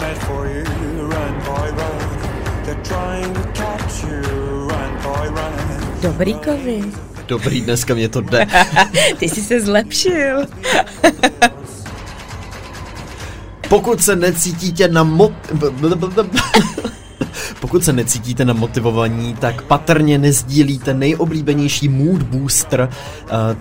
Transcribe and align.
meant 0.00 0.18
for 0.18 0.46
you. 0.46 0.64
Run, 1.08 1.34
boy, 1.46 1.68
run. 1.80 1.98
They're 2.64 2.82
trying 2.82 3.34
to 3.34 3.42
catch 3.52 4.04
you. 4.04 4.20
Run, 4.68 5.02
boy, 5.02 5.28
run. 5.28 5.52
Dobrý 6.02 6.34
kovy. 6.34 6.84
Dobrý, 7.26 7.60
dneska 7.60 7.94
mě 7.94 8.08
to 8.08 8.20
jde. 8.20 8.46
Ty 9.18 9.28
jsi 9.28 9.42
se 9.42 9.60
zlepšil. 9.60 10.46
Pokud 13.68 14.02
se 14.02 14.16
necítíte 14.16 14.88
na 14.88 15.02
mo... 15.02 15.32
Pokud 17.60 17.84
se 17.84 17.92
necítíte 17.92 18.44
na 18.44 18.52
motivovaní, 18.52 19.34
tak 19.34 19.62
patrně 19.62 20.18
nezdílíte 20.18 20.94
nejoblíbenější 20.94 21.88
mood 21.88 22.22
booster 22.22 22.88
uh, 22.88 22.88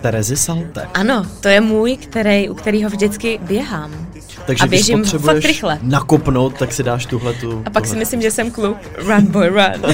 Terezy 0.02 0.38
Salte. 0.38 0.88
Ano, 0.94 1.26
to 1.40 1.48
je 1.48 1.62
můj, 1.62 1.98
který, 1.98 2.50
u 2.50 2.54
kterého 2.54 2.90
vždycky 2.90 3.40
běhám. 3.42 4.09
Takže 4.50 4.64
a 4.64 4.68
když 4.68 4.80
běžím 4.80 5.00
potřebuješ 5.00 5.36
fakt 5.44 5.48
rychle. 5.48 5.80
nakopnout, 5.82 6.58
tak 6.58 6.74
si 6.74 6.84
dáš 6.84 7.06
tuhle 7.06 7.34
tu... 7.34 7.64
A 7.66 7.70
pak 7.70 7.86
si 7.86 7.90
tuhle- 7.90 8.00
myslím, 8.00 8.22
že 8.22 8.32
jsem 8.32 8.52
kluk. 8.52 8.78
Run, 8.98 9.26
boy, 9.26 9.48
run. 9.50 9.94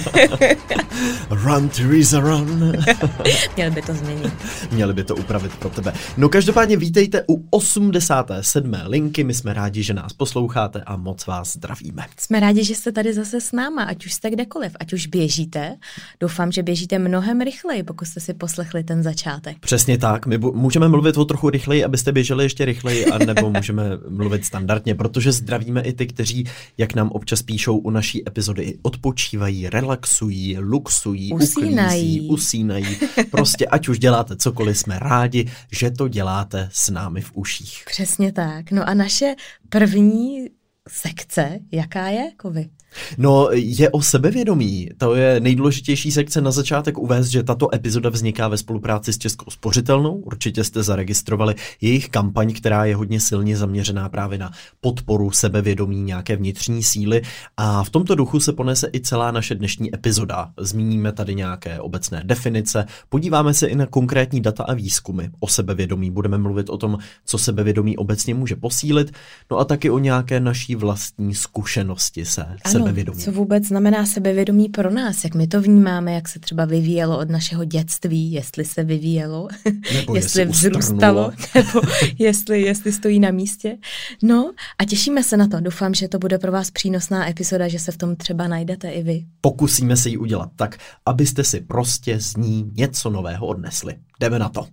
Run, 1.29 1.69
Teresa, 1.69 2.19
run. 2.19 2.73
Měli 3.55 3.71
by 3.71 3.81
to 3.81 3.93
změnit. 3.93 4.33
Měli 4.71 4.93
by 4.93 5.03
to 5.03 5.15
upravit 5.15 5.55
pro 5.55 5.69
tebe. 5.69 5.93
No 6.17 6.29
každopádně 6.29 6.77
vítejte 6.77 7.23
u 7.29 7.45
87. 7.49 8.73
linky, 8.85 9.23
my 9.23 9.33
jsme 9.33 9.53
rádi, 9.53 9.83
že 9.83 9.93
nás 9.93 10.13
posloucháte 10.13 10.81
a 10.85 10.97
moc 10.97 11.25
vás 11.25 11.53
zdravíme. 11.53 12.05
Jsme 12.19 12.39
rádi, 12.39 12.63
že 12.63 12.75
jste 12.75 12.91
tady 12.91 13.13
zase 13.13 13.41
s 13.41 13.51
náma, 13.51 13.83
ať 13.83 14.05
už 14.05 14.13
jste 14.13 14.29
kdekoliv, 14.29 14.71
ať 14.79 14.93
už 14.93 15.07
běžíte. 15.07 15.75
Doufám, 16.19 16.51
že 16.51 16.63
běžíte 16.63 16.99
mnohem 16.99 17.41
rychleji, 17.41 17.83
pokud 17.83 18.05
jste 18.05 18.19
si 18.19 18.33
poslechli 18.33 18.83
ten 18.83 19.03
začátek. 19.03 19.57
Přesně 19.59 19.97
tak, 19.97 20.25
my 20.25 20.37
bu- 20.37 20.53
můžeme 20.53 20.87
mluvit 20.87 21.17
o 21.17 21.25
trochu 21.25 21.49
rychleji, 21.49 21.83
abyste 21.85 22.11
běželi 22.11 22.43
ještě 22.45 22.65
rychleji, 22.65 23.05
anebo 23.05 23.49
můžeme 23.49 23.83
mluvit 24.09 24.44
standardně, 24.45 24.95
protože 24.95 25.31
zdravíme 25.31 25.81
i 25.81 25.93
ty, 25.93 26.07
kteří, 26.07 26.45
jak 26.77 26.95
nám 26.95 27.09
občas 27.11 27.41
píšou 27.41 27.77
u 27.77 27.89
naší 27.89 28.27
epizody, 28.27 28.77
odpočívají, 28.81 29.69
relaxují, 29.69 30.57
luxují, 30.59 31.33
Usínají. 31.33 32.19
uklízí, 32.19 32.29
usínají. 32.29 32.97
Prostě 33.31 33.65
ať 33.65 33.87
už 33.87 33.99
děláte 33.99 34.35
cokoliv, 34.35 34.77
jsme 34.77 34.99
rádi, 34.99 35.51
že 35.71 35.91
to 35.91 36.07
děláte 36.07 36.69
s 36.73 36.89
námi 36.89 37.21
v 37.21 37.31
uších. 37.33 37.83
Přesně 37.87 38.31
tak. 38.31 38.71
No 38.71 38.89
a 38.89 38.93
naše 38.93 39.35
první 39.69 40.45
sekce, 40.89 41.59
jaká 41.71 42.07
je, 42.07 42.31
Kovy? 42.37 42.69
No, 43.17 43.49
je 43.51 43.89
o 43.89 44.01
sebevědomí. 44.01 44.89
To 44.97 45.15
je 45.15 45.39
nejdůležitější 45.39 46.11
sekce 46.11 46.41
na 46.41 46.51
začátek 46.51 46.97
uvést, 46.97 47.27
že 47.27 47.43
tato 47.43 47.75
epizoda 47.75 48.09
vzniká 48.09 48.47
ve 48.47 48.57
spolupráci 48.57 49.13
s 49.13 49.17
Českou 49.17 49.51
spořitelnou. 49.51 50.15
Určitě 50.15 50.63
jste 50.63 50.83
zaregistrovali 50.83 51.55
jejich 51.81 52.09
kampaň, 52.09 52.53
která 52.53 52.85
je 52.85 52.95
hodně 52.95 53.19
silně 53.19 53.57
zaměřená 53.57 54.09
právě 54.09 54.37
na 54.37 54.51
podporu 54.81 55.31
sebevědomí, 55.31 56.01
nějaké 56.01 56.35
vnitřní 56.35 56.83
síly. 56.83 57.21
A 57.57 57.83
v 57.83 57.89
tomto 57.89 58.15
duchu 58.15 58.39
se 58.39 58.53
ponese 58.53 58.89
i 58.93 59.01
celá 59.01 59.31
naše 59.31 59.55
dnešní 59.55 59.95
epizoda. 59.95 60.49
Zmíníme 60.59 61.11
tady 61.11 61.35
nějaké 61.35 61.79
obecné 61.79 62.21
definice, 62.25 62.85
podíváme 63.09 63.53
se 63.53 63.67
i 63.67 63.75
na 63.75 63.85
konkrétní 63.85 64.41
data 64.41 64.63
a 64.63 64.73
výzkumy 64.73 65.23
o 65.39 65.47
sebevědomí. 65.47 66.11
Budeme 66.11 66.37
mluvit 66.37 66.69
o 66.69 66.77
tom, 66.77 66.97
co 67.25 67.37
sebevědomí 67.37 67.97
obecně 67.97 68.33
může 68.33 68.55
posílit, 68.55 69.11
no 69.51 69.57
a 69.57 69.65
taky 69.65 69.89
o 69.89 69.99
nějaké 69.99 70.39
naší 70.39 70.75
vlastní 70.75 71.35
zkušenosti 71.35 72.25
se 72.25 72.45
Ano, 72.65 72.84
sebevědomí. 72.87 73.21
co 73.21 73.31
vůbec 73.31 73.67
znamená 73.67 74.05
sebevědomí 74.05 74.69
pro 74.69 74.91
nás, 74.91 75.23
jak 75.23 75.35
my 75.35 75.47
to 75.47 75.61
vnímáme, 75.61 76.13
jak 76.13 76.29
se 76.29 76.39
třeba 76.39 76.65
vyvíjelo 76.65 77.19
od 77.19 77.29
našeho 77.29 77.65
dětství, 77.65 78.31
jestli 78.31 78.65
se 78.65 78.83
vyvíjelo, 78.83 79.47
Nebo 79.93 80.15
jestli 80.15 80.41
jestli 80.41 80.45
vzrůstalo, 80.45 81.31
nebo 81.55 81.81
jestli, 82.19 82.61
jestli 82.61 82.91
stojí 82.91 83.19
na 83.19 83.31
místě. 83.31 83.77
No 84.23 84.51
a 84.77 84.85
těšíme 84.85 85.23
se 85.23 85.37
na 85.37 85.47
to. 85.47 85.59
Doufám, 85.59 85.93
že 85.93 86.07
to 86.07 86.19
bude 86.19 86.37
pro 86.39 86.51
vás 86.51 86.71
přínosná 86.71 87.29
epizoda, 87.29 87.67
že 87.67 87.79
se 87.79 87.91
v 87.91 87.97
tom 87.97 88.15
třeba 88.15 88.47
najdete 88.47 88.89
i 88.89 89.03
vy. 89.03 89.25
Pokusíme 89.41 89.97
se 89.97 90.09
ji 90.09 90.17
udělat 90.17 90.49
tak, 90.55 90.77
abyste 91.05 91.43
si 91.43 91.61
prostě 91.61 92.19
z 92.19 92.35
ní 92.35 92.71
něco 92.73 93.09
nového 93.09 93.47
odnesli. 93.47 93.95
Jdeme 94.19 94.39
na 94.39 94.49
to. 94.49 94.67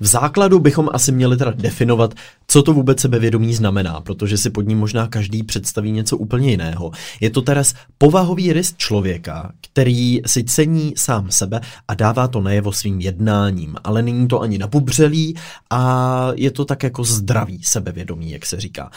V 0.00 0.06
základu 0.06 0.58
bychom 0.58 0.88
asi 0.92 1.12
měli 1.12 1.36
teda 1.36 1.50
definovat, 1.50 2.14
co 2.50 2.62
to 2.62 2.72
vůbec 2.72 3.00
sebevědomí 3.00 3.54
znamená, 3.54 4.00
protože 4.00 4.38
si 4.38 4.50
pod 4.50 4.62
ním 4.62 4.78
možná 4.78 5.06
každý 5.08 5.42
představí 5.42 5.92
něco 5.92 6.16
úplně 6.16 6.50
jiného. 6.50 6.90
Je 7.20 7.30
to 7.30 7.42
teraz 7.42 7.74
povahový 7.98 8.52
rys 8.52 8.74
člověka, 8.76 9.52
který 9.72 10.20
si 10.26 10.44
cení 10.44 10.94
sám 10.96 11.30
sebe 11.30 11.60
a 11.88 11.94
dává 11.94 12.28
to 12.28 12.40
najevo 12.40 12.72
svým 12.72 13.00
jednáním, 13.00 13.76
ale 13.84 14.02
není 14.02 14.28
to 14.28 14.40
ani 14.40 14.58
nabubřelý 14.58 15.34
a 15.70 16.28
je 16.34 16.50
to 16.50 16.64
tak 16.64 16.82
jako 16.82 17.04
zdravý 17.04 17.62
sebevědomí, 17.62 18.30
jak 18.30 18.46
se 18.46 18.60
říká. 18.60 18.90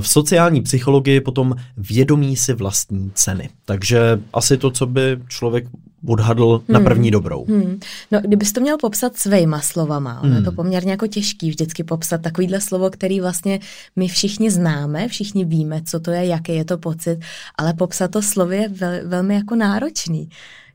V 0.00 0.08
sociální 0.08 0.62
psychologii 0.62 1.20
potom 1.20 1.54
vědomí 1.76 2.36
si 2.36 2.54
vlastní 2.54 3.10
ceny. 3.14 3.48
Takže 3.64 4.20
asi 4.32 4.56
to, 4.56 4.70
co 4.70 4.86
by 4.86 5.18
člověk 5.28 5.66
odhadl 6.06 6.62
na 6.68 6.80
první 6.80 7.10
dobrou. 7.10 7.44
Hmm. 7.44 7.80
No, 8.10 8.20
kdybys 8.20 8.52
to 8.52 8.60
měl 8.60 8.76
popsat 8.78 9.16
svýma 9.16 9.60
slovama, 9.60 10.20
ono 10.20 10.34
je 10.34 10.42
to 10.42 10.50
Hmm. 10.50 10.56
poměrně 10.56 10.90
jako 10.90 11.06
těžký 11.06 11.50
vždycky 11.50 11.84
popsat 11.84 12.20
takovýhle 12.20 12.60
slovo, 12.60 12.90
který 12.90 13.20
vlastně 13.20 13.60
my 13.96 14.08
všichni 14.08 14.50
známe, 14.50 15.08
všichni 15.08 15.44
víme, 15.44 15.82
co 15.84 16.00
to 16.00 16.10
je, 16.10 16.26
jaký 16.26 16.54
je 16.54 16.64
to 16.64 16.78
pocit, 16.78 17.18
ale 17.58 17.74
popsat 17.74 18.10
to 18.10 18.22
slovy 18.22 18.56
je 18.56 18.68
vel, 18.68 18.92
velmi 19.04 19.34
jako 19.34 19.56
náročný. 19.56 20.28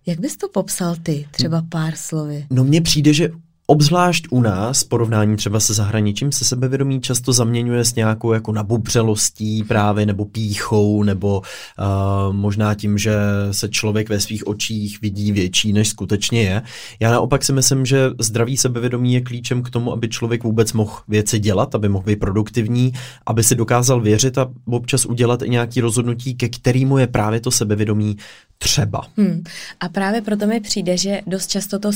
Jak 0.05 0.19
bys 0.19 0.37
to 0.37 0.49
popsal 0.49 0.95
ty, 1.03 1.27
třeba 1.31 1.63
pár 1.69 1.93
slovy? 1.95 2.45
No 2.49 2.63
mně 2.63 2.81
přijde, 2.81 3.13
že 3.13 3.29
obzvlášť 3.67 4.27
u 4.29 4.41
nás, 4.41 4.83
porovnání 4.83 5.35
třeba 5.35 5.59
se 5.59 5.73
zahraničím, 5.73 6.31
se 6.31 6.45
sebevědomí 6.45 7.01
často 7.01 7.33
zaměňuje 7.33 7.85
s 7.85 7.95
nějakou 7.95 8.33
jako 8.33 8.51
nabubřelostí 8.51 9.63
právě, 9.63 10.05
nebo 10.05 10.25
píchou, 10.25 11.03
nebo 11.03 11.39
uh, 11.39 12.33
možná 12.33 12.75
tím, 12.75 12.97
že 12.97 13.15
se 13.51 13.69
člověk 13.69 14.09
ve 14.09 14.19
svých 14.19 14.47
očích 14.47 15.01
vidí 15.01 15.31
větší, 15.31 15.73
než 15.73 15.89
skutečně 15.89 16.41
je. 16.41 16.61
Já 16.99 17.11
naopak 17.11 17.43
si 17.43 17.53
myslím, 17.53 17.85
že 17.85 18.09
zdravý 18.19 18.57
sebevědomí 18.57 19.13
je 19.13 19.21
klíčem 19.21 19.63
k 19.63 19.69
tomu, 19.69 19.93
aby 19.93 20.09
člověk 20.09 20.43
vůbec 20.43 20.73
mohl 20.73 20.93
věci 21.07 21.39
dělat, 21.39 21.75
aby 21.75 21.89
mohl 21.89 22.05
být 22.05 22.19
produktivní, 22.19 22.93
aby 23.25 23.43
si 23.43 23.55
dokázal 23.55 24.01
věřit 24.01 24.37
a 24.37 24.49
občas 24.65 25.05
udělat 25.05 25.41
i 25.41 25.49
nějaký 25.49 25.81
rozhodnutí, 25.81 26.35
ke 26.35 26.49
kterému 26.49 26.97
je 26.97 27.07
právě 27.07 27.39
to 27.39 27.51
sebevědomí 27.51 28.17
třeba. 28.63 29.01
Hmm. 29.17 29.43
A 29.79 29.89
právě 29.89 30.21
proto 30.21 30.47
mi 30.47 30.59
přijde, 30.59 30.97
že 30.97 31.21
dost 31.27 31.47
často 31.47 31.79
to 31.79 31.87
uh, 31.89 31.93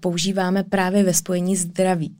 používáme 0.00 0.64
právě 0.64 1.04
ve 1.04 1.14
spojení 1.14 1.56
zdraví 1.56 2.14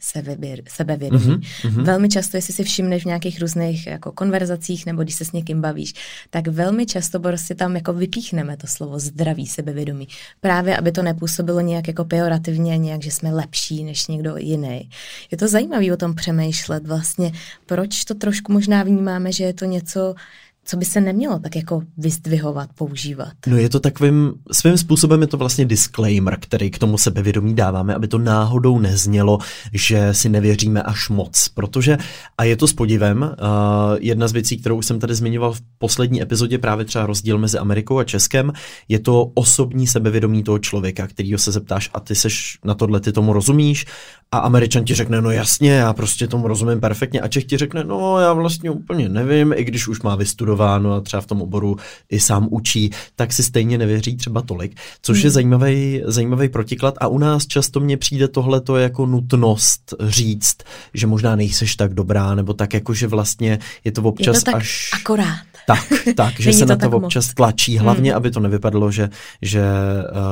sebevědomí. 0.67 1.25
Mhm, 1.27 1.41
Mm-hmm. 1.65 1.85
Velmi 1.85 2.09
často, 2.09 2.37
jestli 2.37 2.53
si 2.53 2.65
všimneš 2.65 3.03
v 3.03 3.07
nějakých 3.07 3.41
různých 3.41 3.87
jako 3.87 4.13
konverzacích 4.13 4.87
nebo 4.87 5.03
když 5.03 5.15
se 5.15 5.25
s 5.25 5.33
někým 5.33 5.61
bavíš, 5.61 5.95
tak 6.31 6.49
velmi 6.49 6.87
často 6.87 7.21
prostě 7.21 7.55
tam 7.55 7.77
jako 7.77 7.93
vypíchneme 7.93 8.57
to 8.57 8.67
slovo 8.67 8.99
zdraví 8.99 9.47
sebevědomí. 9.47 10.09
Právě, 10.41 10.77
aby 10.77 10.93
to 10.93 11.03
nepůsobilo 11.03 11.61
nějak 11.61 11.89
jako 11.89 12.05
pejorativně, 12.05 12.79
nějak, 12.79 13.03
že 13.03 13.11
jsme 13.11 13.33
lepší 13.33 13.85
než 13.85 14.07
někdo 14.07 14.37
jiný. 14.37 14.91
Je 15.31 15.39
to 15.39 15.49
zajímavé 15.49 15.93
o 15.93 15.97
tom 15.97 16.15
přemýšlet 16.15 16.87
vlastně, 16.87 17.33
proč 17.67 18.05
to 18.05 18.15
trošku 18.15 18.53
možná 18.53 18.83
vnímáme, 18.83 19.33
že 19.33 19.45
je 19.45 19.55
to 19.55 19.65
něco, 19.65 20.15
co 20.65 20.77
by 20.77 20.85
se 20.85 21.01
nemělo 21.01 21.39
tak 21.39 21.57
jako 21.57 21.83
vyzdvihovat, 21.97 22.71
používat. 22.75 23.33
No 23.47 23.57
je 23.57 23.69
to 23.69 23.81
takovým, 23.81 24.33
svým 24.53 24.79
způsobem 24.79 25.21
je 25.21 25.27
to 25.27 25.37
vlastně 25.37 25.65
disclaimer, 25.65 26.39
který 26.41 26.71
k 26.71 26.79
tomu 26.79 26.99
sebevědomí 26.99 27.55
dáváme, 27.55 27.95
aby 27.95 28.09
to 28.09 28.19
náhodou 28.19 28.79
neznělo, 28.79 29.39
že 29.73 30.15
si 30.15 30.29
nevěříme 30.29 30.83
až 30.83 31.09
moc, 31.09 31.49
protože, 31.49 31.99
a 32.39 32.45
je 32.45 32.57
to 32.57 32.67
s 32.67 32.73
podivem, 32.73 33.23
uh, 33.23 33.29
jedna 34.01 34.29
z 34.29 34.33
věcí, 34.33 34.57
kterou 34.57 34.83
jsem 34.83 35.01
tady 35.01 35.15
zmiňoval 35.15 35.53
v 35.53 35.61
poslední 35.79 36.23
epizodě, 36.23 36.59
právě 36.59 36.85
třeba 36.85 37.07
rozdíl 37.07 37.39
mezi 37.39 37.59
Amerikou 37.59 37.99
a 37.99 38.05
Českem, 38.05 38.53
je 38.89 38.99
to 38.99 39.25
osobní 39.35 39.87
sebevědomí 39.87 40.43
toho 40.43 40.59
člověka, 40.59 41.07
kterýho 41.07 41.39
se 41.39 41.53
zeptáš 41.53 41.91
a 41.95 42.01
ty 42.01 42.15
seš 42.15 42.59
na 42.65 42.75
tohle, 42.75 43.01
ty 43.01 43.13
tomu 43.13 43.33
rozumíš 43.33 43.87
a 44.33 44.39
Američan 44.39 44.85
ti 44.85 44.95
řekne, 44.95 45.21
no 45.21 45.31
jasně, 45.31 45.71
já 45.73 45.93
prostě 45.93 46.27
tomu 46.27 46.49
rozumím 46.49 46.81
perfektně 46.81 47.21
a 47.21 47.29
Čech 47.29 47.45
ti 47.45 47.57
řekne, 47.57 47.85
no 47.85 48.19
já 48.21 48.33
vlastně 48.33 48.71
úplně 48.71 49.09
nevím, 49.09 49.55
i 49.57 49.65
když 49.65 49.89
už 49.89 50.03
má 50.03 50.15
vystudováno 50.17 50.93
a 50.95 51.01
třeba 51.01 51.21
v 51.21 51.27
tom 51.27 51.43
oboru 51.43 51.77
i 52.11 52.21
sám 52.21 52.49
učí, 52.51 52.91
tak 53.17 53.33
si 53.33 53.43
stejně 53.43 53.79
nevěří 53.79 54.17
třeba 54.17 54.43
tolik, 54.43 54.77
což 55.03 55.19
Hmm. 55.19 55.25
je 55.25 55.31
zajímavý, 55.31 56.03
zajímavý 56.05 56.49
protiklad 56.49 56.95
a 57.01 57.07
u 57.09 57.19
nás 57.19 57.47
často 57.47 57.81
mně 57.81 57.97
přijde 57.97 58.29
tohleto 58.29 58.77
jako 58.77 59.07
nutnost 59.07 59.95
říct, 60.01 60.57
že 60.95 61.07
možná 61.07 61.37
nejseš 61.37 61.77
tak 61.77 61.95
dobrá, 61.95 62.35
nebo 62.35 62.53
tak 62.55 62.75
jako, 62.75 62.95
že 62.95 63.07
vlastně 63.07 63.59
je 63.85 63.93
to 63.93 64.03
občas 64.03 64.37
je 64.37 64.41
to 64.41 64.45
tak 64.45 64.55
až... 64.55 64.89
akorát. 65.01 65.39
Tak, 65.67 65.85
tak, 66.17 66.41
že 66.41 66.53
se 66.53 66.59
to 66.59 66.67
na 66.67 66.77
to 66.77 66.81
tak 66.81 66.91
moc. 66.91 67.03
občas 67.05 67.35
tlačí, 67.35 67.79
hlavně, 67.79 68.11
Hmm. 68.11 68.17
aby 68.17 68.31
to 68.31 68.41
nevypadalo, 68.41 68.91
že, 68.91 69.11
že 69.43 69.63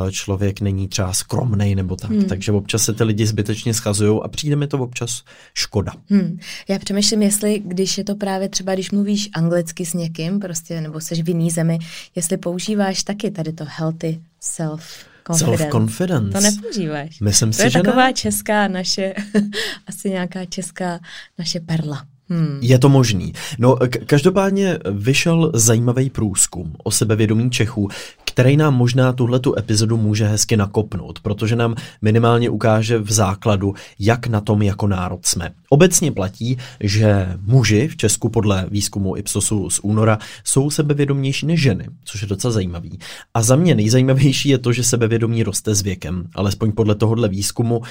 eh, 0.08 0.12
člověk 0.12 0.60
není 0.60 0.88
třeba 0.88 1.12
skromnej 1.12 1.74
nebo 1.74 1.96
tak. 1.96 2.10
Hmm. 2.10 2.24
Takže 2.24 2.52
občas 2.52 2.82
se 2.82 2.92
ty 2.92 3.04
lidi 3.04 3.26
zbytečně 3.26 3.74
schazují 3.88 4.20
a 4.22 4.28
přijde 4.28 4.56
mi 4.56 4.66
to 4.66 4.78
občas 4.78 5.22
škoda. 5.54 5.92
Hmm. 6.10 6.38
Já 6.68 6.78
přemýšlím, 6.78 7.22
jestli, 7.22 7.62
když 7.64 7.98
je 7.98 8.04
to 8.04 8.14
právě 8.14 8.48
třeba, 8.48 8.74
když 8.74 8.90
mluvíš 8.90 9.30
anglicky 9.32 9.86
s 9.86 9.94
někým, 9.94 10.40
prostě, 10.40 10.80
nebo 10.80 11.00
seš 11.00 11.22
v 11.22 11.28
jiný 11.28 11.50
zemi, 11.50 11.78
jestli 12.14 12.36
používáš 12.36 13.02
taky 13.02 13.30
tady 13.30 13.52
to 13.52 13.64
healthy 13.68 14.20
self 14.40 15.08
Self-confidence. 15.32 16.32
To 16.32 16.40
nepoužíváš. 16.40 17.20
Myslím 17.20 17.50
to 17.50 17.56
si, 17.56 17.62
je 17.62 17.70
že 17.70 17.82
taková 17.82 18.06
ne. 18.06 18.12
česká 18.12 18.68
naše, 18.68 19.14
asi 19.86 20.10
nějaká 20.10 20.44
česká 20.44 21.00
naše 21.38 21.60
perla. 21.60 22.06
Hmm. 22.30 22.58
Je 22.60 22.78
to 22.78 22.88
možný. 22.88 23.32
No, 23.58 23.76
k- 23.76 24.04
každopádně 24.06 24.78
vyšel 24.90 25.50
zajímavý 25.54 26.10
průzkum 26.10 26.72
o 26.84 26.90
sebevědomí 26.90 27.50
Čechů, 27.50 27.88
který 28.24 28.56
nám 28.56 28.74
možná 28.74 29.12
tuhletu 29.12 29.58
epizodu 29.58 29.96
může 29.96 30.26
hezky 30.28 30.56
nakopnout, 30.56 31.20
protože 31.20 31.56
nám 31.56 31.74
minimálně 32.02 32.50
ukáže 32.50 32.98
v 32.98 33.12
základu, 33.12 33.74
jak 33.98 34.26
na 34.26 34.40
tom 34.40 34.62
jako 34.62 34.86
národ 34.86 35.26
jsme. 35.26 35.50
Obecně 35.70 36.12
platí, 36.12 36.58
že 36.80 37.28
muži 37.40 37.88
v 37.88 37.96
Česku 37.96 38.28
podle 38.28 38.66
výzkumu 38.70 39.16
Ipsosu 39.16 39.70
z 39.70 39.80
února 39.82 40.18
jsou 40.44 40.70
sebevědomější 40.70 41.46
než 41.46 41.62
ženy, 41.62 41.86
což 42.04 42.22
je 42.22 42.28
docela 42.28 42.52
zajímavý. 42.52 42.98
A 43.34 43.42
za 43.42 43.56
mě 43.56 43.74
nejzajímavější 43.74 44.48
je 44.48 44.58
to, 44.58 44.72
že 44.72 44.84
sebevědomí 44.84 45.42
roste 45.42 45.74
s 45.74 45.82
věkem. 45.82 46.24
Alespoň 46.34 46.72
podle 46.72 46.94
tohohle 46.94 47.28
výzkumu 47.28 47.78
uh, 47.78 47.84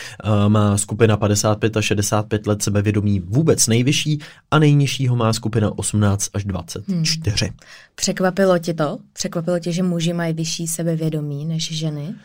má 0.47 0.77
skupina 0.77 1.17
55 1.17 1.77
a 1.77 1.81
65 1.81 2.47
let 2.47 2.63
sebevědomí 2.63 3.19
vůbec 3.19 3.67
nejvyšší 3.67 4.19
a 4.51 4.59
nejnižšího 4.59 5.15
má 5.15 5.33
skupina 5.33 5.77
18 5.77 6.29
až 6.33 6.43
24. 6.43 7.45
Hmm. 7.45 7.55
Překvapilo 7.95 8.59
tě 8.59 8.73
to? 8.73 8.97
Překvapilo 9.13 9.59
tě, 9.59 9.71
že 9.71 9.83
muži 9.83 10.13
mají 10.13 10.33
vyšší 10.33 10.67
sebevědomí 10.67 11.45
než 11.45 11.71
ženy? 11.71 12.15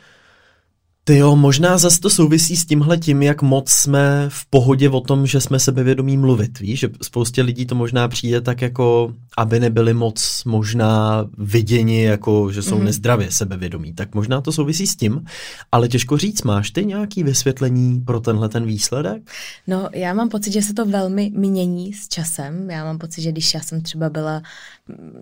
Ty 1.05 1.17
jo, 1.17 1.37
možná 1.37 1.79
zase 1.79 2.01
to 2.01 2.11
souvisí 2.11 2.57
s 2.57 2.67
tímhle 2.67 2.99
tím, 2.99 3.23
jak 3.23 3.43
moc 3.43 3.71
jsme 3.71 4.27
v 4.29 4.47
pohodě 4.51 4.91
o 4.91 5.01
tom, 5.01 5.27
že 5.27 5.41
jsme 5.41 5.59
sebevědomí 5.59 6.17
mluvit, 6.17 6.59
víš, 6.59 6.81
že 6.81 6.89
spoustě 7.03 7.43
lidí 7.43 7.67
to 7.67 7.75
možná 7.75 8.09
přijde 8.09 8.41
tak 8.41 8.63
jako, 8.63 9.13
aby 9.37 9.61
nebyli 9.61 9.95
moc 9.95 10.43
možná 10.45 11.25
viděni, 11.39 12.03
jako 12.03 12.53
že 12.53 12.63
jsou 12.63 12.79
mm-hmm. 12.79 12.85
nezdravě 12.85 13.31
sebevědomí, 13.31 13.93
tak 13.93 14.15
možná 14.15 14.41
to 14.41 14.53
souvisí 14.53 14.87
s 14.87 14.97
tím, 14.97 15.25
ale 15.73 15.89
těžko 15.89 16.19
říct, 16.19 16.43
máš 16.43 16.71
ty 16.71 16.85
nějaký 16.85 17.23
vysvětlení 17.23 18.01
pro 18.01 18.21
tenhle 18.21 18.49
ten 18.49 18.65
výsledek? 18.65 19.23
No, 19.67 19.89
já 19.95 20.15
mám 20.15 20.29
pocit, 20.29 20.53
že 20.53 20.63
se 20.63 20.75
to 20.75 20.87
velmi 20.87 21.31
mění 21.35 21.93
s 21.93 22.09
časem. 22.09 22.71
Já 22.71 22.85
mám 22.85 22.99
pocit, 22.99 23.23
že 23.23 23.33
když 23.33 23.55
já 23.55 23.61
jsem 23.61 23.81
třeba 23.81 24.11
byla, 24.11 24.43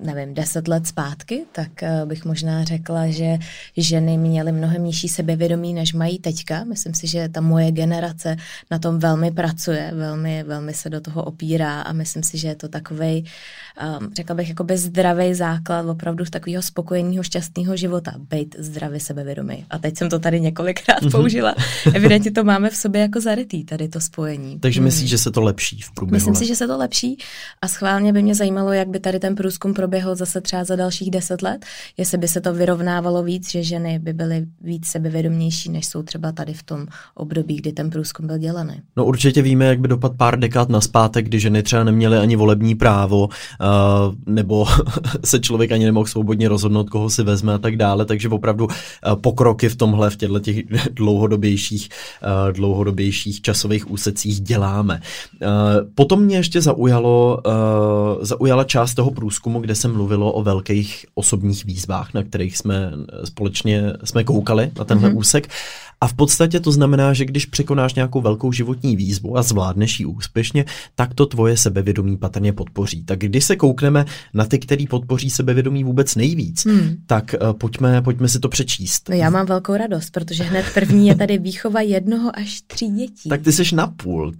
nevím, 0.03 0.35
deset 0.35 0.69
let 0.69 0.87
zpátky, 0.87 1.44
tak 1.53 1.69
uh, 1.82 2.09
bych 2.09 2.25
možná 2.25 2.65
řekla, 2.65 3.06
že 3.06 3.38
ženy 3.77 4.19
měly 4.19 4.53
mnohem 4.53 4.85
nižší 4.85 5.09
sebevědomí, 5.09 5.69
než 5.75 5.93
mají 5.94 6.19
teďka. 6.19 6.64
Myslím 6.64 6.94
si, 6.94 7.06
že 7.06 7.28
ta 7.28 7.40
moje 7.40 7.72
generace 7.72 8.37
na 8.70 8.78
tom 8.78 8.99
velmi 8.99 9.31
pracuje, 9.31 9.90
velmi, 9.94 10.43
velmi 10.43 10.75
se 10.75 10.90
do 10.90 11.00
toho 11.00 11.25
opírá 11.25 11.81
a 11.81 11.93
myslím 11.93 12.22
si, 12.22 12.38
že 12.38 12.49
je 12.49 12.55
to 12.55 12.69
takovej, 12.69 13.22
um, 14.00 14.11
řekla 14.17 14.34
bych, 14.37 14.49
jako 14.49 14.67
zdravý 14.75 15.34
základ 15.34 15.87
opravdu 15.88 16.25
takového 16.25 16.62
spokojeného, 16.62 17.22
šťastného 17.22 17.76
života, 17.76 18.12
být 18.31 18.55
zdravě 18.58 19.00
sebevědomý. 19.00 19.64
A 19.70 19.78
teď 19.78 19.99
jsem 19.99 20.08
to 20.11 20.19
tady 20.19 20.40
několikrát 20.40 21.02
Mhm. 21.02 21.11
použila. 21.11 21.55
Evidentně 21.94 22.31
to 22.31 22.44
máme 22.44 22.70
v 22.70 22.76
sobě 22.76 23.00
jako 23.00 23.20
zarytý, 23.20 23.64
tady 23.64 23.88
to 23.88 24.00
spojení. 24.00 24.58
Takže 24.61 24.81
Hmm. 24.81 24.84
myslíš, 24.84 25.11
že 25.11 25.19
se 25.19 25.31
to 25.31 25.40
lepší 25.40 25.81
v 25.81 25.90
průběhu 25.94 26.14
Myslím 26.17 26.34
let? 26.34 26.38
si, 26.38 26.46
že 26.46 26.56
se 26.56 26.67
to 26.67 26.78
lepší 26.78 27.17
a 27.62 27.69
schválně 27.69 28.12
by 28.12 28.22
mě 28.22 28.34
zajímalo, 28.34 28.72
jak 28.72 28.88
by 28.88 29.00
tady 29.00 29.19
ten 29.19 29.34
průzkum 29.34 29.75
proběhl 29.75 30.17
zase 30.17 30.40
třeba 30.40 30.64
za 30.64 30.76
dalších 30.76 31.11
deset 31.11 31.43
let, 31.43 31.67
jestli 31.96 32.19
by 32.19 32.28
se 32.28 32.40
to 32.40 32.55
vyrovnávalo 32.55 33.22
víc, 33.22 33.50
že 33.50 33.62
ženy 33.62 33.99
by 33.99 34.12
byly 34.12 34.46
víc 34.61 34.87
sebevědomější, 34.87 35.59
než 35.68 35.86
jsou 35.86 36.02
třeba 36.02 36.32
tady 36.32 36.54
v 36.54 36.62
tom 36.62 36.86
období, 37.14 37.56
kdy 37.56 37.72
ten 37.72 37.90
průzkum 37.90 38.26
byl 38.26 38.38
dělaný. 38.38 38.74
No 38.96 39.04
určitě 39.04 39.42
víme, 39.42 39.64
jak 39.64 39.80
by 39.80 39.88
dopad 39.88 40.12
pár 40.16 40.38
dekád 40.38 40.68
naspátek, 40.68 41.24
kdy 41.24 41.40
ženy 41.40 41.62
třeba 41.62 41.84
neměly 41.84 42.18
ani 42.18 42.36
volební 42.36 42.74
právo, 42.74 43.28
uh, 43.28 43.28
nebo 44.26 44.66
se 45.24 45.40
člověk 45.40 45.72
ani 45.72 45.84
nemohl 45.84 46.06
svobodně 46.06 46.48
rozhodnout, 46.48 46.90
koho 46.90 47.10
si 47.10 47.22
vezme 47.22 47.54
a 47.54 47.58
tak 47.58 47.76
dále, 47.76 48.04
takže 48.04 48.28
opravdu 48.28 48.64
uh, 48.64 48.70
pokroky 49.20 49.68
v 49.68 49.76
tomhle, 49.76 50.10
v 50.10 50.16
těchto 50.16 50.40
těch 50.40 50.56
dlouhodobějších, 50.92 51.88
uh, 52.22 52.52
dlouhodobějších 52.52 53.40
časových 53.40 53.90
úsecích 53.90 54.40
děláme. 54.40 55.00
Uh, 55.42 55.48
potom 55.94 56.22
mě 56.22 56.36
ještě 56.36 56.60
zaujalo, 56.60 57.42
uh, 57.46 58.24
zaujala 58.24 58.64
část 58.64 58.94
toho 58.94 59.10
průzkumu, 59.10 59.60
kde 59.60 59.74
se 59.74 59.88
mluvilo 59.88 60.32
o 60.32 60.42
velkých 60.42 61.06
osobních 61.14 61.64
výzvách, 61.64 62.14
na 62.14 62.22
kterých 62.22 62.56
jsme 62.56 62.92
společně 63.24 63.92
jsme 64.04 64.24
koukali 64.24 64.70
na 64.78 64.84
tenhle 64.84 65.10
mm-hmm. 65.10 65.18
úsek. 65.18 65.48
A 66.02 66.08
v 66.08 66.14
podstatě 66.14 66.61
to 66.61 66.73
znamená, 66.73 67.12
že 67.12 67.25
když 67.25 67.47
překonáš 67.47 67.94
nějakou 67.94 68.20
velkou 68.20 68.52
životní 68.52 68.97
výzvu 68.97 69.38
a 69.38 69.43
zvládneš 69.43 70.00
ji 70.00 70.06
úspěšně, 70.06 70.64
tak 70.94 71.14
to 71.14 71.26
tvoje 71.26 71.56
sebevědomí 71.56 72.17
patrně 72.17 72.52
podpoří. 72.52 73.05
Tak 73.05 73.19
když 73.19 73.44
se 73.44 73.56
koukneme 73.56 74.05
na 74.35 74.44
ty, 74.44 74.58
který 74.58 74.87
podpoří 74.87 75.31
sebevědomí 75.31 75.85
vůbec 75.85 76.14
nejvíc, 76.14 76.67
hmm. 76.67 76.97
tak 77.06 77.35
uh, 77.43 77.52
pojďme, 77.52 78.02
pojďme 78.02 78.29
si 78.29 78.38
to 78.38 78.49
přečíst. 78.49 79.08
No 79.08 79.17
já 79.17 79.31
mám 79.31 79.47
velkou 79.47 79.76
radost, 79.76 80.11
protože 80.11 80.44
hned 80.44 80.67
první 80.75 81.08
je 81.08 81.14
tady 81.14 81.38
výchova 81.38 81.81
jednoho 81.81 82.38
až 82.38 82.61
tří 82.67 82.88
dětí. 82.88 83.29
Tak 83.29 83.43
ty 83.43 83.53
jsi 83.53 83.75
na 83.75 83.87
půl, 83.87 84.32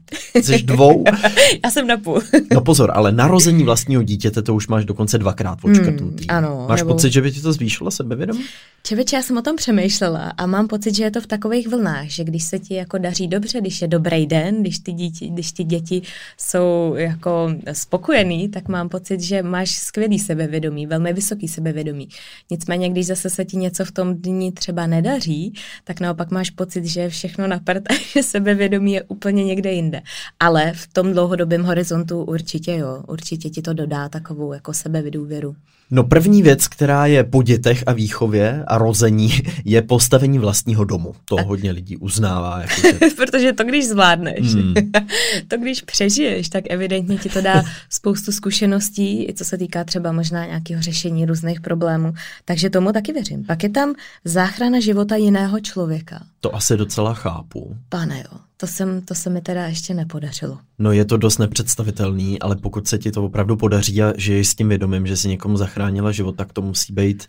jsi 0.43 0.63
dvou. 0.63 1.05
já 1.65 1.71
jsem 1.71 1.87
na 1.87 1.97
půl. 1.97 2.23
no 2.55 2.61
pozor, 2.61 2.91
ale 2.95 3.13
narození 3.13 3.65
vlastního 3.65 4.03
dítěte 4.03 4.43
to 4.43 4.55
už 4.55 4.69
máš 4.69 4.85
dokonce 4.85 5.19
dvakrát 5.19 5.59
odškrtnutý. 5.63 6.27
Hmm, 6.31 6.45
ano. 6.45 6.67
Máš 6.69 6.81
nebo... 6.81 6.93
pocit, 6.93 7.13
že 7.13 7.23
by 7.23 7.33
ti 7.33 7.41
to 7.41 7.53
zvýšilo 7.53 7.91
sebevědomí? 7.91 8.45
Čeveče, 8.83 9.17
já 9.17 9.23
jsem 9.23 9.37
o 9.37 9.43
tom 9.43 9.57
přemýšlela 9.57 10.33
a 10.37 10.47
mám 10.47 10.69
pocit, 10.69 10.95
že 10.95 11.00
je 11.05 11.11
to 11.11 11.21
v 11.21 11.27
takových 11.27 11.69
vlnách, 11.69 12.07
že 12.07 12.25
když 12.25 12.45
se 12.45 12.59
ti 12.59 12.75
jako 12.75 12.99
daří 12.99 13.29
dobře, 13.29 13.61
když 13.61 13.83
je 13.83 13.89
dobrý 13.89 14.27
den, 14.27 14.63
když 14.63 14.79
ty 14.79 14.93
děti, 14.93 15.29
když 15.29 15.53
ty 15.53 15.65
děti 15.65 16.03
jsou 16.39 16.95
jako 16.97 17.55
spokojený, 17.73 18.49
tak 18.49 18.69
mám 18.69 18.89
pocit, 18.89 19.21
že 19.21 19.43
máš 19.43 19.71
skvělý 19.71 20.19
sebevědomí, 20.19 20.87
velmi 20.87 21.13
vysoký 21.13 21.49
sebevědomí. 21.49 22.09
Nicméně, 22.51 22.89
když 22.89 23.07
zase 23.07 23.31
se 23.31 23.45
ti 23.45 23.57
něco 23.57 23.85
v 23.85 23.93
tom 23.93 24.15
dni 24.15 24.53
třeba 24.53 24.87
nedaří, 24.87 25.55
tak 25.85 26.01
naopak 26.01 26.31
máš 26.31 26.51
pocit, 26.51 26.85
že 26.85 27.01
je 27.01 27.09
všechno 27.09 27.47
naprt 27.47 27.91
a 27.91 27.95
že 28.13 28.23
sebevědomí 28.23 28.93
je 28.93 29.03
úplně 29.03 29.45
někde 29.45 29.73
jinde. 29.73 30.03
Ale 30.41 30.73
v 30.77 30.87
tom 30.93 31.13
dlouhodobém 31.13 31.63
horizontu 31.63 32.25
určitě 32.25 32.77
jo, 32.77 33.03
určitě 33.09 33.51
ti 33.51 33.63
to 33.63 33.73
dodá 33.75 34.09
takovou 34.09 34.53
jako 34.53 34.73
sebevydůvěru. 34.73 35.57
No 35.93 36.05
první 36.05 36.43
věc, 36.43 36.69
která 36.69 37.07
je 37.07 37.25
po 37.25 37.43
dětech 37.43 37.85
a 37.87 37.93
výchově 37.93 38.65
a 38.67 38.79
rození, 38.79 39.31
je 39.65 39.83
postavení 39.83 40.39
vlastního 40.39 40.85
domu. 40.91 41.15
To 41.25 41.39
a... 41.39 41.43
hodně 41.43 41.71
lidí 41.71 41.97
uznává. 41.97 42.61
Jako, 42.61 42.75
že... 43.01 43.15
Protože 43.17 43.53
to, 43.53 43.65
když 43.65 43.89
zvládneš, 43.89 44.55
hmm. 44.55 44.75
to, 45.49 45.57
když 45.57 45.81
přežiješ, 45.81 46.49
tak 46.49 46.65
evidentně 46.71 47.19
ti 47.19 47.29
to 47.29 47.41
dá 47.41 47.65
spoustu 47.91 48.33
zkušeností, 48.33 49.29
i 49.29 49.35
co 49.35 49.45
se 49.45 49.59
týká 49.59 49.85
třeba 49.85 50.13
možná 50.13 50.47
nějakého 50.47 50.83
řešení 50.83 51.27
různých 51.27 51.61
problémů. 51.61 52.15
Takže 52.45 52.71
tomu 52.71 52.93
taky 52.93 53.13
věřím. 53.13 53.45
Pak 53.45 53.63
je 53.63 53.69
tam 53.69 53.95
záchrana 54.25 54.81
života 54.81 55.17
jiného 55.17 55.61
člověka. 55.61 56.27
To 56.41 56.55
asi 56.55 56.77
docela 56.77 57.15
chápu. 57.15 57.77
Pane 57.89 58.19
jo. 58.19 58.39
To, 58.57 58.67
jsem, 58.67 59.03
to 59.03 59.15
se 59.15 59.31
mi 59.31 59.41
teda 59.41 59.67
ještě 59.67 59.95
nepodařilo. 59.95 60.59
No 60.79 60.93
je 60.93 61.05
to 61.05 61.17
dost 61.17 61.39
nepředstavitelný, 61.39 62.39
ale 62.39 62.57
pokud 62.57 62.89
se 62.89 62.99
ti 62.99 63.11
to 63.11 63.25
opravdu 63.25 63.57
podaří 63.57 64.03
a 64.03 64.13
žiješ 64.17 64.49
s 64.49 64.55
tím 64.55 64.69
vědomím, 64.69 65.07
že 65.07 65.17
si 65.17 65.29
někomu 65.29 65.57
zachránila 65.57 66.13
život, 66.13 66.37
tak 66.37 66.53
to 66.53 66.63
musí 66.63 66.93
být 66.93 67.27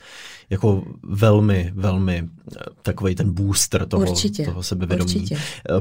jako 0.50 0.84
velmi, 1.04 1.72
velmi 1.76 2.30
takový 2.82 3.16
ten 3.16 3.34
booster 3.34 3.86
toho, 3.86 4.04
určitě, 4.04 4.46
toho 4.46 4.64
sebevědomí. 4.64 5.16
Určitě. 5.16 5.38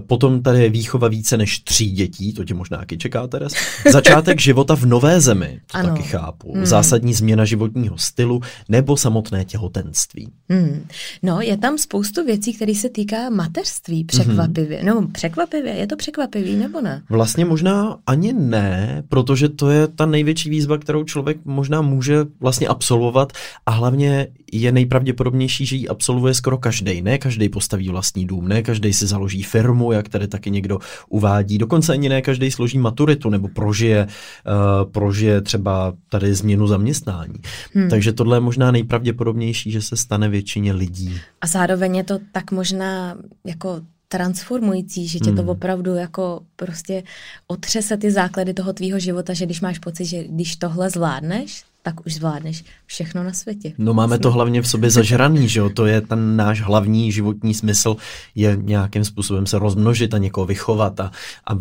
Potom 0.06 0.42
tady 0.42 0.62
je 0.62 0.70
výchova 0.70 1.08
více 1.08 1.36
než 1.36 1.58
tří 1.58 1.90
dětí, 1.90 2.32
to 2.32 2.44
tě 2.44 2.54
možná 2.54 2.78
taky 2.78 2.98
čeká, 2.98 3.26
Teres. 3.26 3.52
Začátek 3.92 4.40
života 4.40 4.76
v 4.76 4.84
nové 4.84 5.20
zemi, 5.20 5.60
to 5.72 5.78
ano. 5.78 5.88
taky 5.88 6.02
chápu. 6.02 6.52
Hmm. 6.54 6.66
Zásadní 6.66 7.14
změna 7.14 7.44
životního 7.44 7.98
stylu 7.98 8.40
nebo 8.68 8.96
samotné 8.96 9.44
těhotenství. 9.44 10.32
Hmm. 10.48 10.86
No, 11.22 11.40
je 11.40 11.56
tam 11.56 11.78
spoustu 11.78 12.24
věcí, 12.24 12.54
které 12.54 12.74
se 12.74 12.88
týká 12.88 13.19
mateřství 13.30 14.04
překvapivě. 14.04 14.78
Hmm. 14.78 14.86
No, 14.86 15.08
překvapivě, 15.12 15.72
je 15.72 15.86
to 15.86 15.96
překvapivý 15.96 16.56
nebo 16.56 16.80
ne? 16.80 17.02
Vlastně 17.10 17.44
možná 17.44 17.98
ani 18.06 18.32
ne, 18.32 19.02
protože 19.08 19.48
to 19.48 19.70
je 19.70 19.88
ta 19.88 20.06
největší 20.06 20.50
výzva, 20.50 20.78
kterou 20.78 21.04
člověk 21.04 21.38
možná 21.44 21.82
může 21.82 22.26
vlastně 22.40 22.68
absolvovat 22.68 23.32
a 23.66 23.70
hlavně 23.70 24.26
je 24.52 24.72
nejpravděpodobnější, 24.72 25.66
že 25.66 25.76
ji 25.76 25.88
absolvuje 25.88 26.34
skoro 26.34 26.58
každý. 26.58 27.02
Ne 27.02 27.18
každý 27.18 27.48
postaví 27.48 27.88
vlastní 27.88 28.26
dům, 28.26 28.48
ne 28.48 28.62
každý 28.62 28.92
si 28.92 29.06
založí 29.06 29.42
firmu, 29.42 29.92
jak 29.92 30.08
tady 30.08 30.28
taky 30.28 30.50
někdo 30.50 30.78
uvádí. 31.08 31.58
Dokonce 31.58 31.92
ani 31.92 32.08
ne 32.08 32.22
každý 32.22 32.50
složí 32.50 32.78
maturitu 32.78 33.30
nebo 33.30 33.48
prožije, 33.48 34.06
uh, 34.06 34.90
prožije 34.90 35.40
třeba 35.40 35.92
tady 36.08 36.34
změnu 36.34 36.66
zaměstnání. 36.66 37.34
Hmm. 37.74 37.90
Takže 37.90 38.12
tohle 38.12 38.36
je 38.36 38.40
možná 38.40 38.70
nejpravděpodobnější, 38.70 39.70
že 39.70 39.82
se 39.82 39.96
stane 39.96 40.28
většině 40.28 40.72
lidí. 40.72 41.20
A 41.40 41.46
zároveň 41.46 41.96
je 41.96 42.04
to 42.04 42.18
tak 42.32 42.52
možná 42.52 43.09
jako 43.44 43.82
transformující, 44.08 45.08
že 45.08 45.18
tě 45.18 45.32
to 45.32 45.42
hmm. 45.42 45.48
opravdu 45.48 45.94
jako 45.94 46.40
prostě 46.56 47.02
otřese 47.46 47.96
ty 47.96 48.10
základy 48.10 48.54
toho 48.54 48.72
tvýho 48.72 48.98
života, 48.98 49.32
že 49.34 49.46
když 49.46 49.60
máš 49.60 49.78
pocit, 49.78 50.04
že 50.04 50.24
když 50.24 50.56
tohle 50.56 50.90
zvládneš, 50.90 51.64
tak 51.82 52.06
už 52.06 52.14
zvládneš 52.14 52.64
všechno 52.86 53.24
na 53.24 53.32
světě. 53.32 53.72
No 53.78 53.94
máme 53.94 54.18
to 54.18 54.30
hlavně 54.30 54.62
v 54.62 54.68
sobě 54.68 54.90
zažraný, 54.90 55.48
že 55.48 55.60
jo? 55.60 55.70
To 55.70 55.86
je 55.86 56.00
ten 56.00 56.36
náš 56.36 56.60
hlavní 56.60 57.12
životní 57.12 57.54
smysl, 57.54 57.96
je 58.34 58.58
nějakým 58.60 59.04
způsobem 59.04 59.46
se 59.46 59.58
rozmnožit 59.58 60.14
a 60.14 60.18
někoho 60.18 60.46
vychovat 60.46 61.00
a, 61.00 61.10
a 61.46 61.58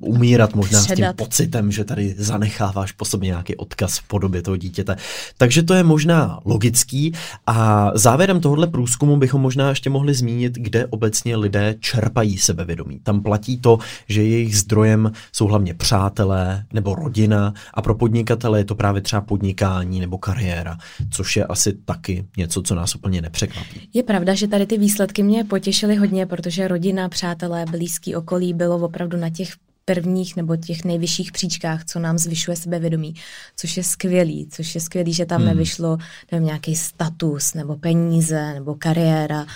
umírat 0.00 0.54
možná 0.54 0.82
Předat. 0.82 1.14
s 1.14 1.16
tím 1.16 1.26
pocitem, 1.26 1.72
že 1.72 1.84
tady 1.84 2.14
zanecháváš 2.18 2.92
po 2.92 3.04
sobě 3.04 3.26
nějaký 3.26 3.56
odkaz 3.56 3.98
v 3.98 4.02
podobě 4.02 4.42
toho 4.42 4.56
dítěte. 4.56 4.96
Takže 5.38 5.62
to 5.62 5.74
je 5.74 5.82
možná 5.82 6.40
logický 6.44 7.12
a 7.46 7.90
závěrem 7.94 8.40
tohohle 8.40 8.66
průzkumu 8.66 9.16
bychom 9.16 9.40
možná 9.40 9.68
ještě 9.68 9.90
mohli 9.90 10.14
zmínit, 10.14 10.54
kde 10.54 10.86
obecně 10.86 11.36
lidé 11.36 11.74
čerpají 11.80 12.38
sebevědomí. 12.38 13.00
Tam 13.02 13.22
platí 13.22 13.58
to, 13.58 13.78
že 14.08 14.22
jejich 14.22 14.58
zdrojem 14.58 15.12
jsou 15.32 15.46
hlavně 15.46 15.74
přátelé 15.74 16.64
nebo 16.72 16.94
rodina 16.94 17.54
a 17.74 17.82
pro 17.82 17.94
podnikatele 17.94 18.60
je 18.60 18.64
to 18.64 18.74
právě 18.74 19.02
třeba 19.02 19.20
podnikání 19.40 20.00
nebo 20.00 20.18
kariéra, 20.18 20.78
což 21.10 21.36
je 21.36 21.44
asi 21.44 21.72
taky 21.72 22.26
něco, 22.36 22.62
co 22.62 22.74
nás 22.74 22.94
úplně 22.94 23.22
nepřekvapí. 23.22 23.88
Je 23.94 24.02
pravda, 24.02 24.34
že 24.34 24.48
tady 24.48 24.66
ty 24.66 24.78
výsledky 24.78 25.22
mě 25.22 25.44
potěšily 25.44 25.96
hodně, 25.96 26.26
protože 26.26 26.68
rodina, 26.68 27.08
přátelé, 27.08 27.64
blízký 27.70 28.16
okolí 28.16 28.54
bylo 28.54 28.76
opravdu 28.78 29.16
na 29.16 29.30
těch 29.30 29.52
prvních 29.84 30.36
nebo 30.36 30.56
těch 30.56 30.84
nejvyšších 30.84 31.32
příčkách, 31.32 31.84
co 31.84 31.98
nám 31.98 32.18
zvyšuje 32.18 32.56
sebevědomí, 32.56 33.14
což 33.56 33.76
je 33.76 33.84
skvělý, 33.84 34.48
což 34.50 34.74
je 34.74 34.80
skvělý, 34.80 35.12
že 35.12 35.26
tam 35.26 35.40
hmm. 35.40 35.48
nevyšlo 35.48 35.98
nevím, 36.32 36.46
nějaký 36.46 36.76
status 36.76 37.54
nebo 37.54 37.76
peníze 37.76 38.54
nebo 38.54 38.74
kariéra, 38.74 39.46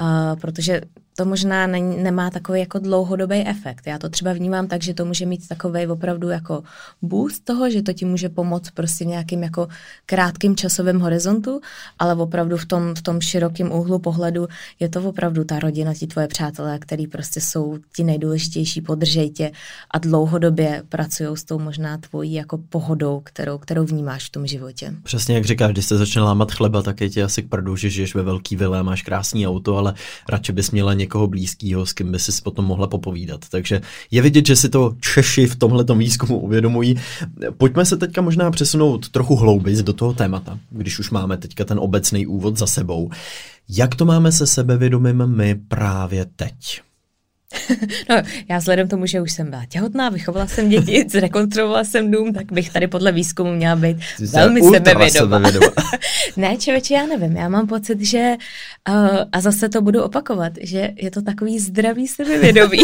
uh, 0.00 0.40
protože 0.40 0.80
to 1.20 1.24
možná 1.24 1.66
ne, 1.66 1.80
nemá 1.80 2.30
takový 2.30 2.60
jako 2.60 2.78
dlouhodobý 2.78 3.36
efekt. 3.46 3.86
Já 3.86 3.98
to 3.98 4.08
třeba 4.08 4.32
vnímám 4.32 4.66
tak, 4.66 4.82
že 4.82 4.94
to 4.94 5.04
může 5.04 5.26
mít 5.26 5.48
takový 5.48 5.86
opravdu 5.86 6.28
jako 6.28 6.62
boost 7.02 7.44
toho, 7.44 7.70
že 7.70 7.82
to 7.82 7.92
ti 7.92 8.04
může 8.04 8.28
pomoct 8.28 8.70
prostě 8.70 9.04
nějakým 9.04 9.42
jako 9.42 9.68
krátkým 10.06 10.56
časovým 10.56 11.00
horizontu, 11.00 11.60
ale 11.98 12.14
opravdu 12.14 12.56
v 12.56 12.66
tom, 12.66 12.94
v 12.94 13.02
tom 13.02 13.20
širokém 13.20 13.72
úhlu 13.72 13.98
pohledu 13.98 14.48
je 14.80 14.88
to 14.88 15.02
opravdu 15.02 15.44
ta 15.44 15.58
rodina, 15.58 15.94
ti 15.94 16.06
tvoje 16.06 16.28
přátelé, 16.28 16.78
který 16.78 17.06
prostě 17.06 17.40
jsou 17.40 17.78
ti 17.96 18.04
nejdůležitější, 18.04 18.80
podržej 18.80 19.30
tě 19.30 19.52
a 19.90 19.98
dlouhodobě 19.98 20.82
pracují 20.88 21.36
s 21.36 21.44
tou 21.44 21.58
možná 21.58 21.98
tvojí 21.98 22.32
jako 22.32 22.58
pohodou, 22.58 23.20
kterou, 23.24 23.58
kterou 23.58 23.84
vnímáš 23.84 24.26
v 24.26 24.30
tom 24.30 24.46
životě. 24.46 24.94
Přesně 25.02 25.34
jak 25.34 25.44
říkáš, 25.44 25.72
když 25.72 25.86
jsi 25.86 25.96
začne 25.96 26.22
lámat 26.22 26.52
chleba, 26.52 26.82
tak 26.82 27.00
je 27.00 27.10
ti 27.10 27.22
asi 27.22 27.42
k 27.42 27.48
prdu, 27.48 27.76
že 27.76 27.90
žiješ 27.90 28.14
ve 28.14 28.22
velký 28.22 28.56
vile 28.56 28.82
máš 28.82 29.02
krásný 29.02 29.46
auto, 29.46 29.76
ale 29.76 29.89
radši 30.28 30.52
bys 30.52 30.70
měla 30.70 30.94
někoho 30.94 31.26
blízkého, 31.26 31.86
s 31.86 31.92
kým 31.92 32.12
by 32.12 32.18
si 32.18 32.42
potom 32.42 32.64
mohla 32.64 32.86
popovídat. 32.86 33.40
Takže 33.50 33.80
je 34.10 34.22
vidět, 34.22 34.46
že 34.46 34.56
si 34.56 34.68
to 34.68 34.94
Češi 35.00 35.46
v 35.46 35.56
tomhle 35.56 35.84
výzkumu 35.94 36.38
uvědomují. 36.38 36.96
Pojďme 37.56 37.84
se 37.84 37.96
teďka 37.96 38.20
možná 38.20 38.50
přesunout 38.50 39.08
trochu 39.08 39.36
hlouběji 39.36 39.82
do 39.82 39.92
toho 39.92 40.12
témata, 40.12 40.58
když 40.70 40.98
už 40.98 41.10
máme 41.10 41.36
teďka 41.36 41.64
ten 41.64 41.78
obecný 41.78 42.26
úvod 42.26 42.58
za 42.58 42.66
sebou. 42.66 43.10
Jak 43.68 43.94
to 43.94 44.04
máme 44.04 44.32
se 44.32 44.46
sebevědomím 44.46 45.26
my 45.26 45.54
právě 45.54 46.26
teď? 46.36 46.80
No, 48.08 48.16
já 48.48 48.58
vzhledem 48.58 48.88
tomu, 48.88 49.06
že 49.06 49.20
už 49.20 49.32
jsem 49.32 49.50
byla 49.50 49.66
těhotná, 49.68 50.08
vychovala 50.08 50.46
jsem 50.46 50.68
děti, 50.68 51.04
zrekonstruovala 51.10 51.84
jsem 51.84 52.10
dům, 52.10 52.32
tak 52.32 52.52
bych 52.52 52.70
tady 52.70 52.86
podle 52.86 53.12
výzkumu 53.12 53.52
měla 53.52 53.76
být 53.76 53.96
Jsi 54.16 54.26
velmi 54.26 54.62
sebevědomá. 54.62 55.40
ne, 56.36 56.56
člověče, 56.56 56.94
já 56.94 57.06
nevím, 57.06 57.36
já 57.36 57.48
mám 57.48 57.66
pocit, 57.66 58.00
že, 58.00 58.36
uh, 58.88 59.18
a 59.32 59.40
zase 59.40 59.68
to 59.68 59.82
budu 59.82 60.02
opakovat, 60.02 60.52
že 60.60 60.90
je 60.96 61.10
to 61.10 61.22
takový 61.22 61.58
zdravý 61.58 62.08
sebevědomí. 62.08 62.78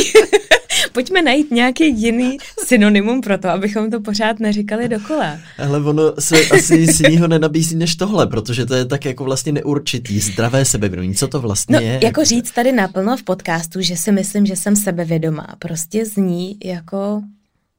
Pojďme 0.97 1.23
najít 1.23 1.51
nějaký 1.51 2.01
jiný 2.01 2.39
synonymum 2.65 3.21
pro 3.21 3.39
to, 3.39 3.49
abychom 3.49 3.91
to 3.91 4.01
pořád 4.01 4.41
neříkali 4.41 4.89
dokola. 4.89 5.39
Ale 5.59 5.85
ono 5.85 6.03
se 6.19 6.37
asi 6.47 6.79
nic 6.79 7.01
jiného 7.01 7.29
nenabízí 7.29 7.77
než 7.77 7.97
tohle, 7.97 8.27
protože 8.27 8.67
to 8.67 8.75
je 8.75 8.85
tak 8.85 9.05
jako 9.05 9.25
vlastně 9.25 9.53
neurčitý, 9.53 10.21
zdravé 10.21 10.65
sebevědomí. 10.65 11.15
Co 11.15 11.29
to 11.29 11.41
vlastně 11.41 11.77
no, 11.77 11.83
je? 11.83 12.01
Jako 12.03 12.25
říct 12.25 12.51
tady 12.51 12.73
naplno 12.73 13.17
v 13.17 13.23
podcastu, 13.23 13.81
že 13.81 13.97
si 13.97 14.13
myslím, 14.13 14.47
že 14.47 14.57
jsem 14.57 14.77
sebevědomá, 14.77 15.47
prostě 15.59 16.07
zní 16.07 16.57
jako 16.65 17.23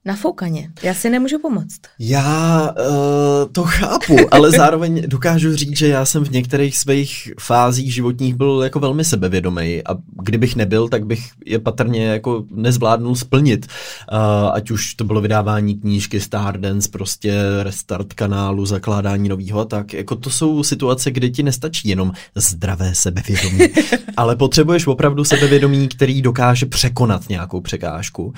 nafoukaně. 0.07 0.69
Já 0.83 0.93
si 0.93 1.09
nemůžu 1.09 1.39
pomoct. 1.39 1.79
Já 1.99 2.71
uh, 2.79 3.51
to 3.51 3.63
chápu, 3.63 4.15
ale 4.31 4.51
zároveň 4.61 5.03
dokážu 5.07 5.55
říct, 5.55 5.77
že 5.77 5.87
já 5.87 6.05
jsem 6.05 6.25
v 6.25 6.31
některých 6.31 6.77
svých 6.77 7.31
fázích 7.39 7.93
životních 7.93 8.35
byl 8.35 8.61
jako 8.63 8.79
velmi 8.79 9.03
sebevědomý 9.03 9.81
a 9.85 9.95
kdybych 10.23 10.55
nebyl, 10.55 10.89
tak 10.89 11.05
bych 11.05 11.29
je 11.45 11.59
patrně 11.59 12.05
jako 12.05 12.43
nezvládnul 12.51 13.15
splnit. 13.15 13.67
Uh, 14.11 14.17
ať 14.53 14.71
už 14.71 14.95
to 14.95 15.03
bylo 15.03 15.21
vydávání 15.21 15.75
knížky 15.75 16.19
Stardance, 16.19 16.89
prostě 16.89 17.41
restart 17.61 18.13
kanálu, 18.13 18.65
zakládání 18.65 19.29
nového, 19.29 19.65
tak 19.65 19.93
jako 19.93 20.15
to 20.15 20.29
jsou 20.29 20.63
situace, 20.63 21.11
kde 21.11 21.29
ti 21.29 21.43
nestačí 21.43 21.89
jenom 21.89 22.11
zdravé 22.35 22.95
sebevědomí, 22.95 23.59
ale 24.17 24.35
potřebuješ 24.35 24.87
opravdu 24.87 25.23
sebevědomí, 25.23 25.87
který 25.87 26.21
dokáže 26.21 26.65
překonat 26.65 27.29
nějakou 27.29 27.61
překážku. 27.61 28.25
Uh, 28.25 28.33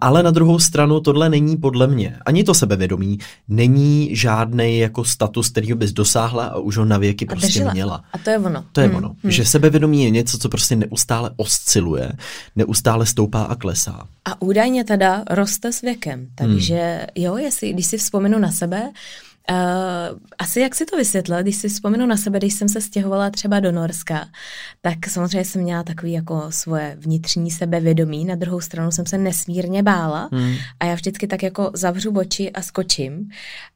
ale 0.00 0.22
na 0.22 0.30
druhou 0.30 0.58
stranu 0.58 0.71
tohle 1.00 1.28
není 1.28 1.56
podle 1.56 1.86
mě, 1.86 2.16
ani 2.26 2.44
to 2.44 2.54
sebevědomí, 2.54 3.18
není 3.48 4.16
žádný 4.16 4.78
jako 4.78 5.04
status, 5.04 5.48
který 5.48 5.74
bys 5.74 5.92
dosáhla 5.92 6.44
a 6.44 6.58
už 6.58 6.76
ho 6.76 6.84
na 6.84 6.98
věky 6.98 7.26
prostě 7.26 7.46
držela. 7.46 7.72
měla. 7.72 8.04
A 8.12 8.18
to 8.18 8.30
je 8.30 8.38
ono. 8.38 8.64
To 8.72 8.80
je 8.80 8.86
hmm. 8.86 8.96
ono. 8.96 9.08
Hmm. 9.08 9.30
Že 9.32 9.44
sebevědomí 9.44 10.04
je 10.04 10.10
něco, 10.10 10.38
co 10.38 10.48
prostě 10.48 10.76
neustále 10.76 11.30
osciluje, 11.36 12.12
neustále 12.56 13.06
stoupá 13.06 13.42
a 13.42 13.54
klesá. 13.54 14.06
A 14.24 14.42
údajně 14.42 14.84
teda 14.84 15.24
roste 15.30 15.72
s 15.72 15.80
věkem. 15.80 16.26
Takže 16.34 16.74
hmm. 16.74 17.24
jo, 17.24 17.36
jestli, 17.36 17.72
když 17.72 17.86
si 17.86 17.98
vzpomenu 17.98 18.38
na 18.38 18.50
sebe, 18.50 18.82
Uh, 18.82 19.31
asi 20.38 20.60
jak 20.60 20.74
si 20.74 20.84
to 20.84 20.96
vysvětlil, 20.96 21.42
když 21.42 21.56
si 21.56 21.68
vzpomenu 21.68 22.06
na 22.06 22.16
sebe, 22.16 22.38
když 22.38 22.54
jsem 22.54 22.68
se 22.68 22.80
stěhovala 22.80 23.30
třeba 23.30 23.60
do 23.60 23.72
Norska, 23.72 24.28
tak 24.80 25.06
samozřejmě 25.08 25.44
jsem 25.44 25.62
měla 25.62 25.82
takový 25.82 26.12
jako 26.12 26.46
svoje 26.50 26.96
vnitřní 27.00 27.50
sebevědomí, 27.50 28.24
na 28.24 28.34
druhou 28.34 28.60
stranu 28.60 28.90
jsem 28.90 29.06
se 29.06 29.18
nesmírně 29.18 29.82
bála 29.82 30.28
hmm. 30.32 30.54
a 30.80 30.84
já 30.84 30.94
vždycky 30.94 31.26
tak 31.26 31.42
jako 31.42 31.70
zavřu 31.74 32.10
oči 32.10 32.52
a 32.52 32.62
skočím 32.62 33.28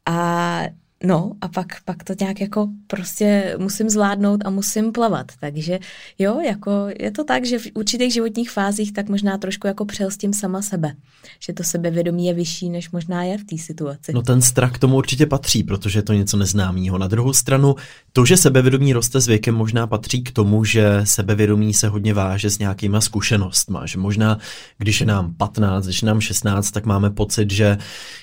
a 0.06 0.62
No 1.05 1.33
a 1.41 1.49
pak, 1.49 1.67
pak 1.85 2.05
to 2.05 2.15
nějak 2.21 2.41
jako 2.41 2.69
prostě 2.87 3.55
musím 3.59 3.91
zvládnout 3.91 4.41
a 4.45 4.50
musím 4.50 4.93
plavat. 4.93 5.33
Takže 5.41 5.79
jo, 6.19 6.41
jako 6.41 6.71
je 6.99 7.11
to 7.11 7.25
tak, 7.25 7.45
že 7.45 7.59
v 7.59 7.67
určitých 7.75 8.12
životních 8.12 8.50
fázích 8.50 8.93
tak 8.93 9.09
možná 9.09 9.38
trošku 9.38 9.67
jako 9.67 9.85
přelstím 9.85 10.33
sama 10.33 10.62
sebe. 10.62 10.95
Že 11.41 11.53
to 11.53 11.62
sebevědomí 11.62 12.26
je 12.26 12.35
vyšší, 12.35 12.69
než 12.71 12.91
možná 12.91 13.23
je 13.23 13.38
v 13.38 13.45
té 13.45 13.59
situaci. 13.59 14.12
No 14.12 14.23
ten 14.23 14.43
strach 14.43 14.73
k 14.73 14.79
tomu 14.79 14.97
určitě 14.97 15.26
patří, 15.26 15.62
protože 15.62 15.99
je 15.99 16.03
to 16.03 16.12
něco 16.12 16.37
neznámého. 16.37 16.99
Na 16.99 17.09
druhou 17.09 17.33
stranu, 17.33 17.75
to, 18.12 18.25
že 18.25 18.37
sebevědomí 18.37 18.93
roste 18.93 19.21
s 19.21 19.26
věkem, 19.26 19.55
možná 19.55 19.87
patří 19.87 20.23
k 20.23 20.33
tomu, 20.33 20.65
že 20.65 21.00
sebevědomí 21.05 21.75
se 21.75 21.88
hodně 21.88 22.15
váže 22.15 22.50
s 22.50 22.59
nějakýma 22.59 23.00
zkušenostma. 23.00 23.87
Že 23.87 23.99
možná, 23.99 24.38
když 24.79 25.00
je 25.00 25.07
nám 25.07 25.35
15, 25.35 25.85
když 25.85 26.03
je 26.03 26.07
nám 26.07 26.21
16, 26.21 26.71
tak 26.71 26.87
máme 26.87 27.11
pocit, 27.11 27.50
že 27.50 27.79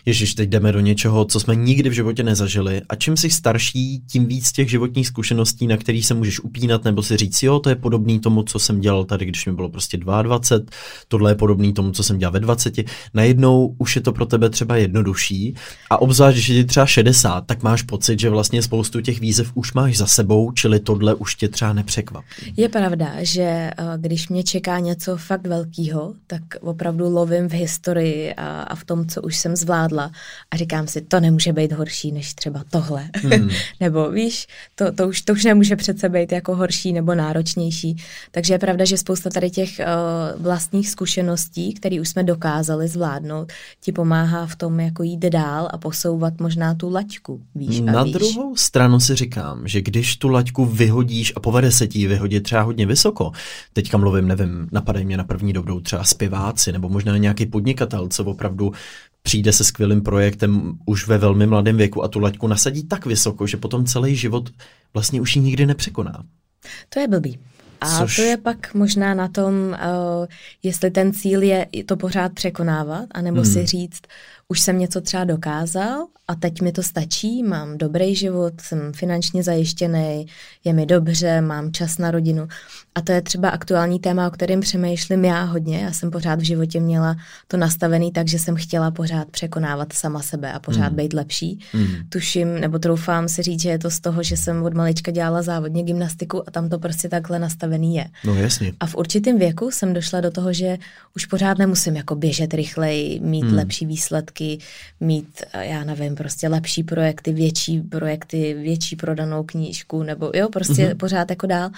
ježiš, 0.05 0.35
teď 0.35 0.49
jdeme 0.49 0.71
do 0.71 0.79
něčeho, 0.79 1.25
co 1.25 1.39
jsme 1.39 1.55
nikdy 1.55 1.89
v 1.89 1.93
životě 1.93 2.23
nezažili 2.23 2.62
zažili 2.63 2.81
a 2.89 2.95
čím 2.95 3.17
jsi 3.17 3.29
starší, 3.29 3.99
tím 3.99 4.25
víc 4.25 4.51
těch 4.51 4.69
životních 4.69 5.07
zkušeností, 5.07 5.67
na 5.67 5.77
který 5.77 6.03
se 6.03 6.13
můžeš 6.13 6.39
upínat 6.39 6.83
nebo 6.83 7.03
si 7.03 7.17
říct, 7.17 7.43
jo, 7.43 7.59
to 7.59 7.69
je 7.69 7.75
podobný 7.75 8.19
tomu, 8.19 8.43
co 8.43 8.59
jsem 8.59 8.79
dělal 8.79 9.05
tady, 9.05 9.25
když 9.25 9.45
mi 9.45 9.53
bylo 9.53 9.69
prostě 9.69 9.97
22, 9.97 10.67
tohle 11.07 11.31
je 11.31 11.35
podobný 11.35 11.73
tomu, 11.73 11.91
co 11.91 12.03
jsem 12.03 12.17
dělal 12.17 12.33
ve 12.33 12.39
20. 12.39 12.73
Najednou 13.13 13.75
už 13.77 13.95
je 13.95 14.01
to 14.01 14.11
pro 14.11 14.25
tebe 14.25 14.49
třeba 14.49 14.75
jednodušší 14.75 15.55
a 15.89 16.01
obzvlášť, 16.01 16.35
když 16.35 16.47
je 16.47 16.65
třeba 16.65 16.85
60, 16.85 17.41
tak 17.45 17.63
máš 17.63 17.81
pocit, 17.81 18.19
že 18.19 18.29
vlastně 18.29 18.61
spoustu 18.61 19.01
těch 19.01 19.19
výzev 19.19 19.51
už 19.53 19.73
máš 19.73 19.97
za 19.97 20.07
sebou, 20.07 20.51
čili 20.51 20.79
tohle 20.79 21.15
už 21.15 21.35
tě 21.35 21.47
třeba 21.47 21.73
nepřekvapí. 21.73 22.53
Je 22.57 22.69
pravda, 22.69 23.11
že 23.19 23.43
eh, 23.43 23.73
když 23.97 24.29
mě 24.29 24.43
čeká 24.43 24.79
něco 24.79 25.17
fakt 25.17 25.47
velkého, 25.47 26.13
tak 26.27 26.41
opravdu 26.61 27.09
lovím 27.09 27.49
v 27.49 27.53
historii 27.53 28.33
a, 28.33 28.61
a 28.61 28.75
v 28.75 28.85
tom, 28.85 29.07
co 29.07 29.21
už 29.21 29.37
jsem 29.37 29.55
zvládla 29.55 30.11
a 30.51 30.57
říkám 30.57 30.87
si, 30.87 31.01
to 31.01 31.19
nemůže 31.19 31.53
být 31.53 31.71
horší 31.71 32.11
než 32.11 32.33
třeba 32.33 32.52
třeba 32.53 32.81
tohle. 32.81 33.09
Hmm. 33.13 33.49
nebo 33.79 34.11
víš, 34.11 34.47
to, 34.75 34.91
to, 34.91 35.07
už, 35.07 35.21
to 35.21 35.33
už 35.33 35.43
nemůže 35.45 35.75
přece 35.75 36.09
být 36.09 36.31
jako 36.31 36.55
horší 36.55 36.93
nebo 36.93 37.15
náročnější. 37.15 37.97
Takže 38.31 38.53
je 38.53 38.59
pravda, 38.59 38.85
že 38.85 38.97
spousta 38.97 39.29
tady 39.29 39.49
těch 39.49 39.69
uh, 39.79 40.43
vlastních 40.43 40.89
zkušeností, 40.89 41.73
které 41.73 42.01
už 42.01 42.09
jsme 42.09 42.23
dokázali 42.23 42.87
zvládnout, 42.87 43.51
ti 43.81 43.91
pomáhá 43.91 44.45
v 44.45 44.55
tom 44.55 44.79
jako 44.79 45.03
jít 45.03 45.19
dál 45.19 45.69
a 45.71 45.77
posouvat 45.77 46.39
možná 46.39 46.75
tu 46.75 46.89
laťku, 46.89 47.41
víš 47.55 47.81
Na 47.81 47.99
a 47.99 48.03
víš. 48.03 48.13
druhou 48.13 48.55
stranu 48.55 48.99
si 48.99 49.15
říkám, 49.15 49.67
že 49.67 49.81
když 49.81 50.17
tu 50.17 50.27
laťku 50.27 50.65
vyhodíš 50.65 51.33
a 51.35 51.39
povede 51.39 51.71
se 51.71 51.87
ti 51.87 52.07
vyhodit 52.07 52.43
třeba 52.43 52.61
hodně 52.61 52.85
vysoko, 52.85 53.31
teďka 53.73 53.97
mluvím, 53.97 54.27
nevím, 54.27 54.69
napadají 54.71 55.05
mě 55.05 55.17
na 55.17 55.23
první 55.23 55.53
dobrou 55.53 55.79
třeba 55.79 56.03
zpěváci 56.03 56.71
nebo 56.71 56.89
možná 56.89 57.17
nějaký 57.17 57.45
podnikatel, 57.45 58.07
co 58.07 58.23
opravdu 58.23 58.71
přijde 59.23 59.53
se 59.53 59.63
skvělým 59.63 60.01
projektem 60.01 60.77
už 60.85 61.07
ve 61.07 61.17
velmi 61.17 61.47
mladém 61.47 61.77
věku 61.77 62.03
a 62.03 62.07
tu 62.07 62.19
laťku 62.19 62.47
nasadí 62.47 62.83
tak 62.83 63.05
vysoko, 63.05 63.47
že 63.47 63.57
potom 63.57 63.85
celý 63.85 64.15
život 64.15 64.49
vlastně 64.93 65.21
už 65.21 65.35
ji 65.35 65.41
nikdy 65.41 65.65
nepřekoná. 65.65 66.23
To 66.89 66.99
je 66.99 67.07
blbý. 67.07 67.39
A 67.81 67.99
Což... 67.99 68.15
to 68.15 68.21
je 68.21 68.37
pak 68.37 68.73
možná 68.73 69.13
na 69.13 69.27
tom, 69.27 69.53
uh, 69.53 70.25
jestli 70.63 70.91
ten 70.91 71.13
cíl 71.13 71.43
je 71.43 71.67
to 71.85 71.97
pořád 71.97 72.33
překonávat, 72.33 73.05
anebo 73.11 73.41
hmm. 73.41 73.53
si 73.53 73.65
říct, 73.65 74.01
už 74.53 74.59
jsem 74.59 74.79
něco 74.79 75.01
třeba 75.01 75.23
dokázal 75.23 76.07
a 76.27 76.35
teď 76.35 76.61
mi 76.61 76.71
to 76.71 76.83
stačí, 76.83 77.43
mám 77.43 77.77
dobrý 77.77 78.15
život, 78.15 78.53
jsem 78.61 78.93
finančně 78.93 79.43
zajištěný, 79.43 80.25
je 80.63 80.73
mi 80.73 80.85
dobře, 80.85 81.41
mám 81.41 81.71
čas 81.71 81.97
na 81.97 82.11
rodinu. 82.11 82.47
A 82.95 83.01
to 83.01 83.11
je 83.11 83.21
třeba 83.21 83.49
aktuální 83.49 83.99
téma, 83.99 84.27
o 84.27 84.31
kterém 84.31 84.59
přemýšlím 84.59 85.25
já 85.25 85.43
hodně. 85.43 85.79
Já 85.79 85.91
jsem 85.91 86.11
pořád 86.11 86.39
v 86.39 86.43
životě 86.43 86.79
měla 86.79 87.15
to 87.47 87.57
nastavený 87.57 88.11
tak, 88.11 88.27
že 88.27 88.39
jsem 88.39 88.55
chtěla 88.55 88.91
pořád 88.91 89.29
překonávat 89.29 89.93
sama 89.93 90.21
sebe 90.21 90.53
a 90.53 90.59
pořád 90.59 90.89
mm. 90.89 90.95
být 90.95 91.13
lepší. 91.13 91.59
Mm. 91.73 91.87
Tuším, 92.09 92.59
nebo 92.59 92.79
troufám 92.79 93.29
si 93.29 93.41
říct, 93.41 93.61
že 93.61 93.69
je 93.69 93.79
to 93.79 93.91
z 93.91 93.99
toho, 93.99 94.23
že 94.23 94.37
jsem 94.37 94.63
od 94.63 94.73
malička 94.73 95.11
dělala 95.11 95.41
závodně 95.41 95.83
gymnastiku 95.83 96.47
a 96.47 96.51
tam 96.51 96.69
to 96.69 96.79
prostě 96.79 97.09
takhle 97.09 97.39
nastavený 97.39 97.95
je. 97.95 98.05
No 98.25 98.35
jasně. 98.35 98.73
A 98.79 98.85
v 98.85 98.95
určitém 98.95 99.39
věku 99.39 99.71
jsem 99.71 99.93
došla 99.93 100.21
do 100.21 100.31
toho, 100.31 100.53
že 100.53 100.77
už 101.15 101.25
pořád 101.25 101.57
nemusím 101.57 101.95
jako 101.95 102.15
běžet 102.15 102.53
rychleji, 102.53 103.19
mít 103.19 103.45
mm. 103.45 103.53
lepší 103.53 103.85
výsledky, 103.85 104.42
mít, 104.99 105.41
já 105.59 105.83
nevím, 105.83 106.15
prostě 106.15 106.47
lepší 106.47 106.83
projekty, 106.83 107.33
větší 107.33 107.81
projekty, 107.81 108.53
větší 108.53 108.95
prodanou 108.95 109.43
knížku, 109.43 110.03
nebo 110.03 110.31
jo, 110.33 110.49
prostě 110.49 110.73
mm-hmm. 110.73 110.97
pořád 110.97 111.29
jako 111.29 111.47
dál. 111.47 111.69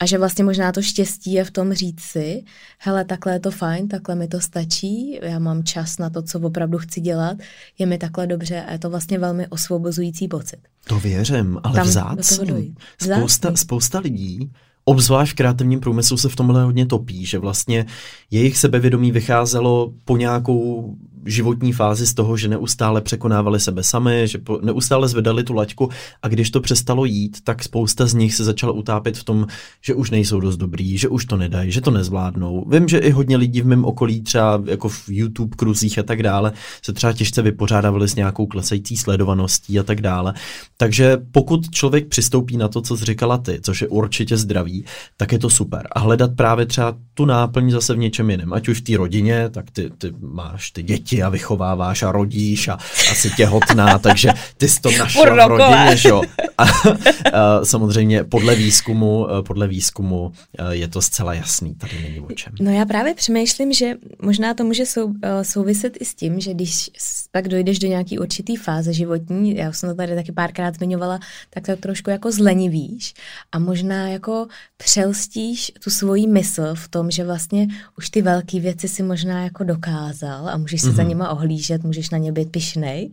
A 0.00 0.06
že 0.06 0.18
vlastně 0.18 0.44
možná 0.44 0.72
to 0.72 0.82
štěstí 0.82 1.32
je 1.32 1.44
v 1.44 1.50
tom 1.50 1.72
říct 1.72 2.00
si, 2.00 2.42
hele, 2.78 3.04
takhle 3.04 3.32
je 3.32 3.40
to 3.40 3.50
fajn, 3.50 3.88
takhle 3.88 4.14
mi 4.14 4.28
to 4.28 4.40
stačí, 4.40 5.18
já 5.22 5.38
mám 5.38 5.64
čas 5.64 5.98
na 5.98 6.10
to, 6.10 6.22
co 6.22 6.40
opravdu 6.40 6.78
chci 6.78 7.00
dělat, 7.00 7.36
je 7.78 7.86
mi 7.86 7.98
takhle 7.98 8.26
dobře 8.26 8.62
a 8.62 8.72
je 8.72 8.78
to 8.78 8.90
vlastně 8.90 9.18
velmi 9.18 9.46
osvobozující 9.46 10.28
pocit. 10.28 10.58
To 10.86 11.00
věřím, 11.00 11.58
ale 11.62 11.82
vzácný. 11.82 12.74
Spousta, 12.98 13.56
spousta 13.56 13.98
lidí 13.98 14.50
obzvlášť 14.88 15.32
v 15.32 15.36
kreativním 15.36 15.80
průmyslu 15.80 16.16
se 16.16 16.28
v 16.28 16.36
tomhle 16.36 16.64
hodně 16.64 16.86
topí, 16.86 17.26
že 17.26 17.38
vlastně 17.38 17.86
jejich 18.30 18.58
sebevědomí 18.58 19.12
vycházelo 19.12 19.92
po 20.04 20.16
nějakou 20.16 20.94
životní 21.30 21.72
fázi 21.72 22.06
z 22.06 22.14
toho, 22.14 22.36
že 22.36 22.48
neustále 22.48 23.00
překonávali 23.00 23.60
sebe 23.60 23.82
sami, 23.82 24.22
že 24.24 24.38
po, 24.38 24.58
neustále 24.62 25.08
zvedali 25.08 25.44
tu 25.44 25.54
laťku 25.54 25.88
a 26.22 26.28
když 26.28 26.50
to 26.50 26.60
přestalo 26.60 27.04
jít, 27.04 27.38
tak 27.44 27.62
spousta 27.62 28.06
z 28.06 28.14
nich 28.14 28.34
se 28.34 28.44
začala 28.44 28.72
utápět 28.72 29.18
v 29.18 29.24
tom, 29.24 29.46
že 29.82 29.94
už 29.94 30.10
nejsou 30.10 30.40
dost 30.40 30.56
dobrý, 30.56 30.98
že 30.98 31.08
už 31.08 31.24
to 31.24 31.36
nedají, 31.36 31.72
že 31.72 31.80
to 31.80 31.90
nezvládnou. 31.90 32.64
Vím, 32.70 32.88
že 32.88 32.98
i 32.98 33.10
hodně 33.10 33.36
lidí 33.36 33.60
v 33.60 33.66
mém 33.66 33.84
okolí, 33.84 34.20
třeba 34.20 34.62
jako 34.66 34.88
v 34.88 35.08
YouTube 35.08 35.56
kruzích 35.56 35.98
a 35.98 36.02
tak 36.02 36.22
dále, 36.22 36.52
se 36.82 36.92
třeba 36.92 37.12
těžce 37.12 37.42
vypořádávali 37.42 38.08
s 38.08 38.14
nějakou 38.14 38.46
klesající 38.46 38.96
sledovaností 38.96 39.78
a 39.78 39.82
tak 39.82 40.00
dále. 40.00 40.34
Takže 40.76 41.16
pokud 41.32 41.70
člověk 41.70 42.08
přistoupí 42.08 42.56
na 42.56 42.68
to, 42.68 42.82
co 42.82 42.96
jsi 42.96 43.04
říkala 43.04 43.38
ty, 43.38 43.60
což 43.62 43.82
je 43.82 43.88
určitě 43.88 44.36
zdravý, 44.36 44.84
tak 45.16 45.32
je 45.32 45.38
to 45.38 45.50
super. 45.50 45.88
A 45.92 46.00
hledat 46.00 46.30
právě 46.36 46.66
třeba 46.66 46.96
tu 47.14 47.24
náplň 47.24 47.70
zase 47.70 47.94
v 47.94 47.98
něčem 47.98 48.30
jiném, 48.30 48.52
ať 48.52 48.68
už 48.68 48.80
v 48.80 48.84
té 48.84 48.96
rodině, 48.96 49.48
tak 49.50 49.70
ty, 49.70 49.90
ty 49.98 50.12
máš 50.20 50.70
ty 50.70 50.82
děti, 50.82 51.17
děti 51.18 51.22
a 51.22 51.28
vychováváš 51.28 52.02
a 52.02 52.12
rodíš 52.12 52.68
a 52.68 52.78
asi 53.10 53.30
těhotná, 53.30 53.98
takže 54.08 54.32
ty 54.56 54.68
jsi 54.68 54.80
to 54.80 54.90
našla 54.98 55.24
v 55.24 55.48
rodině, 55.48 55.96
že 55.96 56.08
jo. 56.08 56.22
A, 56.58 56.64
a, 56.64 57.64
samozřejmě 57.64 58.24
podle 58.24 58.54
výzkumu, 58.54 59.26
podle 59.46 59.68
výzkumu 59.68 60.32
je 60.70 60.88
to 60.88 61.02
zcela 61.02 61.34
jasný, 61.34 61.74
tady 61.74 61.92
není 62.02 62.20
o 62.20 62.32
čem. 62.32 62.52
No 62.60 62.70
já 62.70 62.86
právě 62.86 63.14
přemýšlím, 63.14 63.72
že 63.72 63.94
možná 64.22 64.54
to 64.54 64.64
může 64.64 64.86
sou, 64.86 65.12
souviset 65.42 65.96
i 66.00 66.04
s 66.04 66.14
tím, 66.14 66.40
že 66.40 66.54
když 66.54 66.90
tak 67.30 67.48
dojdeš 67.48 67.78
do 67.78 67.88
nějaký 67.88 68.18
určitý 68.18 68.56
fáze 68.56 68.92
životní, 68.92 69.56
já 69.56 69.72
jsem 69.72 69.88
to 69.88 69.94
tady 69.94 70.14
taky 70.14 70.32
párkrát 70.32 70.74
zmiňovala, 70.74 71.18
tak 71.50 71.66
to 71.66 71.76
trošku 71.76 72.10
jako 72.10 72.32
zlenivíš 72.32 73.14
a 73.52 73.58
možná 73.58 74.08
jako 74.08 74.46
přelstíš 74.76 75.72
tu 75.84 75.90
svoji 75.90 76.26
mysl 76.26 76.74
v 76.74 76.88
tom, 76.88 77.10
že 77.10 77.24
vlastně 77.24 77.66
už 77.98 78.10
ty 78.10 78.22
velké 78.22 78.60
věci 78.60 78.88
si 78.88 79.02
možná 79.02 79.44
jako 79.44 79.64
dokázal 79.64 80.48
a 80.48 80.56
můžeš 80.56 80.80
se 80.80 80.88
mm-hmm. 80.88 80.94
za. 80.94 81.07
Nima 81.08 81.30
ohlížet, 81.30 81.84
můžeš 81.84 82.10
na 82.10 82.18
ně 82.18 82.32
být 82.32 82.50
pišnej, 82.50 83.10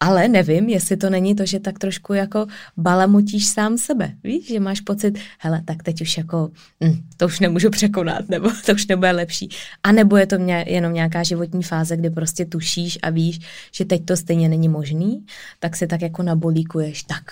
ale 0.00 0.28
nevím, 0.28 0.68
jestli 0.68 0.96
to 0.96 1.10
není 1.10 1.34
to, 1.34 1.46
že 1.46 1.60
tak 1.60 1.78
trošku 1.78 2.12
jako 2.12 2.46
balamutíš 2.76 3.46
sám 3.46 3.78
sebe. 3.78 4.12
Víš, 4.24 4.48
že 4.48 4.60
máš 4.60 4.80
pocit, 4.80 5.18
hele, 5.38 5.62
tak 5.64 5.82
teď 5.82 6.00
už 6.00 6.18
jako, 6.18 6.50
hm, 6.84 7.02
to 7.16 7.26
už 7.26 7.40
nemůžu 7.40 7.70
překonat, 7.70 8.28
nebo 8.28 8.50
to 8.66 8.72
už 8.72 8.86
nebude 8.86 9.10
lepší. 9.10 9.48
A 9.82 9.92
nebo 9.92 10.16
je 10.16 10.26
to 10.26 10.38
mě, 10.38 10.64
jenom 10.68 10.92
nějaká 10.92 11.22
životní 11.22 11.62
fáze, 11.62 11.96
kdy 11.96 12.10
prostě 12.10 12.44
tušíš 12.44 12.98
a 13.02 13.10
víš, 13.10 13.40
že 13.74 13.84
teď 13.84 14.04
to 14.04 14.16
stejně 14.16 14.48
není 14.48 14.68
možný, 14.68 15.24
tak 15.58 15.76
se 15.76 15.86
tak 15.86 16.02
jako 16.02 16.22
nabolíkuješ, 16.22 17.02
tak 17.02 17.22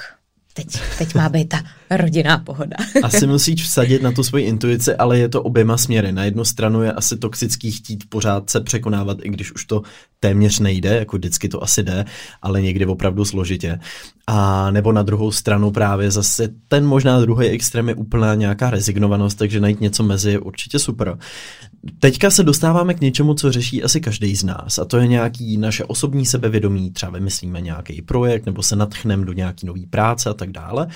teď, 0.55 0.67
teď 0.99 1.15
má 1.15 1.29
být 1.29 1.49
ta 1.49 1.61
rodinná 1.91 2.39
pohoda. 2.39 2.77
asi 3.03 3.27
musíš 3.27 3.65
vsadit 3.65 4.03
na 4.03 4.13
tu 4.13 4.23
svoji 4.23 4.45
intuici, 4.45 4.95
ale 4.95 5.19
je 5.19 5.29
to 5.29 5.43
oběma 5.43 5.77
směry. 5.77 6.13
Na 6.13 6.25
jednu 6.25 6.45
stranu 6.45 6.83
je 6.83 6.93
asi 6.93 7.17
toxický 7.17 7.73
chtít 7.73 8.05
pořád 8.09 8.51
se 8.51 8.61
překonávat, 8.61 9.19
i 9.23 9.29
když 9.29 9.53
už 9.53 9.65
to 9.65 9.83
téměř 10.21 10.59
nejde, 10.59 10.95
jako 10.95 11.17
vždycky 11.17 11.49
to 11.49 11.63
asi 11.63 11.83
jde, 11.83 12.05
ale 12.43 12.63
někdy 12.63 12.87
opravdu 12.87 13.25
složitě. 13.25 13.79
A 14.27 14.71
nebo 14.71 14.93
na 14.93 15.03
druhou 15.03 15.33
stranu 15.33 15.71
právě 15.71 16.11
zase 16.11 16.49
ten 16.69 16.87
možná 16.87 17.21
druhý 17.21 17.49
extrém 17.49 17.89
je 17.89 17.95
úplná 17.95 18.35
nějaká 18.35 18.71
rezignovanost, 18.71 19.39
takže 19.39 19.61
najít 19.61 19.81
něco 19.81 20.03
mezi 20.03 20.31
je 20.31 20.39
určitě 20.39 20.79
super. 20.79 21.19
Teďka 22.01 22.31
se 22.31 22.43
dostáváme 22.43 22.95
k 22.95 23.01
něčemu, 23.01 23.35
co 23.35 23.53
řeší 23.53 23.83
asi 23.83 24.01
každý 24.01 24.37
z 24.37 24.45
nás 24.45 24.79
a 24.79 24.85
to 24.85 24.97
je 24.97 25.07
nějaký 25.07 25.57
naše 25.57 25.85
osobní 25.85 26.27
sebevědomí, 26.27 26.91
třeba 26.91 27.13
vymyslíme 27.13 27.61
nějaký 27.61 28.03
projekt 28.03 28.47
nebo 28.47 28.63
se 28.63 28.77
natchneme 28.77 29.25
do 29.25 29.33
nějaký 29.33 29.67
nový 29.67 29.87
práce 29.87 30.31
a 30.31 30.35
tak 30.35 30.51
dále 30.51 30.89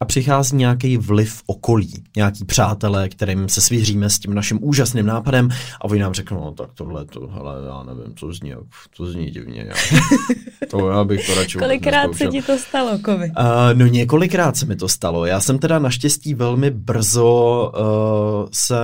a 0.00 0.04
přichází 0.04 0.56
nějaký 0.56 0.96
vliv 0.96 1.42
okolí, 1.46 2.04
nějaký 2.16 2.44
přátelé, 2.44 3.08
kterým 3.08 3.48
se 3.48 3.60
svěříme 3.60 4.10
s 4.10 4.18
tím 4.18 4.34
naším 4.34 4.58
úžasným 4.62 5.06
nápadem 5.06 5.48
a 5.80 5.84
oni 5.84 6.00
nám 6.00 6.14
řeknou, 6.14 6.40
no 6.40 6.52
tak 6.52 6.70
tohle, 6.74 7.04
to, 7.04 7.26
hele, 7.26 7.54
já 7.66 7.82
nevím, 7.82 8.14
to 8.14 8.32
zní, 8.32 8.54
to 8.96 9.06
zní 9.06 9.30
divně. 9.30 9.66
Já, 9.68 9.74
to 10.70 10.90
já 10.90 11.04
bych 11.04 11.26
to 11.26 11.34
radši 11.34 11.58
Kolikrát 11.58 12.14
se 12.14 12.26
ti 12.26 12.42
to 12.42 12.58
stalo, 12.58 12.98
Kovi? 12.98 13.32
Uh, 13.38 13.44
no 13.74 13.86
několikrát 13.86 14.56
se 14.56 14.66
mi 14.66 14.76
to 14.76 14.88
stalo. 14.88 15.26
Já 15.26 15.40
jsem 15.40 15.58
teda 15.58 15.78
naštěstí 15.78 16.34
velmi 16.34 16.70
brzo 16.70 17.72
uh, 17.74 18.48
se 18.52 18.76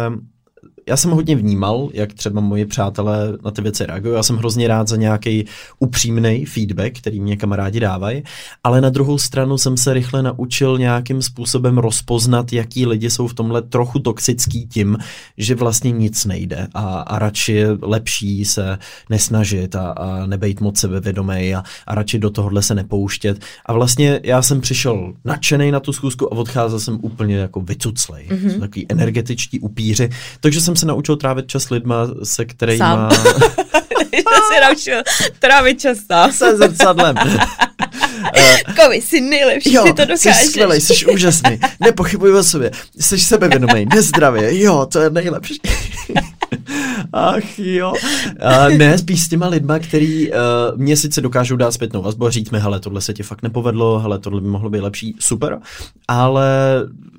já 0.86 0.96
jsem 0.96 1.10
hodně 1.10 1.36
vnímal, 1.36 1.88
jak 1.92 2.12
třeba 2.12 2.40
moji 2.40 2.66
přátelé 2.66 3.32
na 3.44 3.50
ty 3.50 3.62
věci 3.62 3.86
reagují. 3.86 4.14
Já 4.14 4.22
jsem 4.22 4.36
hrozně 4.36 4.68
rád 4.68 4.88
za 4.88 4.96
nějaký 4.96 5.46
upřímný 5.78 6.44
feedback, 6.44 6.98
který 6.98 7.20
mě 7.20 7.36
kamarádi 7.36 7.80
dávají, 7.80 8.22
ale 8.64 8.80
na 8.80 8.90
druhou 8.90 9.18
stranu 9.18 9.58
jsem 9.58 9.76
se 9.76 9.94
rychle 9.94 10.22
naučil 10.22 10.78
nějakým 10.78 11.22
způsobem 11.22 11.78
rozpoznat, 11.78 12.52
jaký 12.52 12.86
lidi 12.86 13.10
jsou 13.10 13.26
v 13.26 13.34
tomhle 13.34 13.62
trochu 13.62 13.98
toxický 13.98 14.66
tím, 14.66 14.98
že 15.38 15.54
vlastně 15.54 15.90
nic 15.90 16.24
nejde 16.24 16.68
a, 16.74 17.00
a 17.00 17.18
radši 17.18 17.52
je 17.52 17.68
lepší 17.82 18.44
se 18.44 18.78
nesnažit 19.10 19.74
a, 19.74 19.90
a 19.90 20.26
nebejt 20.26 20.60
moc 20.60 20.78
sebevědomý 20.78 21.54
a, 21.54 21.62
a 21.86 21.94
radši 21.94 22.18
do 22.18 22.30
tohohle 22.30 22.62
se 22.62 22.74
nepouštět. 22.74 23.38
A 23.66 23.72
vlastně 23.72 24.20
já 24.22 24.42
jsem 24.42 24.60
přišel 24.60 25.12
nadšený 25.24 25.70
na 25.70 25.80
tu 25.80 25.92
schůzku 25.92 26.34
a 26.34 26.36
odcházel 26.36 26.80
jsem 26.80 26.98
úplně 27.02 27.36
jako 27.36 27.60
vycuclej. 27.60 28.28
Mm-hmm. 28.28 28.60
Takový 28.60 28.86
energetičtí 28.88 29.60
upíři. 29.60 30.08
Takže 30.40 30.60
jsem 30.60 30.73
jsem 30.74 30.80
se 30.80 30.86
naučil 30.86 31.16
trávit 31.16 31.46
čas 31.46 31.70
lidma, 31.70 32.08
se 32.22 32.44
kterými... 32.44 32.78
Sám. 32.78 33.10
jsem 34.14 34.42
se 34.54 34.60
naučil 34.68 35.02
trávit 35.38 35.80
čas 35.80 35.98
sám. 36.06 36.32
Se 36.32 36.56
zrcadlem. 36.56 37.16
Kovi, 38.82 38.96
jsi 38.96 39.20
nejlepší, 39.20 39.72
jo, 39.72 39.82
ty 39.82 39.92
to 39.92 40.04
dokážeš. 40.04 40.36
jsi 40.36 40.48
skvělej, 40.48 40.80
jsi 40.80 41.06
úžasný, 41.06 41.60
nepochybuj 41.80 42.34
o 42.34 42.44
sobě, 42.44 42.70
jsi 43.00 43.18
sebevědomý, 43.18 43.86
nezdravě, 43.94 44.60
jo, 44.60 44.86
to 44.86 45.00
je 45.00 45.10
nejlepší. 45.10 45.60
Ach 47.12 47.58
jo. 47.58 47.92
Uh, 47.92 48.76
ne, 48.76 48.98
spíš 48.98 49.22
s 49.22 49.28
těma 49.28 49.48
lidma, 49.48 49.78
který 49.78 50.30
uh, 50.30 50.36
mě 50.76 50.96
sice 50.96 51.20
dokážou 51.20 51.56
dát 51.56 51.72
zpětnou 51.72 52.02
vazbu 52.02 52.26
a 52.26 52.30
říct 52.30 52.50
mi, 52.50 52.60
hele, 52.60 52.80
tohle 52.80 53.00
se 53.00 53.14
ti 53.14 53.22
fakt 53.22 53.42
nepovedlo, 53.42 53.98
hele, 53.98 54.18
tohle 54.18 54.40
by 54.40 54.46
mohlo 54.46 54.70
být 54.70 54.80
lepší, 54.80 55.16
super, 55.18 55.58
ale 56.08 56.46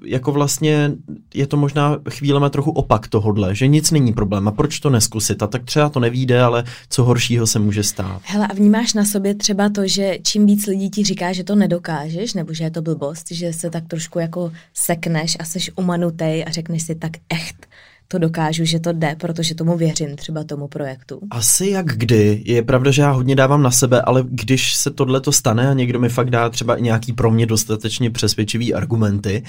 jako 0.06 0.32
vlastně 0.32 0.92
je 1.34 1.48
to 1.48 1.58
možná 1.58 1.98
chvílema 2.10 2.50
trochu 2.50 2.72
opak 2.72 3.08
tohodle, 3.08 3.56
že 3.56 3.68
nic 3.68 3.92
není 3.92 4.14
problém 4.14 4.48
a 4.48 4.52
proč 4.52 4.80
to 4.80 4.90
neskusit 4.90 5.44
a 5.44 5.48
tak 5.48 5.64
třeba 5.64 5.90
to 5.90 6.00
nevíde, 6.00 6.42
ale 6.42 6.64
co 6.90 7.04
horšího 7.04 7.48
se 7.48 7.60
může 7.60 7.84
stát. 7.84 8.22
Hele, 8.24 8.48
a 8.48 8.54
vnímáš 8.54 8.94
na 8.94 9.06
sobě 9.06 9.36
třeba 9.36 9.70
to, 9.70 9.88
že 9.88 10.18
čím 10.24 10.46
víc 10.46 10.68
lidí 10.68 10.90
ti 10.90 11.04
říká, 11.04 11.34
že 11.34 11.44
to 11.44 11.56
nedokážeš, 11.56 12.34
nebo 12.34 12.54
že 12.54 12.64
je 12.64 12.72
to 12.72 12.82
blbost, 12.82 13.32
že 13.32 13.54
se 13.54 13.70
tak 13.70 13.88
trošku 13.88 14.20
jako 14.20 14.52
sekneš 14.74 15.38
a 15.40 15.46
seš 15.46 15.72
umanutej 15.76 16.46
a 16.48 16.52
řekneš 16.52 16.84
si 16.84 16.96
tak 16.96 17.12
echt, 17.30 17.68
to 18.08 18.18
dokážu, 18.18 18.66
že 18.66 18.80
to 18.80 18.94
jde, 18.94 19.16
protože 19.20 19.56
tomu 19.56 19.78
věřím 19.78 20.16
třeba 20.16 20.44
tomu 20.44 20.68
projektu? 20.68 21.20
Asi 21.32 21.70
jak 21.70 21.86
kdy. 21.86 22.42
Je 22.46 22.62
pravda, 22.62 22.92
že 22.92 23.02
já 23.02 23.12
hodně 23.12 23.36
dávám 23.36 23.64
na 23.64 23.72
sebe, 23.72 24.02
ale 24.02 24.24
když 24.28 24.76
se 24.76 24.92
tohle 24.92 25.22
to 25.22 25.32
stane 25.32 25.70
a 25.70 25.74
někdo 25.74 26.00
mi 26.00 26.10
fakt 26.10 26.30
dá 26.30 26.50
třeba 26.50 26.76
i 26.76 26.82
nějaký 26.82 27.14
pro 27.14 27.32
mě 27.32 27.46
dostatečně 27.46 28.12
přesvědčivý 28.12 28.74
argumenty, 28.74 29.44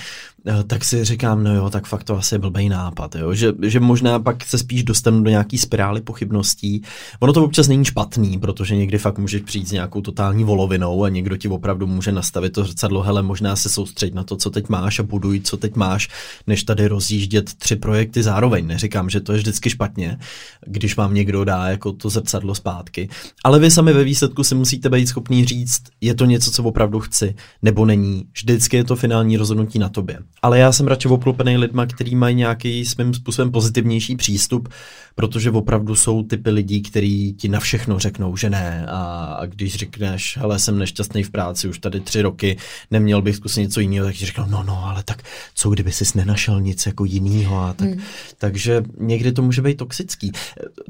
eh, 0.46 0.64
tak 0.66 0.84
si 0.84 1.04
říkám, 1.04 1.44
no 1.44 1.54
jo, 1.54 1.70
tak 1.70 1.86
fakt 1.86 2.04
to 2.04 2.16
asi 2.16 2.34
je 2.34 2.38
blbý 2.38 2.68
nápad, 2.68 3.14
jo? 3.14 3.34
Že, 3.34 3.52
že 3.62 3.80
možná 3.80 4.18
pak 4.18 4.44
se 4.44 4.58
spíš 4.58 4.84
dostanu 4.84 5.22
do 5.22 5.30
nějaký 5.30 5.58
spirály 5.58 6.00
pochybností. 6.00 6.82
Ono 7.20 7.32
to 7.32 7.44
občas 7.44 7.68
není 7.68 7.84
špatný, 7.84 8.38
protože 8.38 8.76
někdy 8.76 8.98
fakt 8.98 9.18
můžeš 9.18 9.42
přijít 9.42 9.68
s 9.68 9.72
nějakou 9.72 10.00
totální 10.00 10.44
volovinou 10.44 11.04
a 11.04 11.08
někdo 11.08 11.36
ti 11.36 11.48
opravdu 11.48 11.86
může 11.86 12.12
nastavit 12.12 12.52
to 12.52 12.64
zrcadlo, 12.64 13.02
hele, 13.02 13.22
možná 13.22 13.56
se 13.56 13.68
soustředit 13.68 14.14
na 14.14 14.24
to, 14.24 14.36
co 14.36 14.50
teď 14.50 14.68
máš 14.68 14.98
a 14.98 15.02
buduj, 15.02 15.40
co 15.40 15.56
teď 15.56 15.76
máš, 15.76 16.08
než 16.46 16.64
tady 16.64 16.88
rozjíždět 16.88 17.54
tři 17.54 17.76
projekty 17.76 18.22
zároveň 18.22 18.45
zároveň. 18.46 18.66
Neříkám, 18.66 19.10
že 19.10 19.20
to 19.20 19.32
je 19.32 19.38
vždycky 19.38 19.70
špatně, 19.70 20.18
když 20.66 20.96
vám 20.96 21.14
někdo 21.14 21.44
dá 21.44 21.68
jako 21.68 21.92
to 21.92 22.10
zrcadlo 22.10 22.54
zpátky. 22.54 23.08
Ale 23.44 23.58
vy 23.58 23.70
sami 23.70 23.92
ve 23.92 24.04
výsledku 24.04 24.44
si 24.44 24.54
musíte 24.54 24.88
být 24.88 25.06
schopný 25.06 25.44
říct, 25.44 25.82
je 26.00 26.14
to 26.14 26.24
něco, 26.24 26.50
co 26.50 26.62
opravdu 26.62 27.00
chci, 27.00 27.34
nebo 27.62 27.86
není. 27.86 28.24
Vždycky 28.32 28.76
je 28.76 28.84
to 28.84 28.96
finální 28.96 29.36
rozhodnutí 29.36 29.78
na 29.78 29.88
tobě. 29.88 30.18
Ale 30.42 30.58
já 30.58 30.72
jsem 30.72 30.86
radši 30.86 31.08
obklopený 31.08 31.56
lidma, 31.56 31.86
kteří 31.86 32.16
mají 32.16 32.34
nějaký 32.34 32.86
svým 32.86 33.14
způsobem 33.14 33.50
pozitivnější 33.50 34.16
přístup, 34.16 34.68
protože 35.14 35.50
opravdu 35.50 35.96
jsou 35.96 36.22
typy 36.22 36.50
lidí, 36.50 36.82
kteří 36.82 37.32
ti 37.32 37.48
na 37.48 37.60
všechno 37.60 37.98
řeknou, 37.98 38.36
že 38.36 38.50
ne. 38.50 38.86
A, 38.88 39.24
a 39.40 39.46
když 39.46 39.74
řekneš, 39.74 40.36
hele, 40.36 40.58
jsem 40.58 40.78
nešťastný 40.78 41.22
v 41.22 41.30
práci 41.30 41.68
už 41.68 41.78
tady 41.78 42.00
tři 42.00 42.22
roky, 42.22 42.56
neměl 42.90 43.22
bych 43.22 43.36
zkusit 43.36 43.60
něco 43.60 43.80
jiného, 43.80 44.06
tak 44.06 44.14
ti 44.14 44.26
řeknou, 44.26 44.46
no, 44.48 44.62
no, 44.62 44.84
ale 44.84 45.02
tak 45.02 45.22
co 45.54 45.70
kdyby 45.70 45.92
jsi 45.92 46.04
nenašel 46.14 46.60
nic 46.60 46.86
jako 46.86 47.04
jiného. 47.04 47.60
A 47.60 47.72
tak, 47.72 47.88
hmm. 47.88 48.00
Takže 48.38 48.82
někdy 48.98 49.32
to 49.32 49.42
může 49.42 49.62
být 49.62 49.76
toxický. 49.76 50.32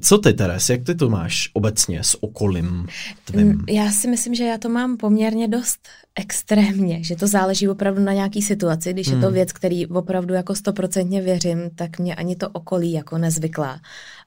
Co 0.00 0.18
ty, 0.18 0.32
Teres, 0.32 0.68
jak 0.68 0.82
ty 0.82 0.94
to 0.94 1.11
máš 1.11 1.50
obecně 1.52 2.04
s 2.04 2.22
okolím 2.22 2.87
tvým? 3.24 3.48
Mm, 3.48 3.64
já 3.68 3.90
si 3.90 4.09
myslím, 4.09 4.35
že 4.35 4.44
já 4.44 4.59
to 4.59 4.68
mám 4.68 4.96
poměrně 4.96 5.48
dost 5.48 5.88
extrémně, 6.14 7.04
že 7.04 7.16
to 7.16 7.26
záleží 7.26 7.68
opravdu 7.68 8.02
na 8.02 8.12
nějaký 8.12 8.42
situaci. 8.42 8.92
Když 8.92 9.06
hmm. 9.06 9.16
je 9.16 9.20
to 9.20 9.26
hmm. 9.26 9.35
věc, 9.35 9.52
který 9.52 9.87
opravdu 9.87 10.35
jako 10.35 10.54
stoprocentně 10.54 11.22
věřím, 11.22 11.70
tak 11.74 11.98
mě 11.98 12.14
ani 12.14 12.37
to 12.37 12.48
okolí 12.48 12.92
jako 12.92 13.18
nezvyklá 13.18 13.80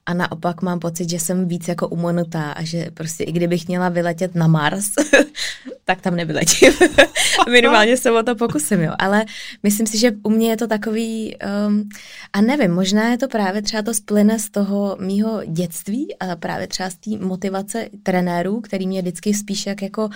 a 0.06 0.14
naopak 0.14 0.62
mám 0.62 0.78
pocit, 0.78 1.10
že 1.10 1.20
jsem 1.20 1.48
víc 1.48 1.68
jako 1.68 1.88
umonutá 1.88 2.52
a 2.52 2.64
že 2.64 2.90
prostě 2.94 3.24
i 3.24 3.32
kdybych 3.32 3.68
měla 3.68 3.88
vyletět 3.88 4.34
na 4.34 4.46
Mars, 4.46 4.86
tak 5.84 6.00
tam 6.00 6.16
nevyletím. 6.16 6.72
Minimálně 7.50 7.96
se 7.96 8.10
o 8.10 8.22
to 8.22 8.34
pokusím, 8.34 8.80
jo. 8.80 8.92
Ale 8.98 9.24
myslím 9.62 9.86
si, 9.86 9.98
že 9.98 10.12
u 10.22 10.30
mě 10.30 10.50
je 10.50 10.56
to 10.56 10.66
takový, 10.66 11.36
um, 11.66 11.88
a 12.32 12.40
nevím, 12.40 12.70
možná 12.70 13.08
je 13.08 13.18
to 13.18 13.28
právě 13.28 13.62
třeba 13.62 13.82
to 13.82 13.94
splyne 13.94 14.38
z 14.38 14.50
toho 14.50 14.96
mýho 15.00 15.42
dětství 15.46 16.16
a 16.18 16.36
právě 16.36 16.66
třeba 16.66 16.90
z 16.90 16.94
té 16.94 17.10
motivace 17.10 17.88
trenérů, 18.02 18.60
který 18.60 18.86
mě 18.86 19.02
vždycky 19.02 19.34
spíš 19.34 19.66
jak 19.66 19.82
jako 19.82 20.08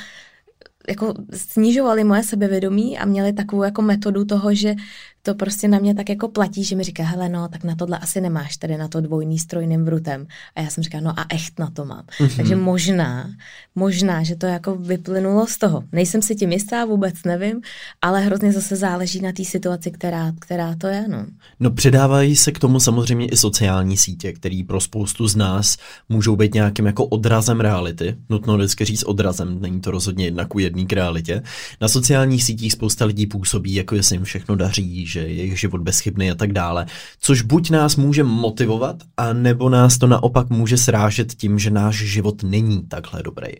jako 0.88 1.14
snižovali 1.34 2.04
moje 2.04 2.22
sebevědomí 2.22 2.98
a 2.98 3.04
měli 3.04 3.32
takovou 3.32 3.62
jako 3.62 3.82
metodu 3.82 4.24
toho, 4.24 4.54
že 4.54 4.74
to 5.26 5.34
prostě 5.34 5.68
na 5.68 5.78
mě 5.78 5.94
tak 5.94 6.08
jako 6.08 6.28
platí, 6.28 6.64
že 6.64 6.76
mi 6.76 6.84
říká, 6.84 7.04
hele 7.04 7.28
no, 7.28 7.48
tak 7.48 7.64
na 7.64 7.74
tohle 7.74 7.98
asi 7.98 8.20
nemáš 8.20 8.56
tady 8.56 8.76
na 8.76 8.88
to 8.88 9.00
dvojný 9.00 9.38
strojným 9.38 9.84
vrutem. 9.84 10.26
A 10.56 10.60
já 10.60 10.70
jsem 10.70 10.84
říkala, 10.84 11.02
no 11.02 11.20
a 11.20 11.26
echt 11.30 11.58
na 11.58 11.70
to 11.70 11.84
mám. 11.84 12.04
Mm-hmm. 12.18 12.36
Takže 12.36 12.56
možná, 12.56 13.30
možná, 13.74 14.22
že 14.22 14.36
to 14.36 14.46
jako 14.46 14.76
vyplynulo 14.76 15.46
z 15.46 15.58
toho. 15.58 15.84
Nejsem 15.92 16.22
si 16.22 16.34
tím 16.34 16.52
jistá, 16.52 16.84
vůbec 16.84 17.14
nevím, 17.24 17.60
ale 18.02 18.20
hrozně 18.20 18.52
zase 18.52 18.76
záleží 18.76 19.20
na 19.20 19.32
té 19.32 19.44
situaci, 19.44 19.90
která, 19.90 20.32
která 20.40 20.74
to 20.74 20.86
je. 20.86 21.08
No. 21.08 21.26
no 21.60 21.70
předávají 21.70 22.36
se 22.36 22.52
k 22.52 22.58
tomu 22.58 22.80
samozřejmě 22.80 23.26
i 23.26 23.36
sociální 23.36 23.96
sítě, 23.96 24.32
které 24.32 24.62
pro 24.66 24.80
spoustu 24.80 25.28
z 25.28 25.36
nás 25.36 25.76
můžou 26.08 26.36
být 26.36 26.54
nějakým 26.54 26.86
jako 26.86 27.06
odrazem 27.06 27.60
reality. 27.60 28.16
Nutno 28.30 28.56
vždycky 28.56 28.84
říct 28.84 29.02
odrazem, 29.02 29.60
není 29.60 29.80
to 29.80 29.90
rozhodně 29.90 30.24
jednak 30.24 30.54
u 30.54 30.58
jedný 30.58 30.86
k 30.86 30.92
realitě. 30.92 31.42
Na 31.80 31.88
sociálních 31.88 32.44
sítích 32.44 32.72
spousta 32.72 33.04
lidí 33.04 33.26
působí, 33.26 33.74
jako 33.74 33.94
jestli 33.94 34.16
jim 34.16 34.24
všechno 34.24 34.56
daří, 34.56 35.06
že 35.14 35.20
je 35.20 35.32
jejich 35.32 35.60
život 35.60 35.80
bezchybný 35.80 36.30
a 36.30 36.34
tak 36.34 36.52
dále. 36.52 36.86
Což 37.20 37.42
buď 37.42 37.70
nás 37.70 37.96
může 37.96 38.24
motivovat, 38.24 38.96
a 39.16 39.32
nebo 39.32 39.68
nás 39.68 39.98
to 39.98 40.06
naopak 40.06 40.50
může 40.50 40.76
srážet 40.76 41.34
tím, 41.34 41.58
že 41.58 41.70
náš 41.70 41.96
život 41.96 42.42
není 42.42 42.82
takhle 42.82 43.22
dobrý. 43.22 43.52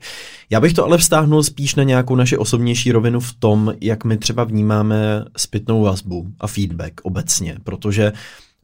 Já 0.51 0.61
bych 0.61 0.73
to 0.73 0.85
ale 0.85 0.99
vztáhnul 0.99 1.43
spíš 1.43 1.75
na 1.75 1.83
nějakou 1.83 2.17
naši 2.17 2.37
osobnější 2.37 2.93
rovinu 2.93 3.21
v 3.21 3.35
tom, 3.35 3.75
jak 3.81 4.05
my 4.05 4.19
třeba 4.19 4.45
vnímáme 4.45 5.25
zpětnou 5.37 5.83
vazbu 5.83 6.27
a 6.41 6.47
feedback 6.47 7.01
obecně, 7.03 7.57
protože 7.65 8.13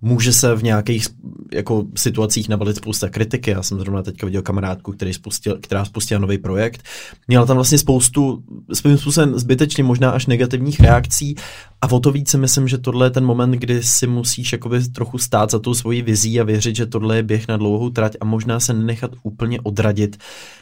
může 0.03 0.33
se 0.33 0.55
v 0.55 0.63
nějakých 0.63 1.07
jako 1.53 1.85
situacích 1.97 2.49
navalit 2.49 2.77
spousta 2.77 3.09
kritiky. 3.09 3.51
Já 3.51 3.63
jsem 3.63 3.79
zrovna 3.79 4.03
teďka 4.03 4.27
viděl 4.27 4.43
kamarádku, 4.43 4.93
který 4.93 5.13
spustil, 5.13 5.59
která 5.63 5.85
spustila 5.85 6.21
nový 6.21 6.39
projekt. 6.39 6.83
Měla 7.29 7.47
tam 7.47 7.57
vlastně 7.57 7.79
spoustu, 7.79 8.43
svým 8.73 8.99
způsobem 8.99 9.39
zbytečně 9.39 9.85
možná 9.85 10.11
až 10.11 10.27
negativních 10.27 10.81
reakcí 10.81 11.37
a 11.83 11.93
o 11.93 12.01
to 12.01 12.13
více 12.13 12.39
myslím, 12.39 12.69
že 12.69 12.79
tohle 12.79 13.07
je 13.07 13.11
ten 13.11 13.25
moment, 13.25 13.51
kdy 13.51 13.83
si 13.83 14.07
musíš 14.07 14.53
jakoby 14.53 14.89
trochu 14.89 15.19
stát 15.19 15.51
za 15.51 15.59
tou 15.59 15.75
svojí 15.75 16.03
vizí 16.03 16.41
a 16.41 16.45
věřit, 16.45 16.77
že 16.77 16.87
tohle 16.87 17.17
je 17.17 17.23
běh 17.23 17.49
na 17.49 17.57
dlouhou 17.57 17.91
trať 17.91 18.17
a 18.21 18.25
možná 18.25 18.61
se 18.61 18.73
nenechat 18.73 19.11
úplně 19.23 19.61
odradit 19.61 20.17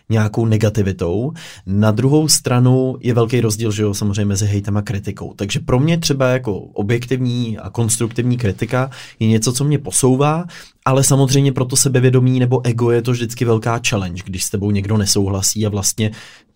nějakou 0.08 0.46
negativitou. 0.46 1.32
Na 1.66 1.90
druhou 1.90 2.28
stranu 2.28 2.96
je 3.00 3.14
velký 3.14 3.40
rozdíl, 3.40 3.72
že 3.72 3.82
jo, 3.82 3.94
samozřejmě 3.94 4.24
mezi 4.24 4.46
hejtem 4.46 4.76
a 4.76 4.82
kritikou. 4.82 5.34
Takže 5.36 5.60
pro 5.60 5.80
mě 5.80 5.98
třeba 5.98 6.28
jako 6.28 6.58
objektivní 6.58 7.58
a 7.58 7.70
konstruktivní 7.70 8.36
kritika 8.36 8.90
je 9.18 9.28
něco, 9.28 9.52
co 9.52 9.64
mě 9.64 9.78
posouvá, 9.78 10.44
ale 10.84 11.04
samozřejmě 11.04 11.52
pro 11.52 11.64
to 11.64 11.76
sebevědomí 11.76 12.38
nebo 12.38 12.66
ego 12.66 12.90
je 12.90 13.02
to 13.02 13.12
vždycky 13.12 13.44
velká 13.44 13.80
challenge, 13.88 14.22
když 14.26 14.44
s 14.44 14.50
tebou 14.50 14.70
někdo 14.70 14.96
nesouhlasí 14.96 15.66
a 15.66 15.68
vlastně 15.68 16.10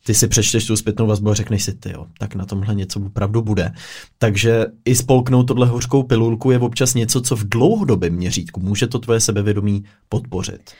ty 0.06 0.14
si 0.14 0.28
přečteš 0.28 0.66
tu 0.66 0.76
zpětnou 0.76 1.06
vazbu 1.06 1.30
a 1.30 1.34
řekneš 1.34 1.62
si, 1.62 1.74
ty 1.74 1.92
jo, 1.92 2.06
tak 2.18 2.34
na 2.34 2.46
tomhle 2.46 2.74
něco 2.74 3.00
opravdu 3.00 3.42
bude. 3.42 3.72
Takže 4.18 4.66
i 4.84 4.94
spolknout 4.94 5.46
tohle 5.46 5.66
hořkou 5.66 6.02
pilulku 6.02 6.50
je 6.50 6.58
občas 6.58 6.94
něco, 6.94 7.20
co 7.20 7.36
v 7.36 7.48
dlouhodobém 7.48 8.14
měřítku 8.14 8.60
může 8.60 8.86
to 8.86 8.98
tvoje 8.98 9.20
sebevědomí 9.20 9.84
podpořit. 10.08 10.70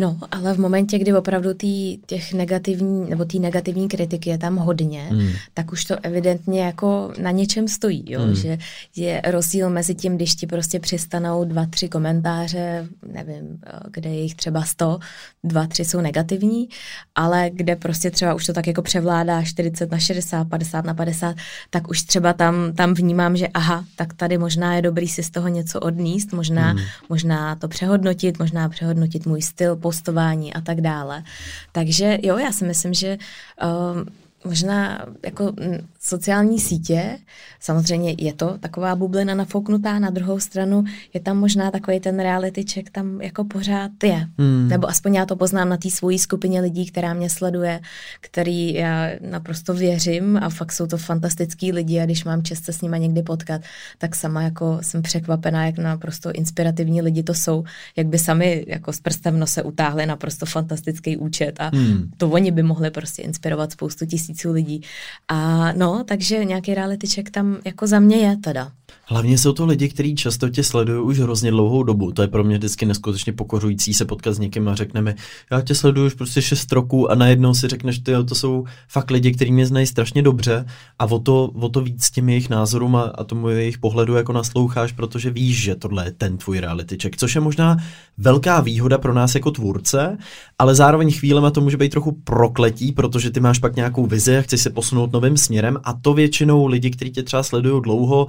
No, 0.00 0.18
ale 0.30 0.54
v 0.54 0.58
momentě, 0.58 0.98
kdy 0.98 1.14
opravdu 1.14 1.54
tý, 1.54 1.98
těch 2.06 2.34
negativní, 2.34 3.10
nebo 3.10 3.24
té 3.24 3.38
negativní 3.38 3.88
kritiky 3.88 4.30
je 4.30 4.38
tam 4.38 4.56
hodně, 4.56 5.02
hmm. 5.02 5.28
tak 5.54 5.72
už 5.72 5.84
to 5.84 5.96
evidentně 6.02 6.62
jako 6.62 7.12
na 7.22 7.30
něčem 7.30 7.68
stojí, 7.68 8.04
jo? 8.06 8.20
Hmm. 8.20 8.34
že 8.34 8.58
je 8.96 9.22
rozdíl 9.26 9.70
mezi 9.70 9.94
tím, 9.94 10.16
když 10.16 10.34
ti 10.34 10.46
prostě 10.46 10.80
přistanou 10.80 11.44
dva, 11.44 11.66
tři 11.66 11.88
komentáře, 11.88 12.86
nevím, 13.12 13.60
kde 13.90 14.10
je 14.10 14.22
jich 14.22 14.34
třeba 14.34 14.62
sto, 14.62 14.98
dva, 15.44 15.66
tři 15.66 15.84
jsou 15.84 16.00
negativní, 16.00 16.68
ale 17.14 17.50
kde 17.52 17.76
prostě 17.76 18.10
třeba 18.10 18.34
už 18.34 18.46
to 18.46 18.52
tak 18.52 18.66
jako 18.66 18.82
převládá 18.82 19.42
40 19.42 19.90
na 19.90 19.98
60, 19.98 20.48
50 20.48 20.84
na 20.84 20.94
50, 20.94 21.36
tak 21.70 21.88
už 21.88 22.02
třeba 22.02 22.32
tam, 22.32 22.72
tam 22.72 22.94
vnímám, 22.94 23.36
že 23.36 23.48
aha, 23.48 23.84
tak 23.96 24.14
tady 24.14 24.38
možná 24.38 24.74
je 24.74 24.82
dobrý 24.82 25.08
si 25.08 25.22
z 25.22 25.30
toho 25.30 25.48
něco 25.48 25.80
odníst, 25.80 26.32
možná, 26.32 26.70
hmm. 26.70 26.80
možná 27.08 27.56
to 27.56 27.68
přehodnotit, 27.68 28.38
možná 28.38 28.68
přehodnotit 28.68 29.26
můj 29.26 29.42
styl, 29.42 29.76
postování 29.88 30.54
a 30.54 30.60
tak 30.60 30.80
dále. 30.80 31.24
Takže 31.72 32.18
jo, 32.22 32.38
já 32.38 32.52
si 32.52 32.64
myslím, 32.64 32.94
že 32.94 33.16
um, 33.16 34.04
možná 34.44 35.06
jako 35.24 35.52
sociální 36.00 36.58
sítě, 36.58 37.18
samozřejmě 37.60 38.14
je 38.18 38.32
to 38.32 38.58
taková 38.58 38.96
bublina 38.96 39.34
nafouknutá, 39.34 39.98
na 39.98 40.10
druhou 40.10 40.40
stranu 40.40 40.84
je 41.14 41.20
tam 41.20 41.38
možná 41.38 41.70
takový 41.70 42.00
ten 42.00 42.20
reality 42.20 42.64
check 42.72 42.90
tam 42.90 43.20
jako 43.20 43.44
pořád 43.44 43.90
je. 44.04 44.28
Hmm. 44.38 44.68
Nebo 44.68 44.88
aspoň 44.88 45.14
já 45.14 45.26
to 45.26 45.36
poznám 45.36 45.68
na 45.68 45.76
té 45.76 45.90
svojí 45.90 46.18
skupině 46.18 46.60
lidí, 46.60 46.86
která 46.86 47.14
mě 47.14 47.30
sleduje, 47.30 47.80
který 48.20 48.74
já 48.74 49.08
naprosto 49.30 49.74
věřím 49.74 50.36
a 50.42 50.48
fakt 50.48 50.72
jsou 50.72 50.86
to 50.86 50.98
fantastický 50.98 51.72
lidi 51.72 52.00
a 52.00 52.04
když 52.04 52.24
mám 52.24 52.42
čest 52.42 52.64
se 52.64 52.72
s 52.72 52.80
nima 52.80 52.96
někdy 52.96 53.22
potkat, 53.22 53.60
tak 53.98 54.16
sama 54.16 54.42
jako 54.42 54.78
jsem 54.80 55.02
překvapená, 55.02 55.66
jak 55.66 55.78
naprosto 55.78 56.32
inspirativní 56.32 57.02
lidi 57.02 57.22
to 57.22 57.34
jsou, 57.34 57.64
jak 57.96 58.06
by 58.06 58.18
sami 58.18 58.64
jako 58.68 58.92
z 58.92 59.00
prstem 59.00 59.46
se 59.46 59.62
utáhli 59.62 60.06
naprosto 60.06 60.46
fantastický 60.46 61.16
účet 61.16 61.60
a 61.60 61.70
hmm. 61.74 62.10
to 62.16 62.30
oni 62.30 62.50
by 62.50 62.62
mohli 62.62 62.90
prostě 62.90 63.22
inspirovat 63.22 63.72
spoustu 63.72 64.06
tisíců 64.06 64.52
lidí. 64.52 64.82
A 65.28 65.72
no, 65.72 65.97
takže 66.04 66.44
nějaký 66.44 66.74
reality 66.74 67.06
check 67.06 67.30
tam 67.30 67.58
jako 67.64 67.86
za 67.86 68.00
mě 68.00 68.16
je 68.16 68.36
teda. 68.36 68.72
Hlavně 69.10 69.38
jsou 69.38 69.52
to 69.52 69.66
lidi, 69.66 69.88
kteří 69.88 70.14
často 70.14 70.48
tě 70.48 70.64
sledují 70.64 71.02
už 71.02 71.18
hrozně 71.18 71.50
dlouhou 71.50 71.82
dobu. 71.82 72.12
To 72.12 72.22
je 72.22 72.28
pro 72.28 72.44
mě 72.44 72.58
vždycky 72.58 72.86
neskutečně 72.86 73.32
pokořující 73.32 73.94
se 73.94 74.04
potkat 74.04 74.32
s 74.32 74.38
někým 74.38 74.68
a 74.68 74.74
řekneme, 74.74 75.14
já 75.50 75.60
tě 75.60 75.74
sleduju 75.74 76.06
už 76.06 76.14
prostě 76.14 76.42
6 76.42 76.72
roků 76.72 77.10
a 77.10 77.14
najednou 77.14 77.54
si 77.54 77.68
řekneš, 77.68 77.98
ty 77.98 78.12
to 78.28 78.34
jsou 78.34 78.64
fakt 78.88 79.10
lidi, 79.10 79.32
kteří 79.32 79.52
mě 79.52 79.66
znají 79.66 79.86
strašně 79.86 80.22
dobře 80.22 80.66
a 80.98 81.04
o 81.06 81.18
to, 81.18 81.44
o 81.44 81.68
to 81.68 81.80
víc 81.80 82.10
těm 82.10 82.28
jejich 82.28 82.50
názorům 82.50 82.96
a, 82.96 83.02
a 83.02 83.24
tomu 83.24 83.48
jejich 83.48 83.78
pohledu 83.78 84.14
jako 84.14 84.32
nasloucháš, 84.32 84.92
protože 84.92 85.30
víš, 85.30 85.62
že 85.62 85.74
tohle 85.74 86.04
je 86.04 86.12
ten 86.12 86.38
tvůj 86.38 86.60
reality 86.60 86.96
check, 87.02 87.16
což 87.16 87.34
je 87.34 87.40
možná 87.40 87.76
velká 88.18 88.60
výhoda 88.60 88.98
pro 88.98 89.14
nás 89.14 89.34
jako 89.34 89.50
tvůrce, 89.50 90.18
ale 90.58 90.74
zároveň 90.74 91.12
chvílema 91.12 91.50
to 91.50 91.60
může 91.60 91.76
být 91.76 91.88
trochu 91.88 92.12
prokletí, 92.24 92.92
protože 92.92 93.30
ty 93.30 93.40
máš 93.40 93.58
pak 93.58 93.76
nějakou 93.76 94.06
vizi 94.06 94.38
a 94.38 94.42
chceš 94.42 94.60
se 94.60 94.70
posunout 94.70 95.12
novým 95.12 95.36
směrem 95.36 95.78
a 95.84 95.92
to 95.92 96.14
většinou 96.14 96.66
lidi, 96.66 96.90
kteří 96.90 97.10
tě 97.10 97.22
třeba 97.22 97.42
sledují 97.42 97.82
dlouho, 97.82 98.26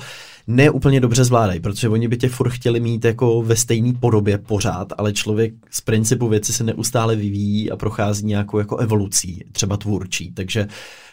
ne 0.48 0.69
úplně 0.72 1.00
dobře 1.00 1.24
zvládají, 1.24 1.60
protože 1.60 1.90
oni 1.90 2.08
by 2.08 2.18
tě 2.18 2.30
furt 2.30 2.50
chtěli 2.50 2.80
mít 2.80 3.06
jako 3.06 3.42
ve 3.42 3.56
stejné 3.56 3.94
podobě 4.00 4.38
pořád, 4.38 4.94
ale 4.98 5.14
člověk 5.14 5.54
z 5.72 5.82
principu 5.82 6.28
věci 6.28 6.54
se 6.54 6.64
neustále 6.64 7.16
vyvíjí 7.16 7.72
a 7.72 7.76
prochází 7.76 8.26
nějakou 8.26 8.60
jako 8.60 8.78
evolucí, 8.78 9.44
třeba 9.52 9.78
tvůrčí. 9.78 10.32
Takže 10.32 10.68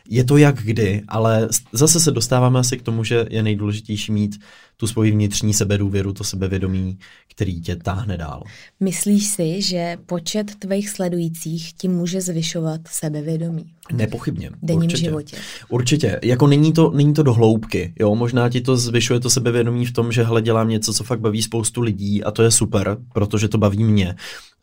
Je 0.09 0.25
to 0.25 0.37
jak 0.37 0.63
kdy, 0.63 1.03
ale 1.09 1.49
zase 1.73 2.01
se 2.01 2.11
dostáváme 2.11 2.59
asi 2.59 2.79
k 2.79 2.83
tomu, 2.83 3.05
že 3.05 3.27
je 3.31 3.43
nejdůležitější 3.43 4.13
mít 4.13 4.41
tu 4.77 4.87
svoji 4.87 5.11
vnitřní 5.11 5.55
sebedůvěru, 5.55 6.13
to 6.13 6.25
sebevědomí, 6.25 6.99
který 7.31 7.61
tě 7.61 7.77
táhne 7.77 8.17
dál. 8.17 8.43
Myslíš 8.81 9.27
si, 9.27 9.63
že 9.63 9.97
počet 10.07 10.55
tvých 10.59 10.91
sledujících 10.91 11.73
ti 11.73 11.89
může 11.89 12.21
zvyšovat 12.21 12.81
sebevědomí? 12.89 13.65
Nepochybně. 13.93 14.51
V 14.51 14.53
denním 14.63 14.83
určitě. 14.83 15.05
životě. 15.05 15.37
Určitě. 15.69 16.21
Jako 16.23 16.47
není 16.47 16.73
to, 16.73 16.91
není 16.91 17.15
to 17.15 17.23
do 17.23 17.33
hloubky. 17.33 17.93
Jo? 17.99 18.15
Možná 18.15 18.49
ti 18.49 18.61
to 18.61 18.77
zvyšuje 18.77 19.21
to 19.21 19.31
sebevědomí 19.31 19.87
v 19.87 19.93
tom, 19.93 20.13
že 20.13 20.23
hle, 20.23 20.43
dělám 20.43 20.69
něco, 20.69 20.95
co 20.95 21.05
fakt 21.05 21.21
baví 21.21 21.43
spoustu 21.43 21.81
lidí 21.81 22.25
a 22.25 22.31
to 22.31 22.43
je 22.43 22.51
super, 22.51 22.97
protože 23.13 23.49
to 23.49 23.59
baví 23.59 23.85
mě. 23.85 24.15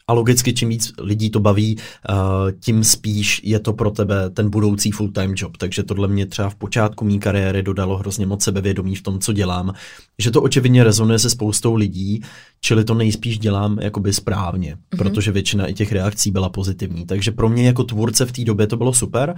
A 0.07 0.13
logicky, 0.13 0.53
čím 0.53 0.69
víc 0.69 0.91
lidí 0.99 1.29
to 1.29 1.39
baví, 1.39 1.77
uh, 2.09 2.15
tím 2.59 2.83
spíš 2.83 3.41
je 3.43 3.59
to 3.59 3.73
pro 3.73 3.91
tebe 3.91 4.29
ten 4.29 4.49
budoucí 4.49 4.91
full-time 4.91 5.33
job. 5.37 5.57
Takže 5.57 5.83
tohle 5.83 6.07
mě 6.07 6.25
třeba 6.25 6.49
v 6.49 6.55
počátku 6.55 7.05
mý 7.05 7.19
kariéry 7.19 7.63
dodalo 7.63 7.97
hrozně 7.97 8.25
moc 8.25 8.43
sebevědomí 8.43 8.95
v 8.95 9.01
tom, 9.01 9.19
co 9.19 9.33
dělám. 9.33 9.73
Že 10.19 10.31
to 10.31 10.41
očividně 10.41 10.83
rezonuje 10.83 11.19
se 11.19 11.29
spoustou 11.29 11.75
lidí, 11.75 12.21
čili 12.63 12.84
to 12.84 12.93
nejspíš 12.93 13.39
dělám 13.39 13.78
jakoby 13.82 14.13
správně, 14.13 14.76
mm-hmm. 14.76 14.97
protože 14.97 15.32
většina 15.32 15.67
i 15.67 15.73
těch 15.73 15.91
reakcí 15.91 16.32
byla 16.32 16.49
pozitivní. 16.49 17.06
Takže 17.06 17.32
pro 17.32 17.49
mě 17.49 17.67
jako 17.67 17.84
tvůrce 17.84 18.26
v 18.26 18.32
té 18.32 18.43
době 18.43 18.67
to 18.67 18.78
bylo 18.78 18.93
super. 18.93 19.36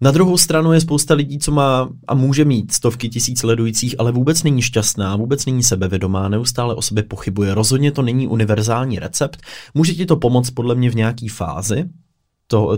Na 0.00 0.10
druhou 0.10 0.38
stranu 0.38 0.72
je 0.72 0.80
spousta 0.80 1.14
lidí, 1.14 1.38
co 1.38 1.52
má 1.52 1.88
a 2.08 2.14
může 2.14 2.44
mít 2.44 2.72
stovky 2.72 3.08
tisíc 3.08 3.40
sledujících, 3.40 3.94
ale 3.98 4.12
vůbec 4.12 4.42
není 4.42 4.62
šťastná, 4.62 5.16
vůbec 5.16 5.46
není 5.46 5.62
sebevědomá, 5.62 6.28
neustále 6.28 6.74
o 6.74 6.82
sobě 6.82 7.02
pochybuje. 7.02 7.54
Rozhodně 7.54 7.92
to 7.92 8.02
není 8.02 8.28
univerzální 8.28 8.98
recept. 8.98 9.40
Může 9.74 9.94
ti 9.94 10.06
to 10.06 10.16
pomoct 10.16 10.50
podle 10.50 10.74
mě 10.74 10.90
v 10.90 10.94
nějaký 10.94 11.28
fázi, 11.28 11.84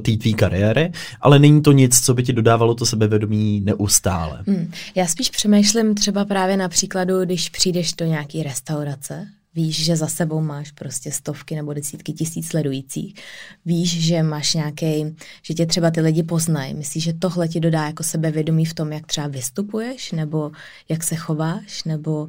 té 0.03 0.17
tvý 0.17 0.35
kariéry, 0.35 0.93
ale 1.21 1.39
není 1.39 1.63
to 1.63 1.73
nic, 1.73 2.01
co 2.01 2.15
by 2.15 2.23
ti 2.23 2.33
dodávalo 2.33 2.75
to 2.75 2.87
sebevědomí 2.87 3.61
neustále. 3.61 4.43
Hmm. 4.47 4.71
Já 4.95 5.07
spíš 5.07 5.31
přemýšlím 5.31 5.95
třeba 5.95 6.25
právě 6.25 6.57
na 6.57 6.69
příkladu, 6.69 7.25
když 7.25 7.49
přijdeš 7.49 7.93
do 7.93 8.05
nějaké 8.05 8.43
restaurace, 8.43 9.27
Víš, 9.55 9.85
že 9.85 9.97
za 9.97 10.07
sebou 10.07 10.40
máš 10.40 10.71
prostě 10.71 11.12
stovky 11.12 11.57
nebo 11.57 11.73
desítky 11.73 12.12
tisíc 12.12 12.49
sledujících. 12.49 13.14
Víš, 13.64 14.05
že 14.07 14.23
máš 14.23 14.55
nějaký, 14.55 15.17
že 15.43 15.55
tě 15.55 15.67
třeba 15.67 15.90
ty 15.90 16.01
lidi 16.01 16.23
poznají. 16.23 16.75
Myslíš, 16.75 17.05
že 17.05 17.12
tohle 17.12 17.49
ti 17.49 17.61
dodá 17.61 17.87
jako 17.87 18.03
sebevědomí 18.03 18.64
v 18.64 18.75
tom, 18.75 18.93
jak 18.93 19.07
třeba 19.07 19.27
vystupuješ, 19.27 20.12
nebo 20.12 20.53
jak 20.88 21.05
se 21.05 21.17
chováš, 21.17 21.85
nebo 21.85 22.29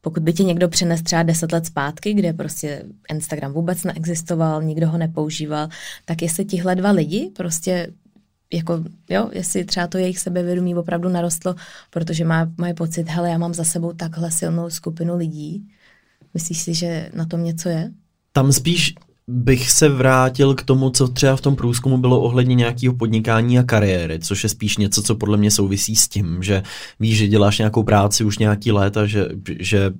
pokud 0.00 0.22
by 0.22 0.32
ti 0.32 0.44
někdo 0.44 0.68
přines 0.68 1.02
třeba 1.02 1.22
deset 1.22 1.52
let 1.52 1.66
zpátky, 1.66 2.14
kde 2.14 2.32
prostě 2.32 2.82
Instagram 3.10 3.52
vůbec 3.52 3.84
neexistoval, 3.84 4.62
nikdo 4.62 4.88
ho 4.88 4.98
nepoužíval, 4.98 5.68
tak 6.04 6.22
jestli 6.22 6.44
tihle 6.44 6.74
dva 6.74 6.90
lidi 6.90 7.30
prostě 7.36 7.88
jako, 8.52 8.84
jo, 9.08 9.30
jestli 9.32 9.64
třeba 9.64 9.86
to 9.86 9.98
jejich 9.98 10.18
sebevědomí 10.18 10.74
opravdu 10.74 11.08
narostlo, 11.08 11.54
protože 11.90 12.24
má, 12.24 12.52
mají 12.58 12.74
pocit, 12.74 13.08
hele, 13.08 13.30
já 13.30 13.38
mám 13.38 13.54
za 13.54 13.64
sebou 13.64 13.92
takhle 13.92 14.30
silnou 14.30 14.70
skupinu 14.70 15.16
lidí, 15.16 15.68
Myslíš 16.34 16.62
si, 16.62 16.74
že 16.74 17.10
na 17.14 17.26
tom 17.26 17.44
něco 17.44 17.68
je? 17.68 17.92
Tam 18.32 18.52
spíš 18.52 18.94
bych 19.28 19.70
se 19.70 19.88
vrátil 19.88 20.54
k 20.54 20.62
tomu, 20.62 20.90
co 20.90 21.08
třeba 21.08 21.36
v 21.36 21.40
tom 21.40 21.56
průzkumu 21.56 21.98
bylo 21.98 22.20
ohledně 22.20 22.54
nějakého 22.54 22.94
podnikání 22.94 23.58
a 23.58 23.62
kariéry, 23.62 24.18
což 24.18 24.42
je 24.42 24.48
spíš 24.48 24.76
něco, 24.76 25.02
co 25.02 25.14
podle 25.14 25.36
mě 25.36 25.50
souvisí 25.50 25.96
s 25.96 26.08
tím, 26.08 26.42
že 26.42 26.62
víš, 27.00 27.16
že 27.18 27.28
děláš 27.28 27.58
nějakou 27.58 27.82
práci 27.82 28.24
už 28.24 28.38
nějaký 28.38 28.72
léta, 28.72 29.06
že, 29.06 29.28
že 29.58 29.92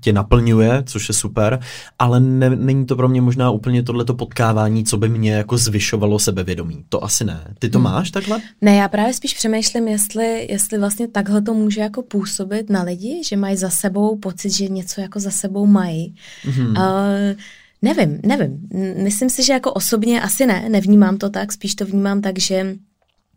tě 0.00 0.12
naplňuje, 0.12 0.82
což 0.86 1.08
je 1.08 1.14
super, 1.14 1.60
ale 1.98 2.20
ne, 2.20 2.50
není 2.50 2.86
to 2.86 2.96
pro 2.96 3.08
mě 3.08 3.20
možná 3.20 3.50
úplně 3.50 3.82
tohleto 3.82 4.14
potkávání, 4.14 4.84
co 4.84 4.96
by 4.96 5.08
mě 5.08 5.32
jako 5.32 5.58
zvyšovalo 5.58 6.18
sebevědomí. 6.18 6.84
To 6.88 7.04
asi 7.04 7.24
ne. 7.24 7.54
Ty 7.58 7.68
to 7.68 7.78
hmm. 7.78 7.84
máš 7.84 8.10
takhle? 8.10 8.40
Ne, 8.60 8.76
já 8.76 8.88
právě 8.88 9.14
spíš 9.14 9.34
přemýšlím, 9.34 9.88
jestli, 9.88 10.46
jestli 10.50 10.78
vlastně 10.78 11.08
takhle 11.08 11.42
to 11.42 11.54
může 11.54 11.80
jako 11.80 12.02
působit 12.02 12.70
na 12.70 12.82
lidi, 12.82 13.22
že 13.24 13.36
mají 13.36 13.56
za 13.56 13.70
sebou 13.70 14.16
pocit, 14.16 14.50
že 14.50 14.68
něco 14.68 15.00
jako 15.00 15.20
za 15.20 15.30
sebou 15.30 15.66
mají. 15.66 16.14
Hmm. 16.44 16.66
Uh, 16.66 16.76
Nevím, 17.82 18.20
nevím. 18.26 18.68
Myslím 19.02 19.30
si, 19.30 19.42
že 19.42 19.52
jako 19.52 19.72
osobně 19.72 20.20
asi 20.22 20.46
ne, 20.46 20.68
nevnímám 20.68 21.18
to 21.18 21.30
tak, 21.30 21.52
spíš 21.52 21.74
to 21.74 21.84
vnímám 21.84 22.20
tak, 22.20 22.38
že 22.38 22.76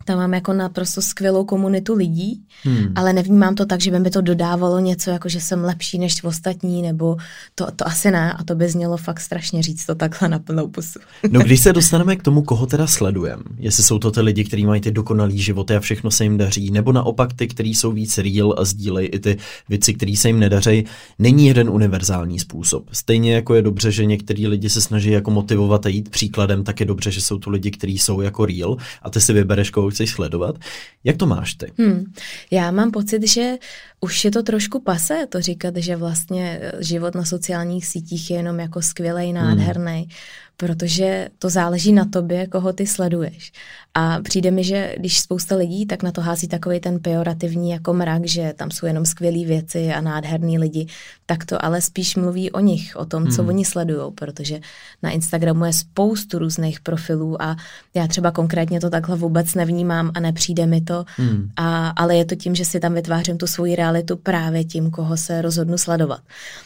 tam 0.06 0.18
mám 0.18 0.34
jako 0.34 0.52
naprosto 0.52 1.02
skvělou 1.02 1.44
komunitu 1.44 1.94
lidí, 1.94 2.42
hmm. 2.62 2.92
ale 2.94 3.12
nevnímám 3.12 3.54
to 3.54 3.66
tak, 3.66 3.80
že 3.80 3.90
by 3.90 4.00
mi 4.00 4.10
to 4.10 4.20
dodávalo 4.20 4.78
něco, 4.78 5.10
jako 5.10 5.28
že 5.28 5.40
jsem 5.40 5.64
lepší 5.64 5.98
než 5.98 6.24
ostatní, 6.24 6.82
nebo 6.82 7.16
to, 7.54 7.66
to 7.76 7.86
asi 7.86 8.10
ne, 8.10 8.32
a 8.32 8.44
to 8.44 8.54
by 8.54 8.68
znělo 8.68 8.96
fakt 8.96 9.20
strašně 9.20 9.62
říct 9.62 9.86
to 9.86 9.94
takhle 9.94 10.28
na 10.28 10.38
plnou 10.38 10.68
pusu. 10.68 10.98
no 11.30 11.40
když 11.40 11.60
se 11.60 11.72
dostaneme 11.72 12.16
k 12.16 12.22
tomu, 12.22 12.42
koho 12.42 12.66
teda 12.66 12.86
sledujeme, 12.86 13.42
jestli 13.58 13.82
jsou 13.82 13.98
to 13.98 14.10
ty 14.10 14.20
lidi, 14.20 14.44
kteří 14.44 14.66
mají 14.66 14.80
ty 14.80 14.90
dokonalý 14.90 15.38
životy 15.38 15.76
a 15.76 15.80
všechno 15.80 16.10
se 16.10 16.24
jim 16.24 16.38
daří, 16.38 16.70
nebo 16.70 16.92
naopak 16.92 17.32
ty, 17.32 17.46
kteří 17.46 17.74
jsou 17.74 17.92
víc 17.92 18.18
real 18.18 18.54
a 18.58 18.64
sdílejí 18.64 19.08
i 19.08 19.18
ty 19.18 19.36
věci, 19.68 19.94
které 19.94 20.16
se 20.16 20.28
jim 20.28 20.40
nedaří, 20.40 20.84
není 21.18 21.46
jeden 21.46 21.70
univerzální 21.70 22.38
způsob. 22.38 22.84
Stejně 22.92 23.34
jako 23.34 23.54
je 23.54 23.62
dobře, 23.62 23.92
že 23.92 24.04
některý 24.04 24.46
lidi 24.46 24.70
se 24.70 24.80
snaží 24.80 25.10
jako 25.10 25.30
motivovat 25.30 25.86
a 25.86 25.88
jít 25.88 26.08
příkladem, 26.08 26.64
tak 26.64 26.80
je 26.80 26.86
dobře, 26.86 27.10
že 27.10 27.20
jsou 27.20 27.38
tu 27.38 27.50
lidi, 27.50 27.70
kteří 27.70 27.98
jsou 27.98 28.20
jako 28.20 28.46
real 28.46 28.76
a 29.02 29.10
ty 29.10 29.20
si 29.20 29.32
vybereš, 29.32 29.70
koho 29.70 29.90
chceš 29.96 30.10
sledovat. 30.10 30.56
Jak 31.04 31.16
to 31.16 31.26
máš 31.26 31.54
ty? 31.54 31.72
Hmm. 31.78 32.12
Já 32.50 32.70
mám 32.70 32.90
pocit, 32.90 33.28
že 33.28 33.54
už 34.00 34.24
je 34.24 34.30
to 34.30 34.42
trošku 34.42 34.80
pase 34.80 35.26
to 35.28 35.40
říkat, 35.40 35.76
že 35.76 35.96
vlastně 35.96 36.60
život 36.78 37.14
na 37.14 37.24
sociálních 37.24 37.86
sítích 37.86 38.30
je 38.30 38.36
jenom 38.36 38.60
jako 38.60 38.82
skvělej, 38.82 39.32
nádherný. 39.32 40.00
Hmm 40.00 40.10
protože 40.56 41.28
to 41.38 41.50
záleží 41.50 41.92
na 41.92 42.04
tobě, 42.04 42.46
koho 42.46 42.72
ty 42.72 42.86
sleduješ. 42.86 43.52
A 43.94 44.20
přijde 44.20 44.50
mi, 44.50 44.64
že 44.64 44.94
když 44.98 45.20
spousta 45.20 45.56
lidí, 45.56 45.86
tak 45.86 46.02
na 46.02 46.12
to 46.12 46.20
hází 46.20 46.48
takový 46.48 46.80
ten 46.80 46.98
pejorativní 46.98 47.70
jako 47.70 47.94
mrak, 47.94 48.26
že 48.26 48.54
tam 48.56 48.70
jsou 48.70 48.86
jenom 48.86 49.06
skvělé 49.06 49.44
věci 49.44 49.92
a 49.92 50.00
nádherní 50.00 50.58
lidi, 50.58 50.86
tak 51.26 51.44
to 51.44 51.64
ale 51.64 51.80
spíš 51.80 52.16
mluví 52.16 52.52
o 52.52 52.60
nich, 52.60 52.96
o 52.96 53.04
tom, 53.04 53.28
co 53.28 53.42
hmm. 53.42 53.48
oni 53.48 53.64
sledují, 53.64 54.12
protože 54.12 54.60
na 55.02 55.10
Instagramu 55.10 55.64
je 55.64 55.72
spoustu 55.72 56.38
různých 56.38 56.80
profilů 56.80 57.42
a 57.42 57.56
já 57.94 58.06
třeba 58.06 58.30
konkrétně 58.30 58.80
to 58.80 58.90
takhle 58.90 59.16
vůbec 59.16 59.54
nevnímám 59.54 60.10
a 60.14 60.20
nepřijde 60.20 60.66
mi 60.66 60.80
to, 60.80 61.04
hmm. 61.16 61.48
a, 61.56 61.88
ale 61.88 62.16
je 62.16 62.24
to 62.24 62.34
tím, 62.34 62.54
že 62.54 62.64
si 62.64 62.80
tam 62.80 62.94
vytvářím 62.94 63.38
tu 63.38 63.46
svoji 63.46 63.76
realitu 63.76 64.16
právě 64.16 64.64
tím, 64.64 64.90
koho 64.90 65.16
se 65.16 65.42
rozhodnu 65.42 65.78
sledovat. 65.78 66.20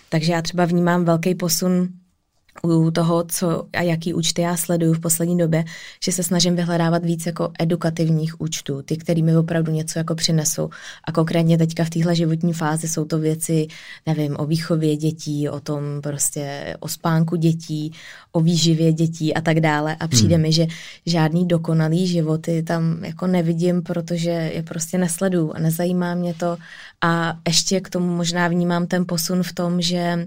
Takže 0.08 0.32
já 0.32 0.42
třeba 0.42 0.64
vnímám 0.64 1.04
velký 1.04 1.34
posun 1.34 1.88
u 2.62 2.90
toho, 2.90 3.24
co 3.24 3.64
a 3.72 3.82
jaký 3.82 4.14
účty 4.14 4.42
já 4.42 4.56
sleduju 4.56 4.94
v 4.94 5.00
poslední 5.00 5.38
době, 5.38 5.64
že 6.04 6.12
se 6.12 6.22
snažím 6.22 6.56
vyhledávat 6.56 7.04
víc 7.04 7.26
jako 7.26 7.52
edukativních 7.58 8.40
účtů, 8.40 8.82
ty, 8.82 8.96
který 8.96 9.22
mi 9.22 9.36
opravdu 9.36 9.72
něco 9.72 9.98
jako 9.98 10.14
přinesou. 10.14 10.70
A 11.04 11.12
konkrétně 11.12 11.58
teďka 11.58 11.84
v 11.84 11.90
téhle 11.90 12.14
životní 12.14 12.52
fázi 12.52 12.88
jsou 12.88 13.04
to 13.04 13.18
věci, 13.18 13.66
nevím, 14.06 14.36
o 14.38 14.46
výchově 14.46 14.96
dětí, 14.96 15.48
o 15.48 15.60
tom 15.60 15.82
prostě 16.02 16.76
o 16.80 16.88
spánku 16.88 17.36
dětí, 17.36 17.92
o 18.32 18.40
výživě 18.40 18.92
dětí 18.92 19.34
a 19.34 19.40
tak 19.40 19.60
dále. 19.60 19.96
A 20.00 20.08
přijde 20.08 20.34
hmm. 20.34 20.42
mi, 20.42 20.52
že 20.52 20.66
žádný 21.06 21.46
dokonalý 21.46 22.06
životy 22.06 22.62
tam 22.62 23.04
jako 23.04 23.26
nevidím, 23.26 23.82
protože 23.82 24.30
je 24.30 24.62
prostě 24.62 24.98
nesleduju 24.98 25.52
a 25.52 25.58
nezajímá 25.58 26.14
mě 26.14 26.34
to. 26.34 26.56
A 27.04 27.34
ještě 27.48 27.80
k 27.80 27.90
tomu 27.90 28.16
možná 28.16 28.48
vnímám 28.48 28.86
ten 28.86 29.04
posun 29.06 29.42
v 29.42 29.52
tom, 29.52 29.80
že 29.80 30.26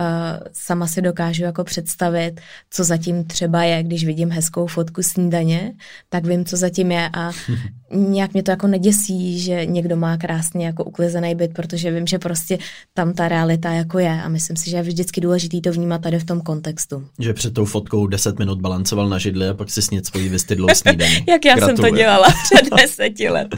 uh, 0.00 0.46
sama 0.52 0.86
si 0.86 1.02
dokážu 1.02 1.42
jako 1.42 1.64
představit, 1.64 2.40
co 2.70 2.84
zatím 2.84 3.24
třeba 3.24 3.62
je, 3.62 3.82
když 3.82 4.04
vidím 4.04 4.30
hezkou 4.30 4.66
fotku 4.66 5.02
snídaně, 5.02 5.72
tak 6.08 6.26
vím, 6.26 6.44
co 6.44 6.56
zatím 6.56 6.92
je 6.92 7.10
a 7.12 7.30
nějak 7.90 8.32
mě 8.32 8.42
to 8.42 8.50
jako 8.50 8.66
neděsí, 8.66 9.40
že 9.40 9.66
někdo 9.66 9.96
má 9.96 10.16
krásně 10.16 10.66
jako 10.66 10.84
uklizený 10.84 11.34
byt, 11.34 11.52
protože 11.54 11.90
vím, 11.90 12.06
že 12.06 12.18
prostě 12.18 12.58
tam 12.94 13.12
ta 13.12 13.28
realita 13.28 13.70
jako 13.70 13.98
je 13.98 14.22
a 14.22 14.28
myslím 14.28 14.56
si, 14.56 14.70
že 14.70 14.76
je 14.76 14.82
vždycky 14.82 15.20
důležitý 15.20 15.60
to 15.60 15.72
vnímat 15.72 16.02
tady 16.02 16.18
v 16.18 16.24
tom 16.24 16.40
kontextu. 16.40 17.04
Že 17.18 17.32
před 17.32 17.54
tou 17.54 17.64
fotkou 17.64 18.06
10 18.06 18.38
minut 18.38 18.60
balancoval 18.60 19.08
na 19.08 19.18
židli 19.18 19.48
a 19.48 19.54
pak 19.54 19.70
si 19.70 19.82
snět 19.82 20.06
svoji 20.06 20.28
vystydlou 20.28 20.68
snídaní. 20.74 21.14
Jak 21.28 21.44
já 21.44 21.54
Gratuluji. 21.54 21.76
jsem 21.76 21.90
to 21.90 21.96
dělala 21.96 22.26
před 22.44 22.76
deseti 22.80 23.28
let. 23.28 23.48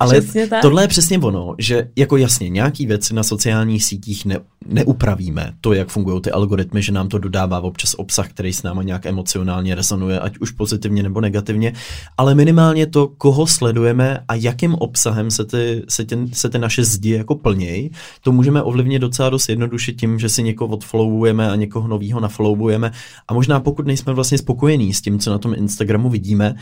Ale 0.00 0.20
tohle 0.62 0.84
je 0.84 0.88
přesně 0.88 1.18
ono, 1.18 1.54
že 1.58 1.88
jako 2.00 2.16
jasně, 2.16 2.48
nějaký 2.48 2.86
věci 2.86 3.14
na 3.14 3.22
sociálních 3.22 3.84
sítích 3.84 4.24
ne, 4.24 4.38
neupravíme. 4.66 5.52
To, 5.60 5.72
jak 5.72 5.88
fungují 5.88 6.20
ty 6.20 6.30
algoritmy, 6.30 6.82
že 6.82 6.92
nám 6.92 7.08
to 7.08 7.18
dodává 7.18 7.60
občas 7.60 7.94
obsah, 7.94 8.28
který 8.28 8.52
s 8.52 8.62
náma 8.62 8.82
nějak 8.82 9.06
emocionálně 9.06 9.74
rezonuje, 9.74 10.20
ať 10.20 10.38
už 10.38 10.50
pozitivně 10.50 11.02
nebo 11.02 11.20
negativně, 11.20 11.72
ale 12.16 12.34
minimálně 12.34 12.86
to, 12.86 13.08
koho 13.08 13.46
sledujeme 13.46 14.24
a 14.28 14.34
jakým 14.34 14.74
obsahem 14.74 15.30
se 15.30 15.44
ty, 15.44 15.82
se, 15.88 16.04
tě, 16.04 16.18
se 16.32 16.48
ty 16.48 16.58
naše 16.58 16.84
zdi 16.84 17.10
jako 17.10 17.34
plnějí, 17.34 17.90
to 18.22 18.32
můžeme 18.32 18.62
ovlivnit 18.62 19.00
docela 19.00 19.30
dost 19.30 19.48
jednoduše 19.48 19.92
tím, 19.92 20.18
že 20.18 20.28
si 20.28 20.42
někoho 20.42 20.74
odfollowujeme 20.74 21.50
a 21.50 21.56
někoho 21.56 21.88
nového 21.88 22.20
nafollowujeme 22.20 22.92
a 23.28 23.34
možná 23.34 23.60
pokud 23.60 23.86
nejsme 23.86 24.12
vlastně 24.12 24.38
spokojení 24.38 24.94
s 24.94 25.00
tím, 25.00 25.18
co 25.18 25.30
na 25.30 25.38
tom 25.38 25.54
Instagramu 25.54 26.08
vidíme, 26.08 26.54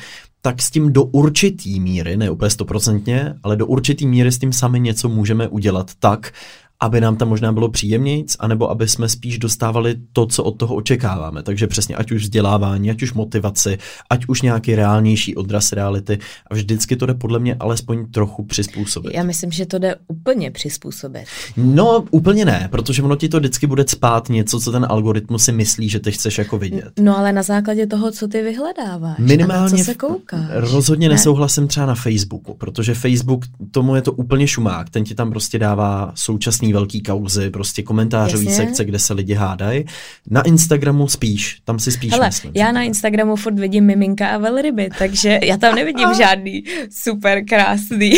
tak 0.43 0.63
s 0.63 0.71
tím 0.71 0.93
do 0.93 1.05
určitý 1.05 1.81
míry, 1.81 2.17
ne 2.17 2.31
úplně 2.31 2.51
stoprocentně, 2.51 3.35
ale 3.43 3.57
do 3.57 3.67
určitý 3.67 4.07
míry 4.07 4.33
s 4.33 4.39
tím 4.39 4.53
sami 4.53 4.81
něco 4.81 5.09
můžeme 5.09 5.49
udělat 5.49 5.91
tak, 5.99 6.33
aby 6.81 7.01
nám 7.01 7.17
tam 7.17 7.29
možná 7.29 7.53
bylo 7.53 7.69
příjemnějc, 7.69 8.37
anebo 8.39 8.71
aby 8.71 8.89
jsme 8.89 9.09
spíš 9.09 9.39
dostávali 9.39 9.95
to, 10.13 10.27
co 10.27 10.45
od 10.45 10.59
toho 10.59 10.75
očekáváme. 10.75 11.43
Takže 11.43 11.67
přesně 11.67 11.97
ať 11.97 12.13
už 12.13 12.23
vzdělávání, 12.23 12.91
ať 12.91 13.03
už 13.03 13.13
motivaci, 13.13 13.79
ať 14.11 14.27
už 14.27 14.43
nějaký 14.43 14.75
reálnější 14.75 15.37
odraz 15.37 15.73
reality. 15.73 16.19
A 16.51 16.55
vždycky 16.55 16.97
to 16.97 17.07
jde 17.07 17.15
podle 17.15 17.39
mě 17.39 17.55
alespoň 17.55 18.11
trochu 18.11 18.45
přizpůsobit. 18.45 19.15
Já 19.15 19.23
myslím, 19.23 19.51
že 19.51 19.67
to 19.67 19.79
jde 19.79 19.97
úplně 20.09 20.51
přizpůsobit. 20.51 21.25
No, 21.57 22.05
úplně 22.11 22.45
ne, 22.45 22.69
protože 22.71 23.03
ono 23.03 23.17
ti 23.17 23.29
to 23.29 23.39
vždycky 23.39 23.67
bude 23.67 23.85
spát 23.89 24.29
něco, 24.29 24.61
co 24.61 24.73
ten 24.73 24.87
algoritmus 24.89 25.45
si 25.45 25.53
myslí, 25.53 25.89
že 25.89 26.01
ty 26.01 26.13
chceš 26.13 26.39
jako 26.39 26.59
vidět. 26.59 26.93
No 27.01 27.19
ale 27.19 27.33
na 27.33 27.43
základě 27.43 27.87
toho, 27.87 28.11
co 28.11 28.29
ty 28.29 28.43
vyhledáváš 28.43 29.19
Minimálně 29.19 29.59
a 29.59 29.63
na 29.63 29.79
co 29.79 29.85
se 29.85 29.95
koukáš. 29.95 30.47
Rozhodně 30.51 31.09
ne? 31.09 31.15
nesouhlasím 31.15 31.69
třeba 31.69 31.87
na 31.87 31.95
Facebooku, 31.95 32.55
protože 32.55 32.95
Facebook, 32.95 33.45
tomu 33.71 33.95
je 33.95 34.03
to 34.03 34.13
úplně 34.13 34.49
šumák, 34.49 34.91
ten 34.91 35.05
ti 35.05 35.15
tam 35.15 35.31
prostě 35.31 35.59
dává 35.59 36.13
současný 36.15 36.68
velký 36.73 37.03
kauzy, 37.03 37.51
prostě 37.51 37.83
komentářový 37.83 38.47
Jasně. 38.47 38.65
sekce, 38.65 38.85
kde 38.85 38.99
se 38.99 39.15
lidi 39.15 39.35
hádají. 39.35 39.85
Na 40.31 40.43
Instagramu 40.43 41.09
spíš, 41.09 41.61
tam 41.65 41.79
si 41.79 41.93
spíš 41.93 42.13
Hele, 42.13 42.27
myslím. 42.27 42.53
já 42.55 42.73
na 42.73 42.83
Instagramu 42.83 43.37
furt 43.37 43.59
vidím 43.59 43.85
miminka 43.85 44.29
a 44.29 44.39
velryby, 44.39 44.89
takže 44.99 45.39
já 45.43 45.57
tam 45.57 45.75
nevidím 45.75 46.09
žádný 46.17 46.65
super 46.91 47.45
krásný 47.45 48.13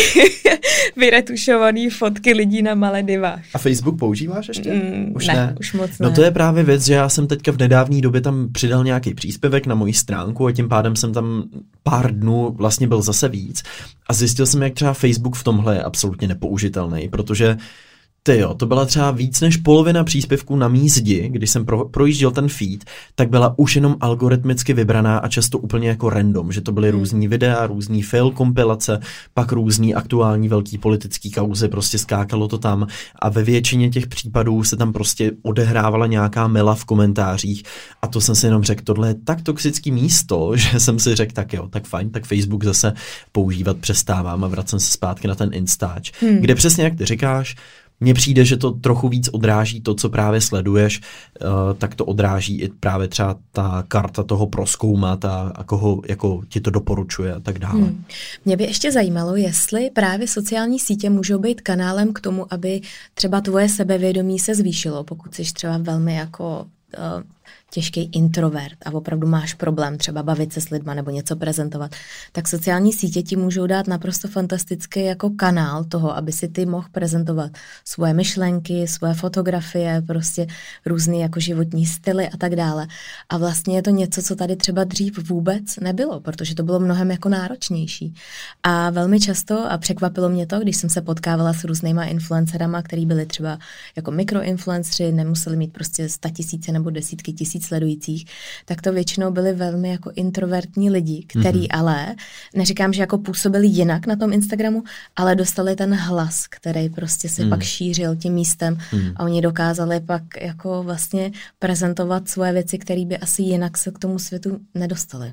vyretušovaný 0.96 1.90
fotky 1.90 2.32
lidí 2.32 2.62
na 2.62 2.74
Maledivách. 2.74 3.42
A 3.54 3.58
Facebook 3.58 3.98
používáš 3.98 4.48
ještě? 4.48 4.72
Mm, 4.72 5.12
už 5.16 5.26
ne, 5.26 5.34
ne, 5.34 5.54
už 5.60 5.72
moc 5.72 5.90
no 5.90 5.96
ne. 6.00 6.10
No 6.10 6.14
to 6.14 6.22
je 6.22 6.30
právě 6.30 6.62
věc, 6.62 6.86
že 6.86 6.94
já 6.94 7.08
jsem 7.08 7.26
teďka 7.26 7.52
v 7.52 7.58
nedávné 7.58 8.00
době 8.00 8.20
tam 8.20 8.48
přidal 8.52 8.84
nějaký 8.84 9.14
příspěvek 9.14 9.66
na 9.66 9.74
moji 9.74 9.92
stránku 9.94 10.46
a 10.46 10.52
tím 10.52 10.68
pádem 10.68 10.96
jsem 10.96 11.12
tam 11.12 11.44
pár 11.82 12.14
dnů 12.14 12.54
vlastně 12.56 12.88
byl 12.88 13.02
zase 13.02 13.28
víc 13.28 13.62
a 14.06 14.12
zjistil 14.12 14.46
jsem, 14.46 14.62
jak 14.62 14.74
třeba 14.74 14.92
Facebook 14.92 15.36
v 15.36 15.44
tomhle 15.44 15.74
je 15.74 15.82
absolutně 15.82 16.28
nepoužitelný, 16.28 17.08
protože 17.08 17.56
ty 18.22 18.38
jo, 18.38 18.54
to 18.54 18.66
byla 18.66 18.84
třeba 18.84 19.10
víc 19.10 19.40
než 19.40 19.56
polovina 19.56 20.04
příspěvků 20.04 20.56
na 20.56 20.68
mý 20.68 20.88
zdi, 20.88 21.28
když 21.28 21.50
jsem 21.50 21.64
pro, 21.64 21.84
projížděl 21.84 22.30
ten 22.30 22.48
feed, 22.48 22.84
tak 23.14 23.30
byla 23.30 23.58
už 23.58 23.76
jenom 23.76 23.96
algoritmicky 24.00 24.72
vybraná 24.72 25.18
a 25.18 25.28
často 25.28 25.58
úplně 25.58 25.88
jako 25.88 26.10
random, 26.10 26.52
že 26.52 26.60
to 26.60 26.72
byly 26.72 26.90
hmm. 26.90 26.98
různý 26.98 27.28
videa, 27.28 27.66
různý 27.66 28.02
fail 28.02 28.30
kompilace, 28.30 29.00
pak 29.34 29.52
různý 29.52 29.94
aktuální 29.94 30.48
velký 30.48 30.78
politický 30.78 31.30
kauzy, 31.30 31.68
prostě 31.68 31.98
skákalo 31.98 32.48
to 32.48 32.58
tam 32.58 32.86
a 33.22 33.28
ve 33.28 33.42
většině 33.42 33.90
těch 33.90 34.06
případů 34.06 34.64
se 34.64 34.76
tam 34.76 34.92
prostě 34.92 35.32
odehrávala 35.42 36.06
nějaká 36.06 36.48
mela 36.48 36.74
v 36.74 36.84
komentářích 36.84 37.62
a 38.02 38.06
to 38.06 38.20
jsem 38.20 38.34
si 38.34 38.46
jenom 38.46 38.62
řekl, 38.62 38.82
tohle 38.84 39.08
je 39.08 39.14
tak 39.14 39.42
toxický 39.42 39.90
místo, 39.90 40.52
že 40.56 40.80
jsem 40.80 40.98
si 40.98 41.14
řekl, 41.14 41.32
tak 41.32 41.52
jo, 41.52 41.68
tak 41.68 41.84
fajn, 41.86 42.10
tak 42.10 42.24
Facebook 42.24 42.64
zase 42.64 42.92
používat 43.32 43.76
přestávám 43.76 44.44
a 44.44 44.48
vracím 44.48 44.78
se 44.78 44.92
zpátky 44.92 45.28
na 45.28 45.34
ten 45.34 45.50
Instač, 45.52 46.12
hmm. 46.20 46.38
kde 46.38 46.54
přesně 46.54 46.84
jak 46.84 46.94
ty 46.94 47.04
říkáš, 47.04 47.56
mně 48.00 48.14
přijde, 48.14 48.44
že 48.44 48.56
to 48.56 48.70
trochu 48.70 49.08
víc 49.08 49.28
odráží 49.28 49.80
to, 49.80 49.94
co 49.94 50.08
právě 50.08 50.40
sleduješ, 50.40 51.00
uh, 51.00 51.48
tak 51.78 51.94
to 51.94 52.04
odráží 52.04 52.60
i 52.60 52.68
právě 52.68 53.08
třeba 53.08 53.36
ta 53.52 53.84
karta 53.88 54.22
toho 54.22 54.46
proskoumat 54.46 55.24
a, 55.24 55.52
a 55.54 55.64
koho 55.64 56.02
jako 56.08 56.42
ti 56.48 56.60
to 56.60 56.70
doporučuje 56.70 57.34
a 57.34 57.40
tak 57.40 57.58
dále. 57.58 57.80
Hmm. 57.80 58.04
Mě 58.44 58.56
by 58.56 58.64
ještě 58.64 58.92
zajímalo, 58.92 59.36
jestli 59.36 59.90
právě 59.90 60.28
sociální 60.28 60.78
sítě 60.78 61.10
můžou 61.10 61.38
být 61.38 61.60
kanálem 61.60 62.12
k 62.12 62.20
tomu, 62.20 62.52
aby 62.52 62.80
třeba 63.14 63.40
tvoje 63.40 63.68
sebevědomí 63.68 64.38
se 64.38 64.54
zvýšilo, 64.54 65.04
pokud 65.04 65.34
jsi 65.34 65.42
třeba 65.42 65.78
velmi 65.78 66.14
jako 66.14 66.66
uh, 66.98 67.22
těžký 67.70 68.10
introvert 68.12 68.78
a 68.86 68.92
opravdu 68.92 69.26
máš 69.26 69.54
problém 69.54 69.98
třeba 69.98 70.22
bavit 70.22 70.52
se 70.52 70.60
s 70.60 70.70
lidma 70.70 70.94
nebo 70.94 71.10
něco 71.10 71.36
prezentovat, 71.36 71.94
tak 72.32 72.48
sociální 72.48 72.92
sítě 72.92 73.22
ti 73.22 73.36
můžou 73.36 73.66
dát 73.66 73.86
naprosto 73.86 74.28
fantastický 74.28 75.04
jako 75.04 75.30
kanál 75.30 75.84
toho, 75.84 76.16
aby 76.16 76.32
si 76.32 76.48
ty 76.48 76.66
mohl 76.66 76.88
prezentovat 76.92 77.50
svoje 77.84 78.14
myšlenky, 78.14 78.88
svoje 78.88 79.14
fotografie, 79.14 80.02
prostě 80.06 80.46
různé 80.86 81.16
jako 81.16 81.40
životní 81.40 81.86
styly 81.86 82.28
a 82.28 82.36
tak 82.36 82.56
dále. 82.56 82.86
A 83.28 83.38
vlastně 83.38 83.76
je 83.76 83.82
to 83.82 83.90
něco, 83.90 84.22
co 84.22 84.36
tady 84.36 84.56
třeba 84.56 84.84
dřív 84.84 85.30
vůbec 85.30 85.76
nebylo, 85.76 86.20
protože 86.20 86.54
to 86.54 86.62
bylo 86.62 86.80
mnohem 86.80 87.10
jako 87.10 87.28
náročnější. 87.28 88.14
A 88.62 88.90
velmi 88.90 89.20
často, 89.20 89.70
a 89.70 89.78
překvapilo 89.78 90.28
mě 90.28 90.46
to, 90.46 90.58
když 90.58 90.76
jsem 90.76 90.90
se 90.90 91.00
potkávala 91.00 91.52
s 91.52 91.64
různýma 91.64 92.04
influencerama, 92.04 92.82
který 92.82 93.06
byli 93.06 93.26
třeba 93.26 93.58
jako 93.96 94.10
mikroinfluenceri, 94.10 95.12
nemuseli 95.12 95.56
mít 95.56 95.72
prostě 95.72 96.08
sta 96.08 96.30
tisíce 96.30 96.72
nebo 96.72 96.90
desítky 96.90 97.32
tisíc 97.40 97.66
sledujících, 97.66 98.24
tak 98.64 98.82
to 98.82 98.92
většinou 98.92 99.30
byli 99.30 99.52
velmi 99.52 99.90
jako 99.90 100.12
introvertní 100.14 100.90
lidi, 100.90 101.24
který 101.26 101.60
mm-hmm. 101.60 101.78
ale, 101.78 102.14
neříkám, 102.54 102.92
že 102.92 103.02
jako 103.02 103.18
působili 103.18 103.66
jinak 103.66 104.06
na 104.06 104.16
tom 104.16 104.32
Instagramu, 104.32 104.82
ale 105.16 105.34
dostali 105.34 105.76
ten 105.76 105.94
hlas, 105.94 106.46
který 106.46 106.88
prostě 106.88 107.28
se 107.28 107.44
mm. 107.44 107.50
pak 107.50 107.62
šířil 107.62 108.16
tím 108.16 108.32
místem 108.32 108.78
mm. 108.92 109.12
a 109.16 109.24
oni 109.24 109.40
dokázali 109.42 110.00
pak 110.00 110.22
jako 110.40 110.82
vlastně 110.82 111.32
prezentovat 111.58 112.28
svoje 112.28 112.52
věci, 112.52 112.78
které 112.78 113.04
by 113.04 113.18
asi 113.18 113.42
jinak 113.42 113.78
se 113.78 113.90
k 113.90 113.98
tomu 113.98 114.18
světu 114.18 114.60
nedostali. 114.74 115.32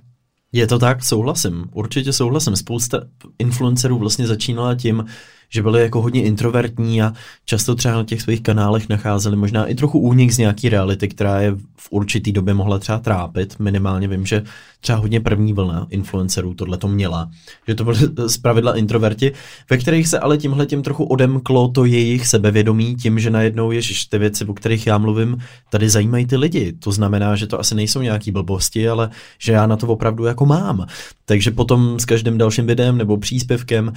Je 0.52 0.68
to 0.68 0.80
tak, 0.80 1.04
souhlasím, 1.04 1.66
určitě 1.72 2.14
souhlasím. 2.14 2.56
Spousta 2.56 3.02
influencerů 3.40 3.98
vlastně 3.98 4.28
začínala 4.28 4.76
tím, 4.76 5.06
že 5.50 5.62
byli 5.62 5.82
jako 5.82 6.02
hodně 6.02 6.24
introvertní 6.24 7.02
a 7.02 7.14
často 7.46 7.76
třeba 7.76 7.96
na 7.96 8.04
těch 8.04 8.22
svých 8.22 8.42
kanálech 8.42 8.90
nacházeli 8.90 9.36
možná 9.36 9.66
i 9.66 9.76
trochu 9.76 10.00
únik 10.00 10.32
z 10.32 10.38
nějaký 10.38 10.70
reality, 10.70 11.08
která 11.08 11.42
je 11.42 11.56
v 11.76 11.88
určitý 11.92 12.32
době 12.32 12.54
mohla 12.54 12.80
třeba 12.80 13.00
trápit. 13.00 13.60
Minimálně 13.60 14.08
vím, 14.08 14.26
že 14.26 14.44
třeba 14.82 15.00
hodně 15.00 15.20
první 15.20 15.54
vlna 15.54 15.88
influencerů 15.90 16.54
tohle 16.54 16.78
to 16.78 16.88
měla, 16.88 17.30
že 17.68 17.76
to 17.76 17.84
byly 17.84 17.98
z 18.28 18.38
pravidla 18.38 18.78
introverti, 18.78 19.32
ve 19.70 19.78
kterých 19.78 20.08
se 20.08 20.20
ale 20.20 20.38
tímhle 20.38 20.66
tím 20.66 20.84
trochu 20.84 21.04
odemklo 21.04 21.68
to 21.68 21.86
jejich 21.86 22.28
sebevědomí 22.28 22.96
tím, 22.96 23.20
že 23.20 23.30
najednou 23.30 23.72
je 23.72 23.82
ty 24.10 24.18
věci, 24.18 24.46
o 24.46 24.54
kterých 24.54 24.88
já 24.88 24.98
mluvím, 24.98 25.38
tady 25.70 25.90
zajímají 25.90 26.26
ty 26.26 26.38
lidi. 26.38 26.74
To 26.74 26.92
znamená, 26.92 27.36
že 27.36 27.48
to 27.48 27.60
asi 27.60 27.76
nejsou 27.76 28.02
nějaký 28.02 28.32
blbosti, 28.32 28.90
ale 28.90 29.10
že 29.40 29.52
já 29.52 29.68
na 29.68 29.76
to 29.76 29.88
opravdu 29.88 30.26
jako 30.26 30.46
mám. 30.46 30.86
Takže 31.26 31.52
potom 31.52 32.00
s 32.00 32.06
každým 32.06 32.38
dalším 32.38 32.68
videem 32.68 32.98
nebo 32.98 33.18
příspěvkem 33.18 33.94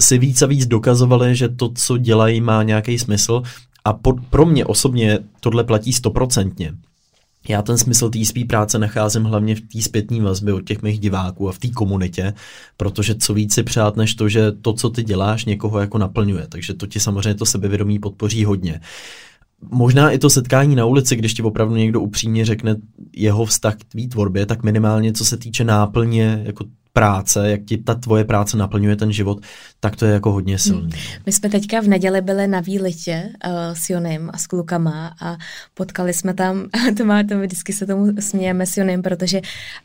si 0.00 0.18
víc 0.18 0.42
a 0.42 0.46
víc 0.46 0.66
dokazovali, 0.66 1.36
že 1.36 1.48
to, 1.48 1.72
co 1.74 1.98
dělají, 1.98 2.40
má 2.40 2.62
nějaký 2.62 2.98
smysl 2.98 3.42
a 3.84 3.92
pod, 3.92 4.16
pro 4.30 4.46
mě 4.46 4.64
osobně 4.64 5.18
tohle 5.40 5.64
platí 5.64 5.92
stoprocentně. 5.92 6.74
Já 7.48 7.62
ten 7.62 7.78
smysl 7.78 8.10
té 8.10 8.24
spí 8.24 8.44
práce 8.44 8.78
nacházím 8.78 9.24
hlavně 9.24 9.54
v 9.54 9.60
té 9.60 9.82
zpětní 9.82 10.20
vazbě 10.20 10.54
od 10.54 10.60
těch 10.60 10.82
mých 10.82 11.00
diváků 11.00 11.48
a 11.48 11.52
v 11.52 11.58
té 11.58 11.68
komunitě, 11.68 12.34
protože 12.76 13.14
co 13.14 13.34
víc 13.34 13.54
si 13.54 13.62
přát, 13.62 13.96
než 13.96 14.14
to, 14.14 14.28
že 14.28 14.52
to, 14.52 14.72
co 14.72 14.90
ty 14.90 15.02
děláš, 15.02 15.44
někoho 15.44 15.78
jako 15.78 15.98
naplňuje. 15.98 16.46
Takže 16.48 16.74
to 16.74 16.86
ti 16.86 17.00
samozřejmě 17.00 17.34
to 17.34 17.46
sebevědomí 17.46 17.98
podpoří 17.98 18.44
hodně. 18.44 18.80
Možná 19.70 20.10
i 20.10 20.18
to 20.18 20.30
setkání 20.30 20.76
na 20.76 20.84
ulici, 20.84 21.16
když 21.16 21.34
ti 21.34 21.42
opravdu 21.42 21.76
někdo 21.76 22.00
upřímně 22.00 22.44
řekne 22.44 22.76
jeho 23.16 23.44
vztah 23.44 23.76
k 23.76 23.84
tvý 23.84 24.08
tvorbě, 24.08 24.46
tak 24.46 24.62
minimálně 24.62 25.12
co 25.12 25.24
se 25.24 25.36
týče 25.36 25.64
náplně 25.64 26.42
jako 26.44 26.64
práce, 26.92 27.50
jak 27.50 27.60
ti 27.64 27.78
ta 27.78 27.94
tvoje 27.94 28.24
práce 28.24 28.56
naplňuje 28.56 28.96
ten 28.96 29.12
život, 29.12 29.38
tak 29.80 29.96
to 29.96 30.04
je 30.06 30.12
jako 30.12 30.32
hodně 30.32 30.58
silný. 30.58 30.90
Hmm. 30.92 31.22
My 31.26 31.32
jsme 31.32 31.48
teďka 31.48 31.80
v 31.80 31.88
neděli 31.88 32.20
byli 32.20 32.46
na 32.46 32.60
výletě 32.60 33.28
uh, 33.46 33.52
s 33.74 33.90
Jonem 33.90 34.30
a 34.32 34.38
s 34.38 34.46
klukama 34.46 35.14
a 35.20 35.36
potkali 35.74 36.14
jsme 36.14 36.34
tam, 36.34 36.66
to 36.96 37.04
má, 37.04 37.22
to 37.22 37.38
vždycky 37.38 37.72
se 37.72 37.86
tomu 37.86 38.06
smějeme 38.20 38.66
s 38.66 38.76
Jonem, 38.76 39.02
protože 39.02 39.40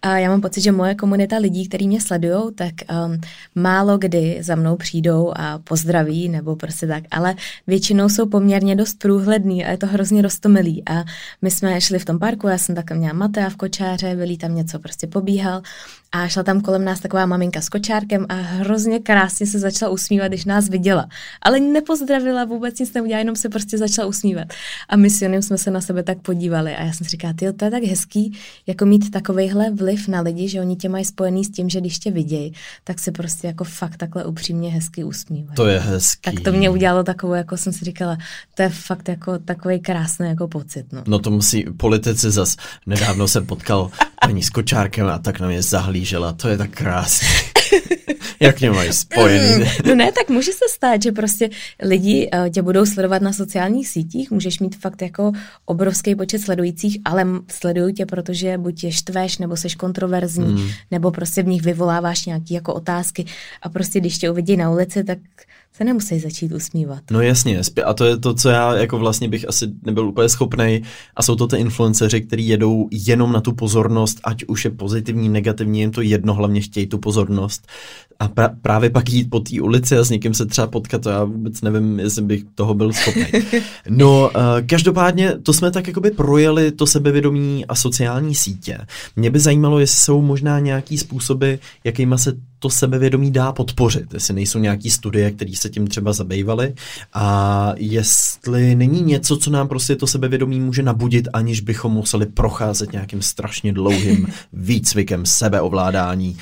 uh, 0.06 0.14
já 0.14 0.30
mám 0.30 0.42
pocit, 0.42 0.62
že 0.62 0.72
moje 0.72 0.96
komunita 0.96 1.38
lidí, 1.38 1.68
kteří 1.68 1.88
mě 1.88 2.02
sledují, 2.02 2.54
tak 2.56 2.74
um, 3.06 3.22
málo 3.56 3.98
kdy 3.98 4.38
za 4.42 4.56
mnou 4.56 4.76
přijdou 4.76 5.34
a 5.36 5.60
pozdraví 5.60 6.30
nebo 6.30 6.56
prostě 6.56 6.88
tak, 6.88 7.04
ale 7.12 7.36
většinou 7.68 8.10
jsou 8.10 8.30
poměrně 8.30 8.76
dost 8.76 9.00
průhledný 9.00 9.66
a 9.66 9.72
je 9.72 9.78
to 9.78 9.88
hrozně 9.88 10.22
roztomilý 10.22 10.84
a 10.90 11.04
my 11.42 11.52
jsme 11.52 11.82
šli 11.82 12.00
v 12.00 12.06
tom 12.06 12.20
parku, 12.20 12.48
já 12.48 12.58
jsem 12.58 12.76
tak 12.76 12.92
měla 12.92 13.14
Matea 13.14 13.50
v 13.50 13.56
kočáře, 13.56 14.16
byli 14.16 14.38
tam 14.38 14.56
něco 14.56 14.80
prostě 14.80 15.08
pobíhal 15.08 15.62
a 16.12 16.28
šla 16.28 16.44
tam 16.44 16.62
kolem 16.62 16.86
nás 16.86 17.00
taková 17.00 17.26
maminka 17.26 17.62
s 17.62 17.70
kočárkem 17.70 18.26
a 18.30 18.34
hrozně 18.34 19.00
krásně 19.00 19.48
se 19.48 19.60
začala 19.60 19.92
usmívat, 19.92 20.28
když 20.28 20.46
nás 20.46 20.70
viděla. 20.70 21.08
Ale 21.42 21.60
nepozdravila, 21.60 22.46
vůbec 22.46 22.80
nic 22.80 22.94
neudělala, 22.94 23.20
jenom 23.20 23.36
se 23.36 23.50
prostě 23.50 23.78
začala 23.78 24.08
usmívat. 24.08 24.48
A 24.90 24.96
my 24.96 25.10
s 25.10 25.22
Jonem 25.22 25.42
jsme 25.42 25.58
se 25.58 25.72
na 25.72 25.82
sebe 25.82 26.04
tak 26.04 26.18
podívali 26.22 26.76
a 26.76 26.84
já 26.84 26.94
jsem 26.94 27.06
si 27.06 27.12
říkala, 27.12 27.34
ty 27.34 27.54
to 27.54 27.66
je 27.66 27.72
tak 27.72 27.84
hezký, 27.84 28.34
jako 28.68 28.86
mít 28.86 29.12
takovejhle 29.12 29.72
vliv 29.72 30.08
na 30.08 30.22
lidi, 30.22 30.50
že 30.50 30.62
oni 30.62 30.76
tě 30.76 30.90
mají 30.90 31.06
spojený 31.06 31.46
s 31.46 31.50
tím, 31.50 31.70
že 31.70 31.82
když 31.82 32.00
tě 32.00 32.12
vidějí, 32.12 32.54
tak 32.84 33.00
se 33.00 33.12
prostě 33.12 33.48
jako 33.48 33.64
fakt 33.64 33.98
takhle 33.98 34.26
upřímně 34.26 34.70
hezky 34.70 35.04
usmívají. 35.04 35.56
To 35.56 35.68
je 35.68 35.80
hezký. 35.80 36.22
Tak 36.22 36.44
to 36.44 36.52
mě 36.52 36.70
udělalo 36.70 37.04
takovou, 37.04 37.34
jako 37.34 37.58
jsem 37.58 37.74
si 37.74 37.86
říkala, 37.86 38.18
to 38.56 38.62
je 38.62 38.70
fakt 38.70 39.10
jako 39.10 39.40
takový 39.40 39.80
krásný 39.80 40.28
jako 40.28 40.48
pocit. 40.48 40.94
No. 40.94 41.04
no 41.08 41.20
to 41.20 41.32
musí 41.32 41.66
politici 41.78 42.32
zas. 42.32 42.56
Nedávno 42.86 43.28
jsem 43.28 43.46
potkal 43.46 43.92
paní 44.22 44.44
s 44.44 44.50
kočárkem 44.50 45.08
a 45.08 45.20
tak 45.20 45.40
na 45.40 45.48
mě 45.48 45.64
zahlížela. 45.98 46.34
To 46.34 46.48
je 46.48 46.58
tak 46.58 46.70
krásné. 46.70 47.28
Jak 48.40 48.60
mě 48.60 48.72
mají 48.72 48.94
spojený? 48.94 49.66
no 49.86 49.96
ne, 49.96 50.12
tak 50.12 50.30
může 50.30 50.52
se 50.52 50.66
stát, 50.70 51.04
že 51.04 51.12
prostě 51.12 51.50
lidi 51.82 52.30
uh, 52.34 52.50
tě 52.50 52.62
budou 52.62 52.86
sledovat 52.86 53.22
na 53.22 53.34
sociálních 53.34 53.88
sítích, 53.88 54.32
můžeš 54.32 54.60
mít 54.60 54.76
fakt 54.76 55.02
jako 55.02 55.32
obrovský 55.66 56.16
počet 56.16 56.40
sledujících, 56.40 56.98
ale 57.06 57.26
sledují 57.48 57.94
tě, 57.94 58.06
protože 58.06 58.58
buď 58.58 58.84
je 58.84 58.92
štveš, 58.92 59.38
nebo 59.38 59.58
seš 59.58 59.76
kontroverzní, 59.76 60.54
mm. 60.54 60.70
nebo 60.92 61.12
prostě 61.12 61.44
v 61.44 61.48
nich 61.48 61.62
vyvoláváš 61.62 62.26
nějaké 62.26 62.54
jako 62.54 62.74
otázky 62.74 63.26
a 63.62 63.70
prostě 63.70 64.00
když 64.00 64.18
tě 64.18 64.32
uvidí 64.32 64.58
na 64.58 64.70
ulici, 64.70 65.04
tak 65.04 65.18
se 65.74 65.84
nemusí 65.84 66.20
začít 66.20 66.52
usmívat. 66.52 67.00
No 67.12 67.22
jasně, 67.22 67.62
a 67.86 67.94
to 67.94 68.06
je 68.06 68.18
to, 68.18 68.34
co 68.34 68.50
já 68.50 68.76
jako 68.76 69.00
vlastně 69.00 69.30
bych 69.30 69.48
asi 69.48 69.68
nebyl 69.86 70.08
úplně 70.08 70.30
schopný. 70.30 70.84
A 71.16 71.24
jsou 71.24 71.36
to 71.36 71.48
ty 71.48 71.58
influenceři, 71.58 72.22
kteří 72.22 72.48
jedou 72.48 72.88
jenom 72.92 73.32
na 73.32 73.42
tu 73.42 73.52
pozornost, 73.52 74.20
ať 74.24 74.44
už 74.48 74.66
je 74.66 74.72
pozitivní, 74.72 75.30
negativní, 75.30 75.80
jim 75.80 75.92
to 75.92 76.02
jedno, 76.02 76.34
hlavně 76.34 76.62
chtějí 76.62 76.88
tu 76.88 76.98
pozornost. 76.98 77.68
A 78.20 78.28
pra- 78.28 78.56
právě 78.62 78.90
pak 78.90 79.10
jít 79.10 79.30
po 79.30 79.40
té 79.40 79.62
ulici 79.62 79.98
a 79.98 80.04
s 80.04 80.10
někým 80.10 80.34
se 80.34 80.46
třeba 80.46 80.68
potkat, 80.68 81.02
to 81.02 81.10
já 81.10 81.24
vůbec 81.24 81.62
nevím, 81.62 82.00
jestli 82.00 82.22
bych 82.22 82.44
toho 82.56 82.74
byl 82.74 82.94
schopný. 82.94 83.26
No, 83.90 84.30
uh, 84.36 84.42
každopádně 84.66 85.38
to 85.44 85.54
jsme 85.54 85.72
tak 85.72 85.88
jakoby 85.88 86.12
projeli 86.12 86.72
to 86.72 86.86
sebevědomí 86.88 87.66
a 87.66 87.76
sociální 87.76 88.36
sítě. 88.36 88.78
Mě 89.16 89.30
by 89.30 89.40
zajímalo, 89.40 89.80
jestli 89.80 89.98
jsou 89.98 90.22
možná 90.22 90.60
nějaký 90.60 90.98
způsoby, 90.98 91.54
jakýma 91.84 92.18
se 92.18 92.34
to 92.68 92.72
sebevědomí 92.72 93.32
dá 93.32 93.52
podpořit, 93.52 94.14
jestli 94.14 94.34
nejsou 94.34 94.60
nějaký 94.60 94.90
studie, 94.90 95.32
které 95.32 95.52
se 95.56 95.70
tím 95.70 95.88
třeba 95.88 96.14
zabývaly 96.14 96.74
a 97.14 97.74
jestli 97.78 98.76
není 98.76 99.02
něco, 99.02 99.38
co 99.38 99.50
nám 99.50 99.68
prostě 99.68 99.96
to 99.96 100.08
sebevědomí 100.08 100.60
může 100.60 100.84
nabudit, 100.84 101.28
aniž 101.34 101.62
bychom 101.62 101.94
museli 101.94 102.26
procházet 102.26 102.92
nějakým 102.92 103.22
strašně 103.22 103.74
dlouhým 103.74 104.28
výcvikem 104.54 105.26
sebeovládání. 105.26 106.38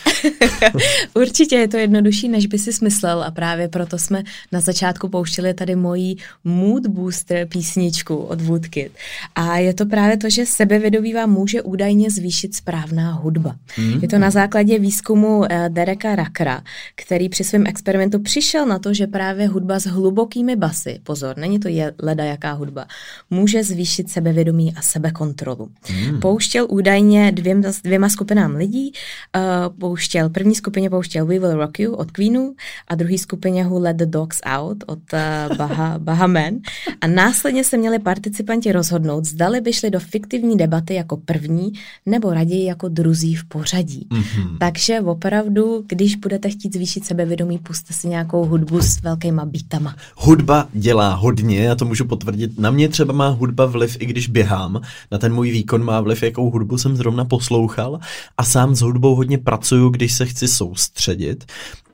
Určitě 1.13 1.55
je 1.55 1.67
to 1.67 1.77
jednodušší, 1.77 2.29
než 2.29 2.45
by 2.45 2.59
si 2.59 2.73
smyslel 2.73 3.23
a 3.23 3.31
právě 3.31 3.67
proto 3.67 3.97
jsme 3.97 4.23
na 4.51 4.61
začátku 4.61 5.09
pouštili 5.09 5.53
tady 5.53 5.75
moji 5.75 6.15
Mood 6.43 6.87
Booster 6.87 7.47
písničku 7.47 8.15
od 8.15 8.41
Woodkid. 8.41 8.91
A 9.35 9.57
je 9.57 9.73
to 9.73 9.85
právě 9.85 10.17
to, 10.17 10.29
že 10.29 10.45
sebevědomí 10.45 11.13
vám 11.13 11.29
může 11.29 11.61
údajně 11.61 12.11
zvýšit 12.11 12.55
správná 12.55 13.11
hudba. 13.13 13.55
Mm. 13.77 13.99
Je 14.01 14.07
to 14.07 14.17
na 14.17 14.31
základě 14.31 14.79
výzkumu 14.79 15.45
eh, 15.49 15.69
Dereka 15.69 16.14
Rakra, 16.15 16.63
který 16.95 17.29
při 17.29 17.43
svém 17.43 17.67
experimentu 17.67 18.19
přišel 18.19 18.65
na 18.65 18.79
to, 18.79 18.93
že 18.93 19.07
právě 19.07 19.47
hudba 19.47 19.79
s 19.79 19.85
hlubokými 19.85 20.55
basy, 20.55 20.99
pozor, 21.03 21.37
není 21.37 21.59
to 21.59 21.67
je 21.67 21.93
leda 22.01 22.23
jaká 22.23 22.51
hudba, 22.51 22.85
může 23.29 23.63
zvýšit 23.63 24.09
sebevědomí 24.09 24.73
a 24.75 24.81
sebekontrolu. 24.81 25.69
Hmm. 25.83 26.19
Pouštěl 26.19 26.67
údajně 26.69 27.31
dvěma, 27.31 27.67
dvěma 27.83 28.09
skupinám 28.09 28.55
lidí, 28.55 28.91
uh, 29.35 29.77
pouštěl, 29.79 30.29
první 30.29 30.55
skupině 30.55 30.89
pouštěl 30.89 31.25
We 31.25 31.39
Will 31.39 31.55
Rock 31.55 31.79
You 31.79 31.93
od 31.93 32.11
Queenu 32.11 32.55
a 32.87 32.95
druhý 32.95 33.17
skupině 33.17 33.63
Who 33.63 33.79
Let 33.79 33.97
the 33.97 34.05
Dogs 34.05 34.39
Out 34.45 34.83
od 34.87 34.99
uh, 35.13 35.57
Baha, 35.57 35.99
Baha 36.03 36.27
Men. 36.27 36.59
A 37.01 37.07
následně 37.07 37.63
se 37.63 37.77
měli 37.77 37.99
participanti 37.99 38.71
rozhodnout, 38.71 39.25
zdali 39.25 39.61
by 39.61 39.73
šli 39.73 39.89
do 39.89 39.99
fiktivní 39.99 40.57
debaty 40.57 40.93
jako 40.93 41.17
první 41.17 41.71
nebo 42.05 42.33
raději 42.33 42.65
jako 42.65 42.87
druzí 42.87 43.35
v 43.35 43.45
pořadí. 43.45 44.07
Mm-hmm. 44.11 44.57
Takže 44.57 45.01
opravdu, 45.01 45.83
když 45.95 46.15
budete 46.15 46.49
chtít 46.49 46.73
zvýšit 46.73 47.05
sebevědomí, 47.05 47.57
puste 47.57 47.93
si 47.93 48.07
nějakou 48.07 48.45
hudbu 48.45 48.81
s 48.81 49.01
velkýma 49.01 49.45
bítama. 49.45 49.95
Hudba 50.15 50.67
dělá 50.73 51.13
hodně, 51.13 51.63
já 51.63 51.75
to 51.75 51.85
můžu 51.85 52.05
potvrdit. 52.05 52.59
Na 52.59 52.71
mě 52.71 52.89
třeba 52.89 53.13
má 53.13 53.27
hudba 53.27 53.65
vliv, 53.65 53.97
i 53.99 54.05
když 54.05 54.27
běhám. 54.27 54.81
Na 55.11 55.17
ten 55.17 55.33
můj 55.33 55.51
výkon 55.51 55.83
má 55.83 56.01
vliv, 56.01 56.23
jakou 56.23 56.51
hudbu 56.51 56.77
jsem 56.77 56.95
zrovna 56.95 57.25
poslouchal. 57.25 57.99
A 58.37 58.43
sám 58.43 58.75
s 58.75 58.81
hudbou 58.81 59.15
hodně 59.15 59.37
pracuju, 59.37 59.89
když 59.89 60.13
se 60.13 60.25
chci 60.25 60.47
soustředit. 60.47 61.45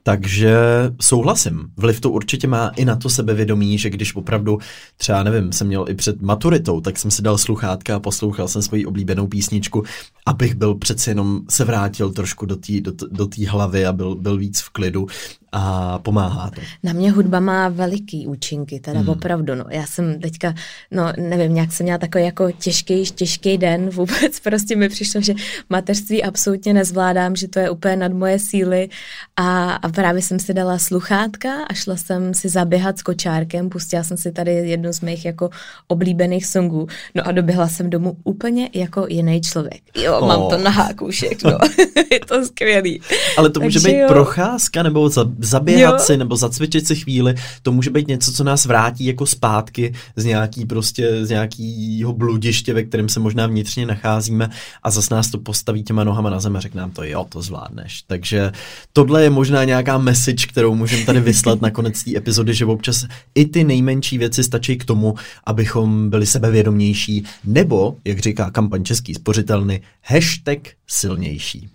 Takže 0.03 0.55
souhlasím. 1.01 1.67
Vliv 1.77 2.01
to 2.01 2.11
určitě 2.11 2.47
má 2.47 2.67
i 2.69 2.85
na 2.85 2.95
to 2.95 3.09
sebevědomí, 3.09 3.77
že 3.77 3.89
když 3.89 4.15
opravdu 4.15 4.57
třeba, 4.97 5.23
nevím, 5.23 5.51
jsem 5.51 5.67
měl 5.67 5.85
i 5.89 5.95
před 5.95 6.21
maturitou, 6.21 6.81
tak 6.81 6.97
jsem 6.97 7.11
si 7.11 7.21
dal 7.21 7.37
sluchátka 7.37 7.95
a 7.95 7.99
poslouchal 7.99 8.47
jsem 8.47 8.61
svoji 8.61 8.85
oblíbenou 8.85 9.27
písničku, 9.27 9.83
abych 10.25 10.55
byl 10.55 10.75
přeci 10.75 11.09
jenom 11.09 11.41
se 11.49 11.65
vrátil 11.65 12.11
trošku 12.11 12.45
do 12.45 12.55
té 12.55 12.81
do, 12.81 12.91
do 13.11 13.27
hlavy 13.49 13.85
a 13.85 13.93
byl, 13.93 14.15
byl 14.15 14.37
víc 14.37 14.59
v 14.59 14.69
klidu 14.69 15.07
a 15.51 15.99
pomáhá 15.99 16.49
to. 16.49 16.61
Na 16.83 16.93
mě 16.93 17.11
hudba 17.11 17.39
má 17.39 17.69
veliký 17.69 18.27
účinky, 18.27 18.79
teda 18.79 18.99
hmm. 18.99 19.09
opravdu. 19.09 19.55
No. 19.55 19.65
Já 19.69 19.85
jsem 19.85 20.19
teďka, 20.19 20.53
no 20.91 21.13
nevím, 21.17 21.53
nějak 21.53 21.71
jsem 21.71 21.83
měla 21.83 21.97
takový 21.97 22.23
jako 22.23 22.51
těžký, 22.51 23.03
těžký 23.03 23.57
den 23.57 23.89
vůbec. 23.93 24.39
Prostě 24.39 24.75
mi 24.75 24.89
přišlo, 24.89 25.21
že 25.21 25.33
mateřství 25.69 26.23
absolutně 26.23 26.73
nezvládám, 26.73 27.35
že 27.35 27.47
to 27.47 27.59
je 27.59 27.69
úplně 27.69 27.95
nad 27.95 28.13
moje 28.13 28.39
síly 28.39 28.89
a, 29.37 29.71
a 29.73 29.89
právě 29.89 30.21
jsem 30.21 30.39
si 30.39 30.53
dala 30.53 30.77
sluchátka 30.77 31.49
a 31.69 31.73
šla 31.73 31.95
jsem 31.95 32.33
si 32.33 32.49
zaběhat 32.49 32.99
s 32.99 33.01
kočárkem, 33.01 33.69
pustila 33.69 34.03
jsem 34.03 34.17
si 34.17 34.31
tady 34.31 34.51
jednu 34.51 34.93
z 34.93 35.01
mých 35.01 35.25
jako 35.25 35.49
oblíbených 35.87 36.45
songů. 36.45 36.87
No 37.15 37.27
a 37.27 37.31
doběhla 37.31 37.67
jsem 37.67 37.89
domů 37.89 38.17
úplně 38.23 38.69
jako 38.73 39.05
jiný 39.09 39.41
člověk. 39.41 39.81
Jo, 39.95 40.17
oh. 40.19 40.27
mám 40.27 40.49
to 40.49 40.57
na 40.57 40.69
háku 40.69 41.07
všechno. 41.07 41.51
je 42.11 42.19
to 42.19 42.45
skvělý. 42.45 43.01
Ale 43.37 43.49
to 43.49 43.59
může 43.59 43.79
Takže 43.79 43.89
být 43.89 44.01
jo. 44.01 44.07
procházka 44.07 44.83
nebo 44.83 45.09
za 45.09 45.25
zaběhat 45.41 45.93
jo. 45.93 46.05
si 46.05 46.17
nebo 46.17 46.35
zacvičit 46.35 46.87
si 46.87 46.95
chvíli, 46.95 47.35
to 47.61 47.71
může 47.71 47.89
být 47.89 48.07
něco, 48.07 48.31
co 48.31 48.43
nás 48.43 48.65
vrátí 48.65 49.05
jako 49.05 49.25
zpátky 49.25 49.93
z 50.15 50.25
nějaký 50.25 50.65
prostě, 50.65 51.25
z 51.25 51.29
nějakýho 51.29 52.13
bludiště, 52.13 52.73
ve 52.73 52.83
kterém 52.83 53.09
se 53.09 53.19
možná 53.19 53.47
vnitřně 53.47 53.85
nacházíme 53.85 54.49
a 54.83 54.91
zas 54.91 55.09
nás 55.09 55.31
to 55.31 55.37
postaví 55.37 55.83
těma 55.83 56.03
nohama 56.03 56.29
na 56.29 56.39
zem 56.39 56.55
a 56.55 56.59
řekne 56.59 56.81
nám 56.81 56.91
to, 56.91 57.03
jo, 57.03 57.25
to 57.29 57.41
zvládneš. 57.41 58.03
Takže 58.07 58.51
tohle 58.93 59.23
je 59.23 59.29
možná 59.29 59.63
nějaká 59.63 59.97
message, 59.97 60.47
kterou 60.47 60.75
můžeme 60.75 61.05
tady 61.05 61.19
vyslat 61.19 61.61
na 61.61 61.71
konec 61.71 62.03
té 62.03 62.17
epizody, 62.17 62.53
že 62.53 62.65
občas 62.65 63.05
i 63.35 63.45
ty 63.45 63.63
nejmenší 63.63 64.17
věci 64.17 64.43
stačí 64.43 64.77
k 64.77 64.85
tomu, 64.85 65.15
abychom 65.43 66.09
byli 66.09 66.25
sebevědomější, 66.25 67.23
nebo, 67.43 67.95
jak 68.05 68.19
říká 68.19 68.51
kampaň 68.51 68.83
Český 68.83 69.13
spořitelny, 69.13 69.81
hashtag 70.01 70.59
silnější. 70.87 71.69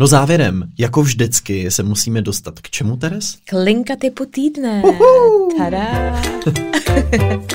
No 0.00 0.06
závěrem, 0.06 0.72
jako 0.78 1.02
vždycky, 1.02 1.70
se 1.70 1.82
musíme 1.82 2.22
dostat 2.22 2.60
k 2.60 2.70
čemu, 2.70 2.96
Teres? 2.96 3.36
K 3.44 3.52
linka 3.64 3.96
typu 3.96 4.24
týdne. 4.24 4.82
Uhu. 4.84 5.48
Tada. 5.58 6.22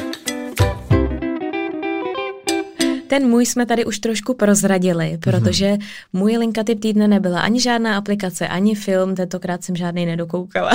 Ten 3.07 3.27
můj 3.27 3.45
jsme 3.45 3.65
tady 3.65 3.85
už 3.85 3.99
trošku 3.99 4.33
prozradili, 4.33 5.09
mhm. 5.09 5.19
protože 5.19 5.65
mm-hmm. 5.65 5.83
můj 6.13 6.37
linka 6.37 6.63
typ 6.63 6.79
týdne 6.79 7.07
nebyla 7.07 7.41
ani 7.41 7.61
žádná 7.61 7.97
aplikace, 7.97 8.47
ani 8.47 8.75
film, 8.75 9.15
tentokrát 9.15 9.63
jsem 9.63 9.75
žádný 9.75 10.05
nedokoukala. 10.05 10.71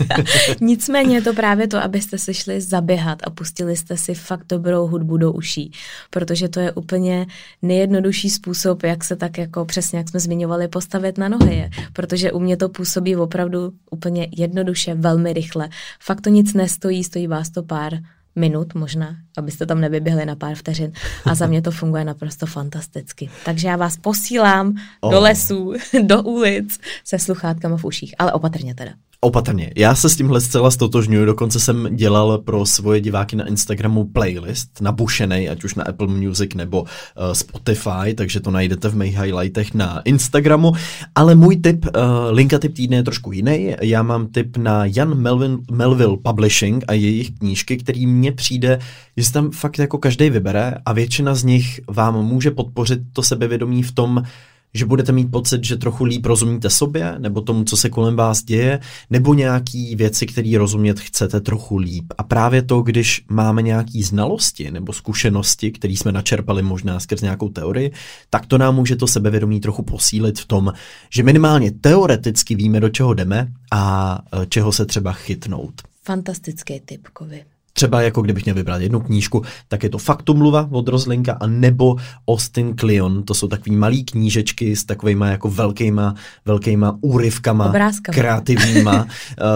Nicméně 0.60 1.16
je 1.16 1.22
to 1.22 1.32
právě 1.34 1.68
to, 1.68 1.82
abyste 1.82 2.18
se 2.18 2.34
šli 2.34 2.60
zaběhat 2.60 3.18
a 3.24 3.30
pustili 3.30 3.76
jste 3.76 3.96
si 3.96 4.14
fakt 4.14 4.46
dobrou 4.48 4.86
hudbu 4.86 5.16
do 5.16 5.32
uší, 5.32 5.72
protože 6.10 6.48
to 6.48 6.60
je 6.60 6.72
úplně 6.72 7.26
nejjednodušší 7.62 8.30
způsob, 8.30 8.82
jak 8.82 9.04
se 9.04 9.16
tak 9.16 9.38
jako 9.38 9.64
přesně, 9.64 9.98
jak 9.98 10.08
jsme 10.08 10.20
zmiňovali, 10.20 10.68
postavit 10.68 11.18
na 11.18 11.28
nohy, 11.28 11.70
protože 11.92 12.32
u 12.32 12.40
mě 12.40 12.56
to 12.56 12.68
působí 12.68 13.16
opravdu 13.16 13.72
úplně 13.90 14.28
jednoduše, 14.36 14.94
velmi 14.94 15.32
rychle. 15.32 15.68
Fakt 16.00 16.20
to 16.20 16.30
nic 16.30 16.54
nestojí, 16.54 17.04
stojí 17.04 17.26
vás 17.26 17.50
to 17.50 17.62
pár 17.62 17.98
minut 18.36 18.74
možná, 18.74 19.16
abyste 19.36 19.66
tam 19.66 19.80
nevyběhli 19.80 20.26
na 20.26 20.36
pár 20.36 20.54
vteřin. 20.54 20.92
A 21.24 21.34
za 21.34 21.46
mě 21.46 21.62
to 21.62 21.70
funguje 21.70 22.04
naprosto 22.04 22.46
fantasticky. 22.46 23.30
Takže 23.44 23.68
já 23.68 23.76
vás 23.76 23.96
posílám 23.96 24.74
oh. 25.00 25.12
do 25.12 25.20
lesů, 25.20 25.72
do 26.02 26.22
ulic 26.22 26.80
se 27.04 27.18
sluchátkama 27.18 27.76
v 27.76 27.84
uších, 27.84 28.14
ale 28.18 28.32
opatrně 28.32 28.74
teda. 28.74 28.92
Opatrně. 29.24 29.72
Já 29.76 29.94
se 29.94 30.08
s 30.08 30.16
tímhle 30.16 30.40
zcela 30.40 30.70
stotožňuji, 30.70 31.26
dokonce 31.26 31.60
jsem 31.60 31.96
dělal 31.96 32.38
pro 32.38 32.66
svoje 32.66 33.00
diváky 33.00 33.36
na 33.36 33.46
Instagramu 33.46 34.04
playlist 34.04 34.80
nabušený, 34.80 35.48
ať 35.48 35.64
už 35.64 35.74
na 35.74 35.84
Apple 35.84 36.06
Music 36.06 36.54
nebo 36.54 36.82
uh, 36.82 36.88
Spotify, 37.32 38.14
takže 38.14 38.40
to 38.40 38.50
najdete 38.50 38.88
v 38.88 38.96
mých 38.96 39.18
highlightech 39.18 39.74
na 39.74 40.00
Instagramu. 40.04 40.72
Ale 41.14 41.34
můj 41.34 41.56
tip, 41.56 41.84
uh, 41.84 41.90
linka 42.30 42.58
tip 42.58 42.74
týdne 42.74 42.96
je 42.96 43.02
trošku 43.02 43.32
jiný. 43.32 43.74
Já 43.82 44.02
mám 44.02 44.26
tip 44.26 44.56
na 44.56 44.84
Jan 44.84 45.14
Melvin, 45.14 45.58
Melville 45.70 46.16
Publishing 46.22 46.84
a 46.88 46.92
jejich 46.92 47.30
knížky, 47.30 47.76
který 47.76 48.06
mně 48.06 48.32
přijde, 48.32 48.78
že 49.22 49.26
se 49.26 49.32
tam 49.32 49.50
fakt 49.50 49.78
jako 49.78 49.98
každý 49.98 50.30
vybere 50.30 50.74
a 50.86 50.92
většina 50.92 51.34
z 51.34 51.44
nich 51.44 51.80
vám 51.88 52.24
může 52.24 52.50
podpořit 52.50 53.00
to 53.12 53.22
sebevědomí 53.22 53.82
v 53.82 53.92
tom, 53.92 54.22
že 54.74 54.84
budete 54.84 55.12
mít 55.12 55.30
pocit, 55.30 55.64
že 55.64 55.76
trochu 55.76 56.04
líp 56.04 56.26
rozumíte 56.26 56.70
sobě, 56.70 57.14
nebo 57.18 57.40
tomu, 57.40 57.64
co 57.64 57.76
se 57.76 57.90
kolem 57.90 58.16
vás 58.16 58.42
děje, 58.42 58.80
nebo 59.10 59.34
nějaký 59.34 59.96
věci, 59.96 60.26
které 60.26 60.58
rozumět 60.58 61.00
chcete 61.00 61.40
trochu 61.40 61.76
líp. 61.76 62.04
A 62.18 62.22
právě 62.22 62.62
to, 62.62 62.82
když 62.82 63.24
máme 63.28 63.62
nějaké 63.62 64.02
znalosti 64.02 64.70
nebo 64.70 64.92
zkušenosti, 64.92 65.70
které 65.70 65.94
jsme 65.94 66.12
načerpali 66.12 66.62
možná 66.62 67.00
skrz 67.00 67.20
nějakou 67.20 67.48
teorii, 67.48 67.92
tak 68.30 68.46
to 68.46 68.58
nám 68.58 68.74
může 68.74 68.96
to 68.96 69.06
sebevědomí 69.06 69.60
trochu 69.60 69.82
posílit 69.82 70.38
v 70.38 70.46
tom, 70.46 70.72
že 71.10 71.22
minimálně 71.22 71.70
teoreticky 71.70 72.54
víme, 72.54 72.80
do 72.80 72.88
čeho 72.88 73.14
jdeme 73.14 73.48
a 73.72 74.18
e, 74.42 74.46
čeho 74.46 74.72
se 74.72 74.86
třeba 74.86 75.12
chytnout. 75.12 75.82
Fantastický 76.04 76.80
tip, 76.80 77.08
Kovi. 77.08 77.51
Třeba 77.72 78.02
jako 78.02 78.22
kdybych 78.22 78.44
měl 78.44 78.54
vybrat 78.54 78.82
jednu 78.82 79.00
knížku, 79.00 79.42
tak 79.68 79.82
je 79.82 79.88
to 79.88 79.98
Faktumluva 79.98 80.68
od 80.70 80.88
Rozlinka 80.88 81.32
a 81.40 81.46
nebo 81.46 81.96
Austin 82.28 82.76
Kleon. 82.76 83.22
To 83.22 83.34
jsou 83.34 83.48
takový 83.48 83.76
malý 83.76 84.04
knížečky 84.04 84.76
s 84.76 84.84
takovýma 84.84 85.28
jako 85.28 85.50
velkýma, 85.50 86.14
velkýma 86.44 86.98
úryvkama, 87.00 87.68
Obrázkama. 87.68 88.14
kreativníma, 88.14 89.02
uh, 89.04 89.06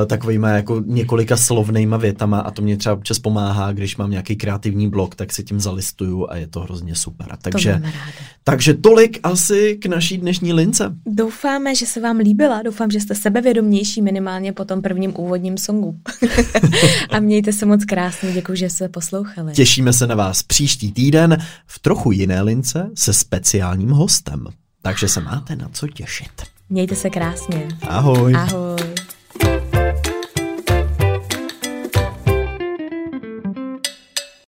takovýma 0.07 0.51
jako 0.51 0.83
několika 0.87 1.37
slovnýma 1.37 1.97
větama 1.97 2.41
a 2.41 2.51
to 2.51 2.63
mě 2.63 2.77
třeba 2.77 2.95
občas 2.95 3.19
pomáhá, 3.19 3.73
když 3.73 3.97
mám 3.97 4.11
nějaký 4.11 4.37
kreativní 4.37 4.91
blog, 4.91 5.15
tak 5.15 5.33
si 5.33 5.45
tím 5.45 5.61
zalistuju 5.61 6.27
a 6.31 6.37
je 6.37 6.47
to 6.47 6.61
hrozně 6.61 6.95
super. 6.95 7.27
Takže, 7.43 7.73
ráda. 7.73 7.89
takže 8.45 8.75
tolik 8.75 9.21
asi 9.23 9.79
k 9.83 9.87
naší 9.87 10.19
dnešní 10.19 10.53
lince. 10.53 10.95
Doufáme, 11.07 11.75
že 11.75 11.87
se 11.87 12.01
vám 12.01 12.17
líbila, 12.17 12.63
doufám, 12.63 12.91
že 12.91 13.01
jste 13.01 13.15
sebevědomější 13.15 14.03
minimálně 14.03 14.53
po 14.53 14.65
tom 14.65 14.83
prvním 14.83 15.13
úvodním 15.17 15.59
songu. 15.59 16.01
a 17.11 17.21
mějte 17.21 17.53
se 17.53 17.67
moc 17.67 17.85
krásně, 18.07 18.33
děkuji, 18.33 18.57
že 18.57 18.71
jste 18.71 18.89
poslouchali. 18.89 19.53
Těšíme 19.53 19.93
se 19.93 20.07
na 20.07 20.15
vás 20.15 20.43
příští 20.43 20.93
týden 20.93 21.39
v 21.67 21.79
trochu 21.79 22.13
jiné 22.13 22.43
lince 22.43 22.91
se 22.95 23.13
speciálním 23.13 23.91
hostem. 23.91 24.47
Takže 24.83 25.09
se 25.09 25.21
máte 25.21 25.57
na 25.57 25.69
co 25.73 25.89
těšit. 25.89 26.43
Mějte 26.69 26.97
se 26.97 27.11
krásně. 27.11 27.69
Ahoj. 27.89 28.35
Ahoj. 28.35 28.77